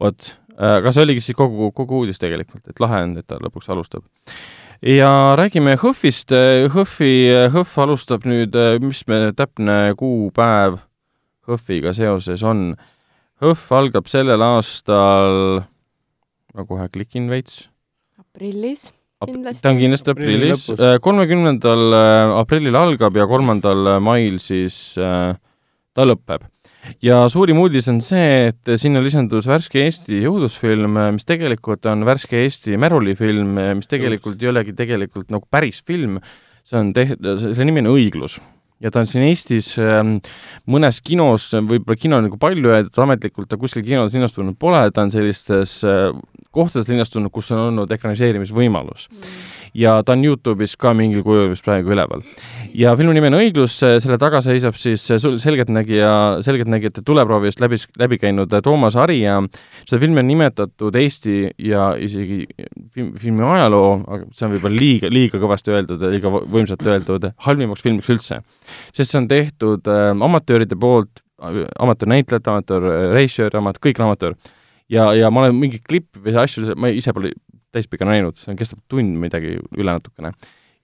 [0.00, 3.70] vot, aga see oligi siis kogu, kogu uudis tegelikult, et lahe on, et ta lõpuks
[3.74, 4.06] alustab.
[4.82, 6.34] ja räägime HÖFFist,
[6.74, 7.12] HÖFFi,
[7.52, 10.80] HÖFF alustab nüüd, mis me täpne kuupäev
[11.48, 12.74] HÖFFiga seoses on.
[13.42, 15.64] HÖFF algab sellel aastal,
[16.54, 17.64] ma kohe klikin veits
[18.34, 18.92] aprillis
[19.24, 19.62] kindlasti.
[19.62, 21.96] ta on kindlasti Aprilli aprillis lõpus., kolmekümnendal
[22.40, 25.34] aprillil algab ja kolmandal mail siis äh,
[25.94, 26.46] ta lõpeb.
[27.04, 32.42] Ja suurim uudis on see, et sinna lisandus värske Eesti õudusfilm, mis tegelikult on värske
[32.44, 36.18] Eesti märulifilm, mis tegelikult ei olegi tegelikult nagu päris film,
[36.64, 38.40] see on teht-, selle nimi on Õiglus.
[38.82, 40.16] Ja ta on siin Eestis ähm,
[40.68, 45.12] mõnes kinos, võib-olla kino nagu palju öeldud, ametlikult ta kuskil kinos linastunud pole, ta on
[45.14, 46.10] sellistes äh,
[46.52, 49.06] kohtades linastunud, kus on olnud ekraniseerimisvõimalus
[49.74, 52.22] ja ta on Youtube'is ka mingil kujul vist praegu üleval.
[52.74, 55.02] ja filmi nimi on Õiglus, selle taga seisab siis
[55.42, 59.40] selgeltnägija, selgeltnägijate tuleproovi eest läbi, läbi käinud Toomas Ari ja
[59.84, 62.44] seda filmi on nimetatud Eesti ja isegi
[62.94, 67.30] film, filmi ajaloo, aga see on võib-olla liiga, liiga kõvasti öeldud ja liiga võimsalt öeldud,
[67.46, 68.40] halvimaks filmiks üldse.
[68.92, 74.36] sest see on tehtud äh, amatööride poolt, amatöörnäitlejad, amatöörrežissöör, amat-, kõik on amatöör.
[74.88, 77.34] ja, ja ma olen mingeid klippe või asju, ma ise pole
[77.74, 80.34] täispikka näinud, see on, kestab tund midagi üle natukene.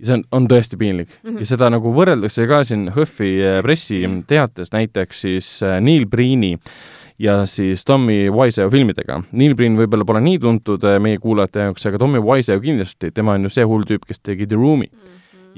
[0.01, 1.19] ja see on, on tõesti piinlik mm.
[1.23, 1.35] Mhm.
[1.35, 1.41] -hmm.
[1.41, 6.57] ja seda nagu võrreldakse ka siin HÖFFi äh, pressiteates näiteks siis äh, Neil Breeni
[7.21, 9.21] ja siis Tommy Wiseau filmidega.
[9.33, 13.37] Neil Breen võib-olla pole nii tuntud äh, meie kuulajate jaoks, aga Tommy Wiseau kindlasti, tema
[13.37, 14.89] on ju see hull tüüp, kes tegi The Room'i.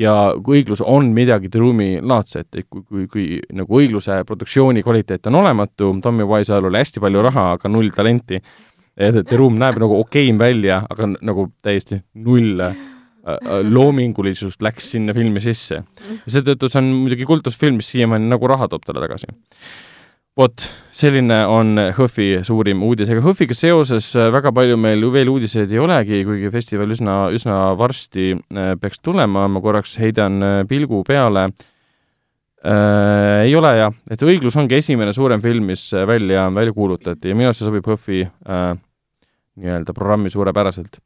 [0.00, 4.82] ja kui õiglus on midagi The Room'i laadset, et kui, kui, kui nagu õigluse produktsiooni
[4.82, 8.40] kvaliteet on olematu, Tommy Wiseau'l oli hästi palju raha, aga null talenti,
[8.96, 12.74] The Room näeb nagu okeim välja, aga nagu täiesti null äh,
[13.24, 15.80] äh, loomingulisust läks sinna filmi sisse.
[16.26, 19.32] ja seetõttu see on muidugi kultusfilm, mis siiamaani nagu raha toob talle tagasi.
[20.36, 25.32] vot, selline on HÖFFi suurim uudis, ega HÖFFiga seoses äh, väga palju meil ju veel
[25.32, 31.48] uudiseid ei olegi, kuigi festival üsna, üsna varsti peaks tulema, ma korraks heidan pilgu peale
[31.48, 31.68] äh,.
[32.62, 37.38] Ei ole jah, et Õiglus ongi esimene suurem film, mis äh, välja, välja kuulutati ja
[37.38, 38.72] minu arust see sobib HÖFFi äh,
[39.60, 40.96] nii-öelda programmi suurepäraselt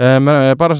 [0.00, 0.16] äh,.
[0.20, 0.72] me paar,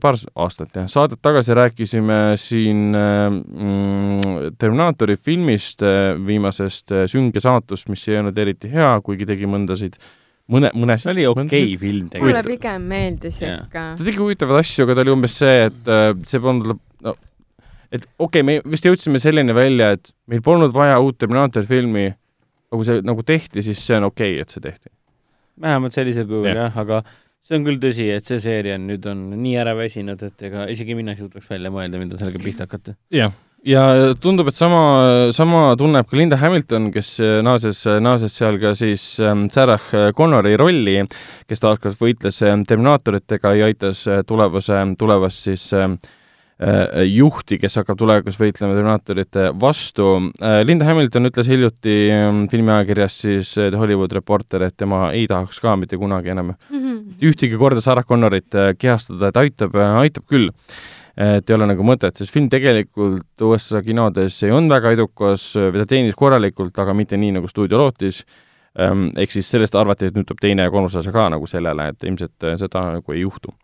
[0.00, 7.42] paar aastat jah, saadet tagasi rääkisime siin äh, mm, Terminaatori filmist äh,, viimasest äh, Sünge
[7.44, 9.98] saatust, mis ei olnud eriti hea, kuigi tegi mõndasid,
[10.54, 12.50] mõne, mõnes see oli okei okay film mulle tegelikult.
[12.54, 13.86] pigem meeldis ikka.
[13.98, 16.80] ta tegi huvitavaid asju, aga ta oli umbes see, et äh, see polnud,
[17.94, 22.08] et okei okay,, me vist jõudsime selleni välja, et meil polnud vaja uut Terminaatori filmi,
[22.10, 24.90] aga kui see nagu tehti, siis see on okei okay,, et see tehti.
[25.60, 26.64] vähemalt sellisel kujul Jah.
[26.64, 27.02] jah, aga
[27.44, 30.68] see on küll tõsi, et see seeria on nüüd on nii ära väsinud, et ega
[30.72, 32.96] isegi mina ei suudaks välja mõelda, mida sellega pihta hakata.
[33.14, 33.34] jah,
[33.68, 33.84] ja
[34.20, 34.80] tundub, et sama,
[35.36, 37.14] sama tunneb ka Linda Hamilton, kes
[37.46, 39.86] naases, naases seal ka siis ähm, Sarah
[40.16, 40.98] Connori rolli,
[41.46, 45.94] kes taaskord võitles ähm, Terminaatoritega ja aitas äh, tulevase, tulevast siis äh,
[47.10, 50.06] juhti, kes hakkab tulevikus võitlema Terminaatorite vastu.
[50.38, 55.58] Äh, Linda Hamilton ütles hiljuti ähm, filmiajakirjas siis The Hollywood Reporter, et tema ei tahaks
[55.60, 56.54] ka mitte kunagi enam
[57.24, 60.52] ühtegi korda Sarah Connorit kehastada, et aitab, aitab küll
[61.16, 65.86] et ei ole nagu mõtet, sest film tegelikult USA kinodes ei olnud väga edukas, ta
[65.88, 68.24] teenis korralikult, aga mitte nii, nagu stuudio lootis,
[68.78, 71.92] ehm, ehk siis sellest arvati, et nüüd tuleb teine ja kolmas osa ka nagu sellele,
[71.92, 73.54] et ilmselt äh, seda nagu ei juhtu.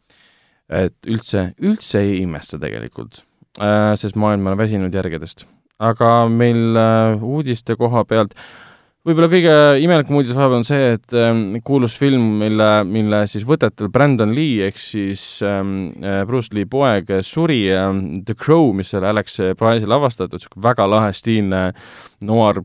[0.70, 3.24] Et üldse, üldse ei imesta tegelikult,
[3.58, 5.46] äh, sest maailm on väsinud järgedest.
[5.80, 8.34] aga meil äh, uudiste koha pealt
[9.08, 13.88] võib-olla kõige imelikum uudis vahepeal on see, et ähm, kuulus film, mille, mille siis võtetel
[13.88, 19.08] Brandon Lee ehk siis ähm, äh, Bruce Lee poeg suri ähm,, The Crow, mis oli
[19.08, 21.62] Alex Price'i lavastatud, niisugune väga lahe stiilne
[22.28, 22.60] noir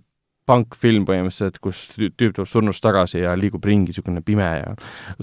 [0.50, 4.74] punkfilm põhimõtteliselt, kus tüüp tuleb surnust tagasi ja liigub ringi, niisugune pime ja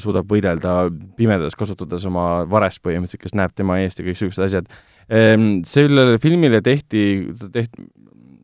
[0.00, 0.86] suudab võidelda
[1.18, 4.70] pimedas, kasutades oma varest põhimõtteliselt, kes näeb tema eest ja kõik niisugused asjad.
[5.12, 7.04] Ähm, sellele filmile tehti,
[7.54, 7.88] tehti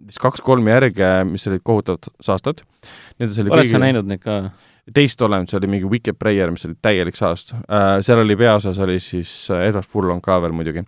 [0.08, 2.64] vist kaks-kolm järge, mis olid kohutavalt saastad.
[3.20, 3.72] oled kõigi...
[3.72, 4.40] sa näinud neid ka?
[4.94, 7.98] teist olen, see oli mingi Wicked Prayer, mis oli täielik saast äh,.
[8.04, 10.80] seal oli peaosas oli siis äh, Edward Furlong ka veel muidugi,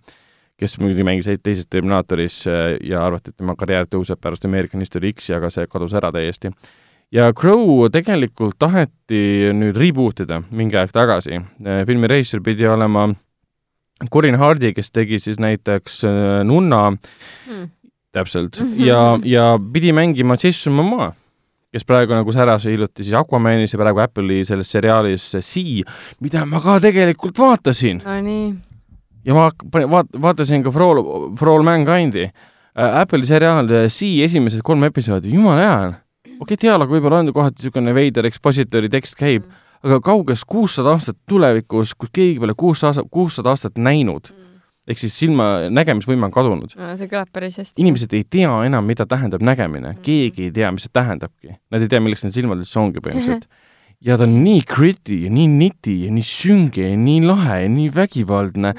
[0.61, 5.13] kes muidugi mängis teises Terminaatoris äh, ja arvati, et tema karjäär tõuseb pärast American History
[5.15, 6.53] X-i, aga see kadus ära täiesti.
[7.11, 11.83] ja Crow tegelikult taheti nüüd reboot ida mingi aeg tagasi äh,.
[11.85, 13.09] filmi reisijal pidi olema
[14.13, 17.69] Corin Hardy, kes tegi siis näiteks äh, Nunna hmm
[18.11, 18.85] täpselt -hmm.
[18.85, 21.13] ja, ja pidi mängima Jason Momoa,
[21.71, 25.83] kes praegu nagu säras hiljuti siis Aquamanis ja praegu Apple'i selles seriaalis Sea,
[26.19, 28.01] mida ma ka tegelikult vaatasin.
[28.05, 28.55] Nonii.
[29.25, 29.49] Ja ma
[29.95, 31.01] vaat-, vaatasin ka For All,
[31.39, 33.01] For All Mankind'i äh,.
[33.01, 35.97] Apple'i seriaal Sea esimesed kolm episoodi, jumala hea on.
[36.27, 40.95] okei okay,, dialoog võib-olla on kohati niisugune veider expositori tekst käib mm, aga kauges kuussada
[40.95, 44.51] aastat tulevikus, kus keegi pole kuussada, kuussada aastat näinud mm,
[44.91, 46.93] ehk siis silma nägemisvõime on kadunud no,.
[46.99, 47.81] see kõlab päris hästi.
[47.81, 50.05] inimesed ei tea enam, mida tähendab nägemine, mm.
[50.05, 51.57] keegi ei tea, mis see tähendabki.
[51.73, 53.49] Nad ei tea, milleks need silmad üldse ongi põhimõtteliselt.
[54.01, 57.69] ja ta on nii gritty ja nii niti ja nii sünge ja nii lahe ja
[57.71, 58.73] nii vägivaldne,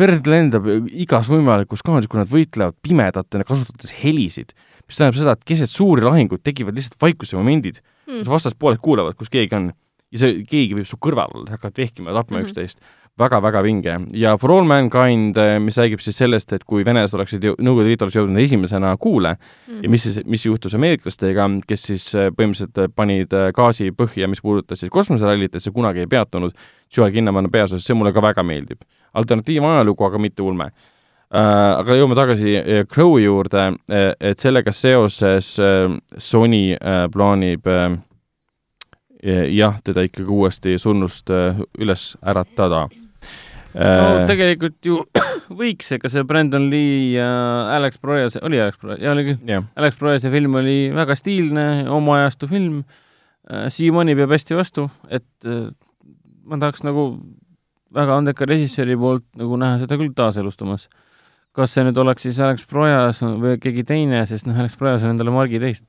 [0.00, 4.54] verd lendab igas võimalikus kaanis, kui nad võitlevad pimedatena, kasutades helisid,
[4.86, 9.18] mis tähendab seda, et keset suuri lahinguid tekivad lihtsalt vaikuse momendid mm., kus vastaspooled kuulevad,
[9.18, 9.70] kus keegi on
[10.12, 12.50] ja see keegi võib su kõrval olla, hakkavad vehkima ja tapma mm -hmm.
[12.50, 12.80] üksteist
[13.20, 17.44] väga-väga vinge ja For All Mankind, eh, mis räägib siis sellest, et kui venelased oleksid
[17.44, 19.82] Nõukogude Liit oleks jõudnud esimesena kuule mm.
[19.84, 24.40] ja mis siis, mis juhtus ameeriklastega, kes siis eh, põhimõtteliselt panid eh, gaasi põhja, mis
[24.40, 26.56] puudutas siis kosmoserallit, et see kunagi ei peatunud,
[26.96, 28.80] Joel Kinnamann peaosas, see mulle ka väga meeldib.
[29.12, 30.88] alternatiivajalugu, aga mitte ulme uh,.
[31.32, 32.58] Aga jõuame tagasi
[32.92, 33.62] Crow juurde,
[34.20, 35.54] et sellega seoses
[36.20, 36.76] Sony
[37.08, 37.70] plaanib
[39.56, 41.32] jah, teda ikkagi uuesti surnust
[41.80, 42.82] üles äratada
[43.74, 44.98] no äh, tegelikult ju
[45.62, 47.28] võiks, ega see Brandon Lee ja
[47.76, 51.66] Alex Proyas, oli Alex Proyas, jaa oli küll yeah., Alex Proyase film oli väga stiilne,
[51.92, 52.82] oma ajastu film,
[53.48, 55.70] äh, siiamaani peab hästi vastu, et äh,
[56.48, 57.06] ma tahaks nagu
[57.92, 60.88] väga andeka režissööri poolt nagu näha seda küll taaselustamas.
[61.52, 65.12] kas see nüüd oleks siis Alex Proyas või keegi teine, sest noh, Alex Proyas on
[65.12, 65.84] endale margi teist,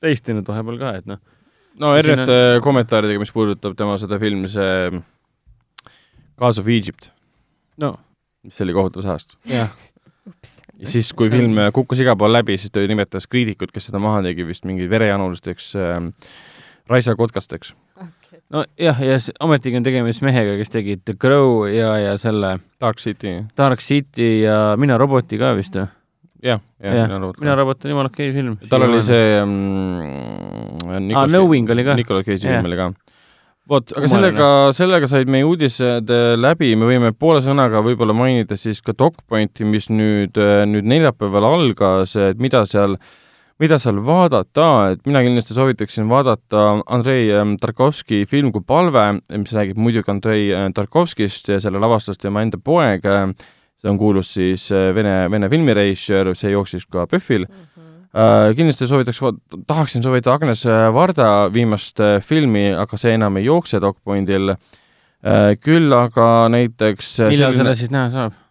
[0.00, 1.20] teistinud vahepeal ka, et noh.
[1.80, 2.62] no erinevate on...
[2.64, 4.96] kommentaaridega, mis puudutab tema seda filmi, see
[6.38, 7.10] Cause of Egypt.
[7.80, 7.96] no.
[8.44, 9.36] mis oli kohutav saast.
[9.50, 9.72] jah.
[10.78, 14.22] ja siis, kui film kukkus igal pool läbi, siis ta nimetas kriitikut, kes seda maha
[14.26, 15.98] tegi, vist mingi verejanulisteks äh,
[16.90, 18.40] raisakotkasteks okay..
[18.50, 23.38] nojah, ja ometigi on tegemist mehega, kes tegi The Crow ja, ja selle Dark City.
[23.56, 25.88] Dark City ja Mina roboti ka vist või?
[26.44, 27.40] jah, jah ja,, Mina robot.
[27.40, 28.58] mina robot on jumala okei okay film.
[28.70, 31.96] tal oli see mm, ah, Knowing oli ka.
[31.98, 32.90] Nicolas Cage'i film oli ka
[33.70, 38.58] vot, aga sellega, sellega said meie uudised äh, läbi, me võime poole sõnaga võib-olla mainida
[38.60, 42.96] siis ka DocPointi, mis nüüd, äh, nüüd neljapäeval algas, et mida seal,
[43.62, 49.56] mida seal vaadata, et mina kindlasti soovitaksin vaadata Andrei ähm, Tarkovski film Kui palve, mis
[49.56, 53.06] räägib muidugi Andrei äh, Tarkovskist ja selle lavastas tema enda poeg,
[53.76, 57.48] see on kuulus siis Vene, Vene filmirežissöör, see jooksis ka PÖFFil.
[57.50, 57.66] Mm.
[57.66, 57.85] -hmm
[58.56, 59.20] kindlasti soovitaks,
[59.68, 60.64] tahaksin soovitada Agnes
[60.94, 64.54] Varda viimast äh, filmi, aga see enam ei jookse DocPointil.
[65.26, 67.74] Äh, küll aga näiteks millal selline...
[67.74, 68.42] seda siis näha saab?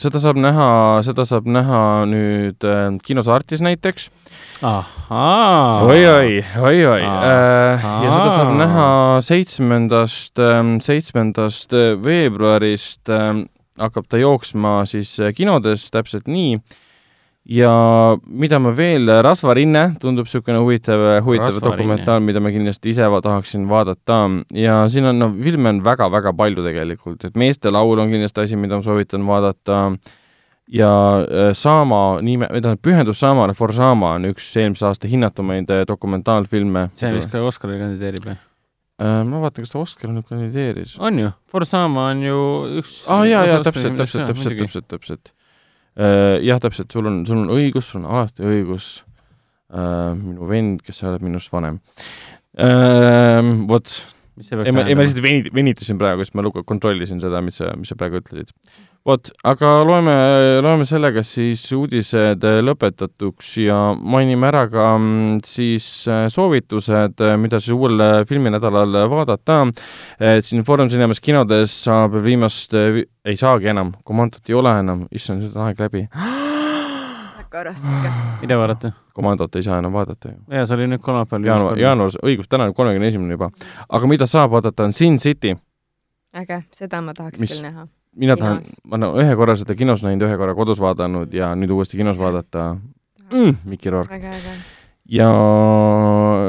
[0.00, 0.66] seda saab näha,
[1.04, 2.64] seda saab näha nüüd
[3.04, 4.06] kinos Artis näiteks.
[5.84, 7.02] oi-oi, oi-oi.
[7.02, 8.86] ja seda saab näha
[9.26, 11.76] seitsmendast, ähm, seitsmendast
[12.06, 13.12] veebruarist
[13.82, 16.56] hakkab ta jooksma siis kinodes täpselt nii
[17.48, 17.72] ja
[18.26, 23.66] mida ma veel, Rasvarinne tundub niisugune huvitav, huvitav dokumentaal, mida ma kindlasti ise va- tahaksin
[23.70, 24.18] vaadata
[24.54, 28.56] ja siin on, noh, filme on väga-väga palju tegelikult, et Meeste laul on kindlasti asi,
[28.56, 29.80] mida ma soovitan vaadata
[30.72, 30.92] ja
[31.26, 35.82] äh, Saama nime, või tähendab, Pühendus Saamale, For Sama on üks eelmise aasta hinnatumaid äh,
[35.88, 36.88] dokumentaalfilme.
[36.94, 38.40] see, mis ka Oscarile kandideerib, jah?
[39.02, 40.94] Äh, ma vaatan, kas ta Oscar nüüd kandideeris.
[41.00, 42.40] on ju, Forsama on ju
[42.82, 45.32] üks ah, jaa, jaa, täpselt, täpselt, täpselt, täpselt, täpselt.
[45.96, 48.88] Jah, täpselt, sul on, sul on õigus, sul on alati õigus
[49.72, 50.12] äh,.
[50.16, 51.80] minu vend, kes oleb minust vanem
[52.56, 53.42] äh,.
[53.68, 53.92] vot,
[54.40, 57.74] ei ma, ei ma lihtsalt venit-, venitasin praegu, sest ma lugu-, kontrollisin seda, mis sa,
[57.76, 58.54] mis sa praegu ütlesid.
[59.06, 60.14] Vot, aga loeme,
[60.62, 67.74] loeme sellega siis uudised lõpetatuks ja mainime ära ka mm, siis äh, soovitused, mida siis
[67.74, 69.62] uuel äh, filminädalal vaadata.
[70.20, 75.42] et siin Foorum Cinemas kinodes saab viimast, ei saagi enam, Komandot ei ole enam, issand,
[75.42, 76.06] nüüd on aeg läbi.
[76.12, 78.12] väga raske.
[78.42, 78.92] mida vaadata?
[79.12, 80.38] Komandot ei saa enam vaadata ju.
[80.50, 81.48] jaa, see oli nüüd kolmapäeval.
[81.50, 83.50] jaanuar, jaanuaris, õigus, täna on kolmekümne esimene juba.
[83.88, 85.56] aga mida saab vaadata, on Sin City.
[86.36, 87.88] äge, seda ma tahaks Mis- küll näha.
[88.16, 91.72] Mina tahan ma olen ühe korra seda kinos näinud, ühe korra kodus vaadanud ja nüüd
[91.72, 92.74] uuesti kinos vaadata
[93.30, 93.62] mm,.
[93.68, 94.20] Mikki Rourke.
[95.08, 95.28] ja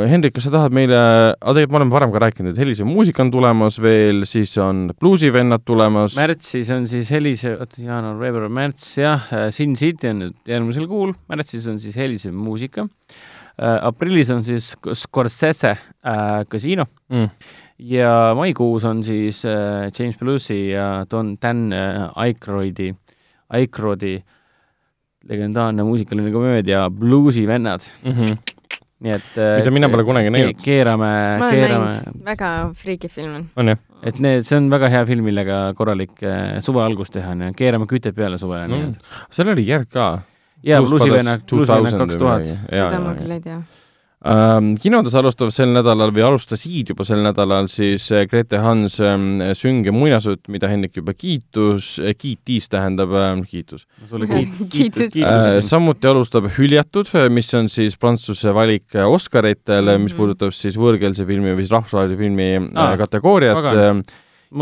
[0.09, 0.97] Hendrik, kas sa tahad meile,
[1.33, 4.89] aga tegelikult me oleme varem ka rääkinud, et Helise muusika on tulemas veel, siis on
[4.99, 6.17] Bluesivennad tulemas.
[6.19, 11.15] märtsis on siis Helise, oota, jaanuar, veebruar, märts, jah, Sin City on nüüd järgmisel kuul,
[11.31, 13.79] märtsis on siis Helise muusika äh,.
[13.87, 17.29] aprillis on siis Scorsese äh, Casino Mm.
[17.83, 22.93] Ja maikuus on siis äh, James Belushi ja Don Dan äh, Aykroydi,
[23.49, 24.15] Aykroydi
[25.29, 28.37] legendaarne muusikaline komöödia Bluesi vennad, Mm -hmm.
[29.03, 30.61] nii et äh, Mida mina pole kunagi ke- näinud.
[30.63, 31.09] keerame,
[31.51, 31.89] keerame
[32.25, 33.45] väga friiki film on.
[33.55, 33.77] on jah?
[34.03, 37.85] et need, see on väga hea film, millega korralik äh, suve algus teha, onju, keerame
[37.85, 38.95] kütet peale suvele et
[39.31, 40.21] seal oli järg ka.
[40.63, 43.61] jaa, Blues Bluesi vennad, Bluesi vennad 2000 kaks tuhat seda ma küll ei tea.
[44.23, 49.41] Ähm, kinodes alustav sel nädalal või alustasid juba sel nädalal siis äh, Grete Hans ähm,
[49.59, 54.69] sünge muinasjutt, mida Hendrik juba kiitus, kiitis, tähendab äh, kiitus sulle Kiitus.
[54.71, 55.57] kiitus, äh,.
[55.67, 60.03] samuti alustab Hüljatud, mis on siis Prantsuse valik äh, Oscaritele mm, -hmm.
[60.07, 60.17] mis Mhm.
[60.21, 64.03] puudutab siis võõrkeelse filmi või siis rahvusvahelise filmi Aa, äh, kategooriat äh,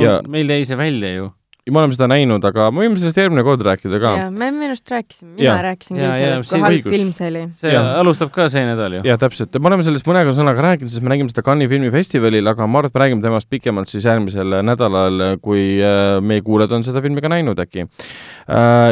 [0.01, 1.29] ja- meil jäi see välja ju.
[1.69, 4.11] Me oleme seda näinud, aga me võime sellest järgmine kord rääkida ka.
[4.33, 6.95] me minu arust rääkisime, mina rääkisin Jaa, küll jaa, sellest, see kui halb õigus.
[6.95, 7.43] film see oli.
[7.59, 7.83] see ja.
[8.01, 9.01] alustab ka see nädal ju.
[9.05, 12.65] jah, täpselt, me oleme sellest mõne sõnaga rääkinud, sest me nägime seda Cannes'i filmifestivalil, aga
[12.65, 16.87] ma arvan, et me räägime temast pikemalt siis järgmisel nädalal, kui äh, meie kuulajad on
[16.87, 17.85] seda filmi ka näinud äkki.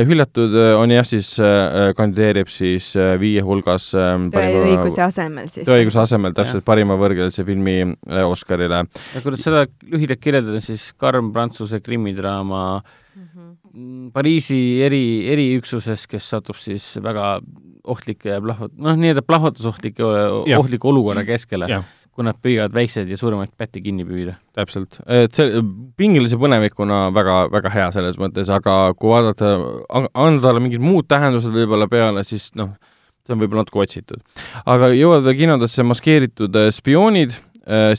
[0.05, 5.65] Hüljatud äh, on jah, siis äh, kandideerib siis äh, viie hulgas äh, tõeõiguse asemel siis.
[5.65, 8.85] tõeõiguse asemel täpselt parima võõrkeelse filmi äh, Oscarile.
[8.85, 12.58] ja kuidas seda lühidalt kirjeldada, siis karm prantsuse krimidraama
[13.19, 13.47] Mhm.
[13.73, 15.03] mm, Pariisi eri,
[15.33, 17.39] eriüksuses, kes satub siis väga
[17.89, 20.05] ohtlike ja plahvat-, noh, nii-öelda plahvatusohtlike,
[20.57, 21.87] ohtliku olukorra keskele Jah.,
[22.19, 24.35] kui nad püüavad väikseid ja suuremaid pätte kinni püüda.
[24.57, 25.61] täpselt, et see
[25.99, 29.53] pingelise põnevikuna väga, väga hea selles mõttes, aga kui vaadata,
[29.89, 32.73] anda talle mingid muud tähendused võib-olla peale, siis noh,
[33.23, 34.23] see on võib-olla natuke otsitud.
[34.65, 37.37] aga jõuavad veel kinodesse maskeeritud äh, spioonid,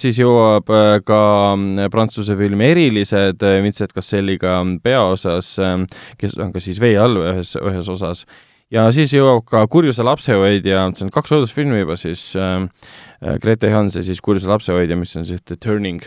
[0.01, 1.21] siis jõuab äh, ka
[1.55, 5.53] mm, Prantsuse film Erilised äh, Vincent Casselliga peaosas,
[6.19, 8.25] kes on ka siis vee all ühes, ühes osas.
[8.71, 12.67] ja siis jõuab ka Kurjuse lapsehoidja, see on kaks õudusfilmi juba siis äh,
[13.23, 16.03] äh, Grete Hans ja siis Kurjuse lapsehoidja, mis on siis The Turning,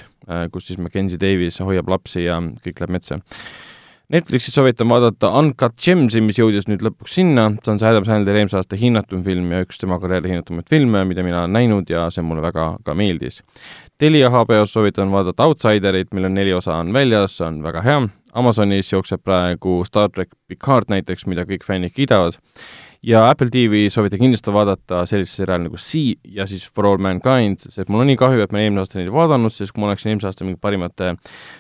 [0.52, 3.20] kus siis Mackenzie Davis hoiab lapsi ja kõik läheb metsa.
[4.14, 8.44] Netflixis soovitan vaadata Uncut Gems'i, mis jõudis nüüd lõpuks sinna, see on see Adam Sandleri
[8.44, 12.04] eelmise aasta hinnatum film ja üks tema karjääri hinnatumaid filme, mida mina olen näinud ja
[12.14, 13.42] see mulle väga ka meeldis.
[13.98, 17.98] Telia HBO-s soovitan vaadata Outsiderit, millel neli osa on väljas, see on väga hea.
[18.38, 22.38] Amazonis jookseb praegu Star track Picard näiteks, mida kõik fännid kiidavad
[23.04, 27.66] ja Apple TV soovitan kindlasti vaadata sellist seriaali nagu Sea ja siis For All Mankind,
[27.70, 29.90] sest mul on nii kahju, et ma eelmine aasta neid ei vaadanud, sest kui ma
[29.90, 31.14] oleksin eelmise aasta mingi parimate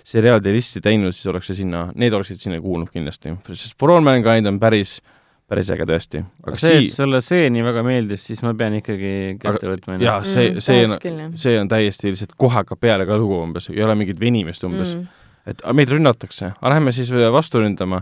[0.07, 4.06] seriaalide listi teinud, siis oleks see sinna, need oleksid sinna kuulnud kindlasti, sest For All
[4.06, 4.98] Mankind on päris,
[5.52, 6.24] päris äge tõesti.
[6.45, 9.11] aga see, et Sea, sulle see nii väga meeldis, siis ma pean ikkagi
[9.41, 10.32] kätte võtma jaa, ennast.
[10.32, 13.68] see, see on, küll, jah see on täiesti lihtsalt kohe hakkab peale ka lugu umbes,
[13.74, 15.20] ei ole mingit venimist umbes mm.,
[15.52, 17.99] et meid rünnatakse, aga lähme siis vastu ründama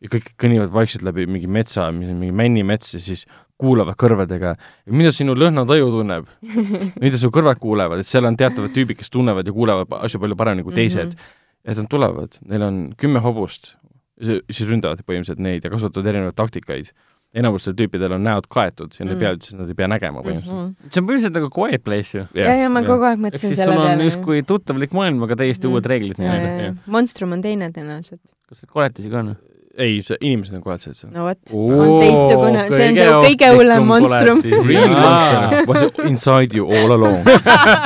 [0.00, 3.26] ja kõik kõnnivad vaikselt läbi mingi metsa, mingi männimets ja siis
[3.60, 4.54] kuulavad kõrvadega,
[4.88, 6.30] mida sinu lõhnataju tunneb,
[7.04, 10.38] mida su kõrvad kuulevad, et seal on teatavad tüübid, kes tunnevad ja kuulevad asju palju
[10.40, 11.18] paremini kui teised mm.
[11.18, 11.36] -hmm.
[11.72, 13.74] et nad tulevad, neil on kümme hobust,
[14.20, 16.92] siis ründavad põhimõtteliselt neid ja kasutavad erinevaid taktikaid.
[17.34, 19.20] enamustel tüüpidel on näod kaetud ja nad ei Mm.
[19.20, 20.74] pea üldse, nad ei pea nägema põhimõtteliselt.
[20.90, 22.24] see on põhimõtteliselt nagu Quiet Place ju.
[22.34, 24.04] ja, ja ma kogu aeg mõtlesin siis selle sul on peale.
[24.04, 25.72] justkui tuttavalik maailm, aga täiesti Mm.
[25.72, 26.74] uued reeglid nii-öelda.
[26.86, 28.24] Monstrum on teine tõenäoliselt.
[28.48, 29.36] kas neid koletisi ka on?
[29.78, 31.12] ei, see inimesed on koletised seal.
[31.14, 34.42] no vot, on teistsugune, see on see kõige hullem monstrum.
[34.66, 37.22] Real monster was inside you all along.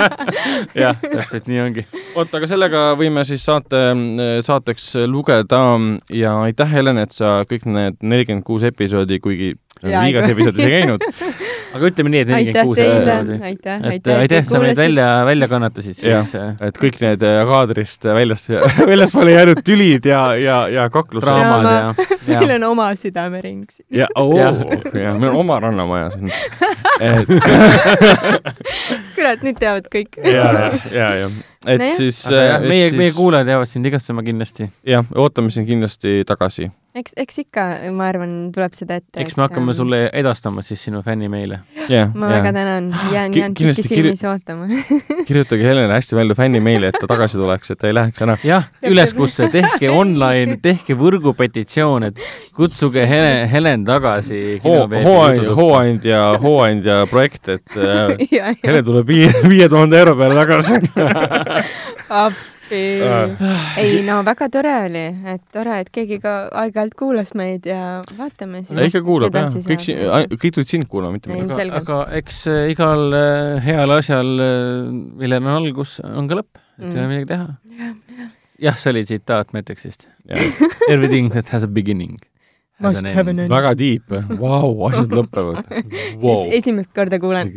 [0.85, 1.87] jah, täpselt nii ongi.
[2.15, 3.83] oot, aga sellega võime siis saate,
[4.47, 5.61] saateks lugeda
[6.15, 9.53] ja aitäh, Helen, et sa kõik need nelikümmend kuus episoodi, kuigi
[9.85, 11.05] igas episoodis ei käinud,
[11.75, 15.07] aga ütleme nii, et nelikümmend aitäh kuus teile, aitäh, et aitäh, aitäh, sa meid välja,
[15.27, 16.35] välja kannatasid siis.
[16.35, 18.47] et kõik need äh, kaadrist väljas,
[18.91, 21.27] väljaspoole jäänud tülid ja, ja, ja kaklused.
[21.27, 21.95] draamad ja,
[22.35, 22.39] ja.
[22.45, 23.87] meil on oma südamering siin.
[24.03, 26.31] ja, oo, ja meil on oma rannamaja siin.
[27.01, 27.35] et
[29.17, 30.21] kurat, nüüd teavad kõik.
[30.23, 31.33] ja, ja, ja, ja,
[31.67, 31.99] et Nojah.
[31.99, 34.71] siis, meie, meie siis kuulajad jäävad sind igatsema kindlasti.
[34.87, 36.71] jah, ootame sind kindlasti tagasi.
[36.95, 37.65] eks, eks ikka,
[37.95, 39.19] ma arvan, tuleb seda ette.
[39.23, 39.75] eks me hakkame.
[39.75, 41.61] sulle edastama siis sinu fännimeile.
[41.91, 42.55] jah, ma väga jah.
[42.55, 44.69] tänan, jään, jään kindlasti pikisilmis ootama.
[45.29, 48.39] kirjutage Helena hästi palju fännimeili, et ta tagasi tuleks, et ta ei läheks ära.
[48.47, 52.23] jah, üleskutse, tehke online, tehke võrgupetitsioon, et
[52.55, 54.41] kutsuge Helen, Helen tagasi.
[54.65, 60.43] hooandja, hooandja, hooandja projekt, et äh, ja, ja Helen tuleb viie, viie tuhande euro peale
[60.45, 60.83] tagasi.
[62.09, 62.54] appi.
[62.75, 68.65] Ei no väga tore oli, et tore, et keegi ka aeg-ajalt kuulas meid ja vaatame
[68.65, 68.79] siis.
[68.91, 69.87] ikka kuulab jah, kõik,
[70.43, 71.55] kõik tulid sind kuulama, mitte Ei, mind.
[71.55, 74.35] aga, aga eks äh, igal äh, heal asjal,
[75.21, 77.11] millel on algus, on ka lõpp, et ei ole Mm.
[77.13, 78.29] midagi teha.
[78.59, 80.09] jah, see oli tsitaat Matrixist.
[80.91, 82.19] Everything that has a beginning.
[82.83, 84.11] Väga tiip,
[84.41, 85.69] vau, asjad lõpevad
[86.25, 86.49] wow..
[86.51, 87.53] esimest korda kuulen.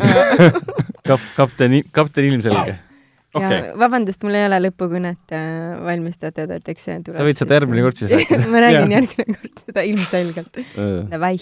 [1.08, 2.78] kap-, kapten, kapten ilmselge.
[3.38, 5.50] Okei ja, vabandust, mul ei ole lõpukõnet äh,
[5.88, 7.20] valmistatud, et eks see tuleb.
[7.22, 8.48] sa võid seda järgmine kord siis rääkida.
[8.54, 10.64] ma räägin järgmine kord seda ilmselgelt.
[11.12, 11.38] Davai.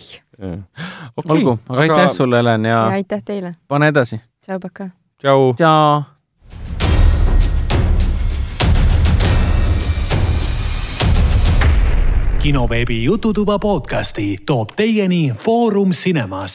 [1.25, 3.55] olgu, aga aitäh sulle, Helen, ja ja aitäh teile.
[3.67, 4.21] pane edasi.
[4.45, 4.89] tšau, pakaa.
[5.21, 5.53] tšau.
[5.53, 6.03] tšau.
[12.45, 16.53] kinoveebi Jututuba podcasti toob teieni Foorum Cinemas.